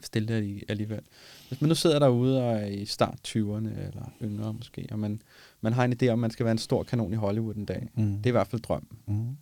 stille 0.04 0.28
det 0.28 0.64
alligevel. 0.70 1.02
Hvis 1.48 1.62
man 1.62 1.68
nu 1.68 1.76
sidder 1.76 2.00
derude 2.00 2.44
og 2.44 2.54
er 2.54 2.66
i 2.66 2.86
start 2.86 3.20
20'erne, 3.28 3.80
eller 3.88 4.12
yngre 4.22 4.54
måske, 4.54 4.88
og 4.92 5.00
man, 5.00 5.22
man 5.62 5.74
har 5.74 5.86
en 5.86 5.94
idé 5.94 6.08
om, 6.08 6.14
at 6.14 6.20
man 6.20 6.32
skal 6.32 6.44
være 6.44 6.52
en 6.52 6.58
stor 6.58 6.84
kanon 6.84 7.14
i 7.14 7.16
Hollywood 7.16 7.56
en 7.56 7.66
dag. 7.66 7.90
Mm. 7.96 8.18
Det 8.18 8.26
er 8.26 8.30
i 8.30 8.32
hvert 8.32 8.48
fald 8.48 8.62
drømmen. 8.62 8.98
Mm. 9.08 9.38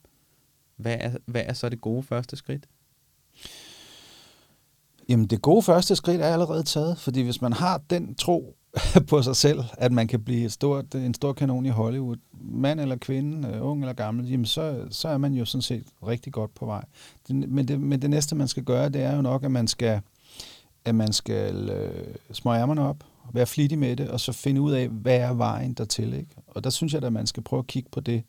Hvad 0.75 0.97
er, 0.99 1.11
hvad 1.25 1.43
er 1.45 1.53
så 1.53 1.69
det 1.69 1.81
gode 1.81 2.03
første 2.03 2.35
skridt? 2.35 2.67
Jamen 5.09 5.27
det 5.27 5.41
gode 5.41 5.61
første 5.61 5.95
skridt 5.95 6.21
er 6.21 6.25
allerede 6.33 6.63
taget, 6.63 6.97
fordi 6.97 7.21
hvis 7.21 7.41
man 7.41 7.53
har 7.53 7.81
den 7.89 8.15
tro 8.15 8.57
på 9.09 9.21
sig 9.21 9.35
selv, 9.35 9.63
at 9.77 9.91
man 9.91 10.07
kan 10.07 10.23
blive 10.23 10.45
et 10.45 10.51
stort, 10.51 10.95
en 10.95 11.13
stor 11.13 11.33
kanon 11.33 11.65
i 11.65 11.69
Hollywood, 11.69 12.17
mand 12.41 12.79
eller 12.79 12.95
kvinde, 12.95 13.47
øh, 13.47 13.65
ung 13.65 13.81
eller 13.81 13.93
gammel, 13.93 14.29
jamen 14.29 14.45
så, 14.45 14.85
så 14.89 15.07
er 15.07 15.17
man 15.17 15.33
jo 15.33 15.45
sådan 15.45 15.61
set 15.61 15.83
rigtig 16.07 16.33
godt 16.33 16.53
på 16.53 16.65
vej. 16.65 16.85
Men, 17.29 17.67
det, 17.67 17.81
men 17.81 18.01
det 18.01 18.09
næste, 18.09 18.35
man 18.35 18.47
skal 18.47 18.63
gøre, 18.63 18.89
det 18.89 19.01
er 19.01 19.15
jo 19.15 19.21
nok, 19.21 19.43
at 19.43 19.51
man 19.51 19.67
skal, 19.67 20.01
at 20.85 20.95
man 20.95 21.13
skal 21.13 21.69
øh, 21.69 22.15
smøge 22.31 22.59
ærmerne 22.59 22.81
op, 22.81 23.03
være 23.33 23.45
flittig 23.45 23.79
med 23.79 23.95
det, 23.95 24.09
og 24.09 24.19
så 24.19 24.31
finde 24.31 24.61
ud 24.61 24.71
af, 24.71 24.87
hvad 24.87 25.17
er 25.17 25.33
vejen 25.33 25.73
dertil. 25.73 26.13
Ikke? 26.13 26.35
Og 26.47 26.63
der 26.63 26.69
synes 26.69 26.93
jeg, 26.93 27.03
at 27.03 27.13
man 27.13 27.27
skal 27.27 27.43
prøve 27.43 27.59
at 27.59 27.67
kigge 27.67 27.89
på 27.91 27.99
det 27.99 28.23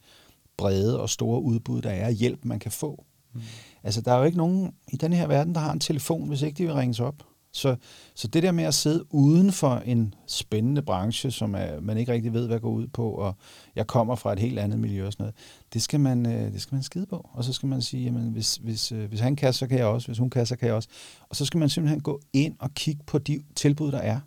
brede 0.56 1.00
og 1.00 1.10
store 1.10 1.42
udbud, 1.42 1.82
der 1.82 1.90
er 1.90 2.10
hjælp, 2.10 2.44
man 2.44 2.58
kan 2.58 2.72
få. 2.72 3.04
Mm. 3.34 3.40
Altså, 3.82 4.00
der 4.00 4.12
er 4.12 4.18
jo 4.18 4.24
ikke 4.24 4.38
nogen 4.38 4.72
i 4.92 4.96
den 4.96 5.12
her 5.12 5.26
verden, 5.26 5.54
der 5.54 5.60
har 5.60 5.72
en 5.72 5.80
telefon, 5.80 6.28
hvis 6.28 6.42
ikke 6.42 6.58
de 6.58 6.62
vil 6.62 6.74
ringes 6.74 7.00
op. 7.00 7.14
Så, 7.58 7.76
så 8.14 8.28
det 8.28 8.42
der 8.42 8.52
med 8.52 8.64
at 8.64 8.74
sidde 8.74 9.04
uden 9.14 9.52
for 9.52 9.76
en 9.76 10.14
spændende 10.26 10.82
branche, 10.82 11.30
som 11.30 11.54
er, 11.54 11.80
man 11.80 11.98
ikke 11.98 12.12
rigtig 12.12 12.32
ved, 12.32 12.46
hvad 12.46 12.60
går 12.60 12.70
ud 12.70 12.86
på, 12.86 13.10
og 13.10 13.34
jeg 13.76 13.86
kommer 13.86 14.14
fra 14.14 14.32
et 14.32 14.38
helt 14.38 14.58
andet 14.58 14.78
miljø 14.78 15.06
og 15.06 15.12
sådan 15.12 15.22
noget, 15.22 15.34
det 15.74 15.82
skal 15.82 16.00
man, 16.00 16.26
øh, 16.26 16.52
det 16.52 16.62
skal 16.62 16.74
man 16.74 16.82
skide 16.82 17.06
på. 17.06 17.28
Og 17.32 17.44
så 17.44 17.52
skal 17.52 17.68
man 17.68 17.82
sige, 17.82 18.04
jamen, 18.04 18.28
hvis, 18.28 18.56
hvis, 18.56 18.92
øh, 18.92 19.08
hvis 19.08 19.20
han 19.20 19.36
kan, 19.36 19.52
så 19.52 19.66
kan 19.66 19.78
jeg 19.78 19.86
også. 19.86 20.08
Hvis 20.08 20.18
hun 20.18 20.30
kan, 20.30 20.46
så 20.46 20.56
kan 20.56 20.66
jeg 20.66 20.74
også. 20.74 20.88
Og 21.28 21.36
så 21.36 21.44
skal 21.44 21.58
man 21.58 21.68
simpelthen 21.68 22.00
gå 22.00 22.20
ind 22.32 22.54
og 22.58 22.74
kigge 22.74 23.02
på 23.06 23.18
de 23.18 23.42
tilbud, 23.54 23.92
der 23.92 23.98
er, 23.98 24.20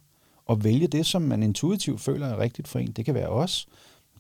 og 0.46 0.64
vælge 0.64 0.88
det, 0.88 1.06
som 1.06 1.22
man 1.22 1.44
intuitivt 1.44 2.02
føler 2.02 2.28
er 2.28 2.40
rigtigt 2.40 2.68
for 2.68 2.80
en. 2.80 2.92
Det 2.92 3.06
kan 3.06 3.14
være 3.14 3.28
os, 3.28 3.68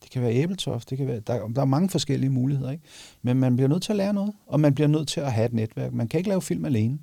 det 0.03 0.11
kan 0.11 0.21
være 0.21 0.33
æbletoft, 0.33 0.89
det 0.89 0.97
kan 0.97 1.07
være, 1.07 1.19
der, 1.19 1.47
der 1.47 1.61
er 1.61 1.65
mange 1.65 1.89
forskellige 1.89 2.29
muligheder, 2.29 2.71
ikke? 2.71 2.83
Men 3.21 3.39
man 3.39 3.55
bliver 3.55 3.69
nødt 3.69 3.83
til 3.83 3.91
at 3.91 3.97
lære 3.97 4.13
noget, 4.13 4.33
og 4.47 4.59
man 4.59 4.75
bliver 4.75 4.87
nødt 4.87 5.07
til 5.07 5.19
at 5.19 5.33
have 5.33 5.45
et 5.45 5.53
netværk. 5.53 5.93
Man 5.93 6.07
kan 6.07 6.17
ikke 6.17 6.29
lave 6.29 6.41
film 6.41 6.65
alene. 6.65 6.99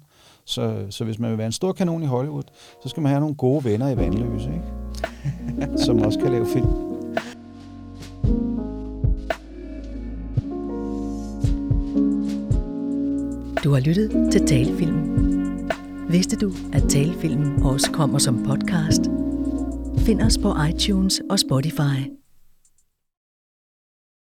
Så, 0.48 0.86
så 0.90 1.04
hvis 1.04 1.18
man 1.18 1.30
vil 1.30 1.38
være 1.38 1.46
en 1.46 1.52
stor 1.52 1.72
kanon 1.72 2.02
i 2.02 2.06
Hollywood, 2.06 2.42
så 2.82 2.88
skal 2.88 3.00
man 3.00 3.10
have 3.10 3.20
nogle 3.20 3.34
gode 3.34 3.64
venner 3.64 3.88
i 3.88 3.96
Vandløse, 3.96 4.50
ikke? 4.50 5.78
som 5.84 6.02
også 6.02 6.18
kan 6.18 6.32
lave 6.32 6.46
film. 6.46 6.66
Du 13.64 13.72
har 13.72 13.80
lyttet 13.80 14.32
til 14.32 14.46
Talefilmen. 14.46 15.70
Vidste 16.10 16.36
du, 16.36 16.52
at 16.72 16.82
Talefilmen 16.88 17.62
også 17.62 17.90
kommer 17.92 18.18
som 18.18 18.44
podcast? 18.44 19.02
Find 19.98 20.22
os 20.22 20.38
på 20.38 20.54
iTunes 20.68 21.22
og 21.30 21.38
Spotify. 21.38 22.17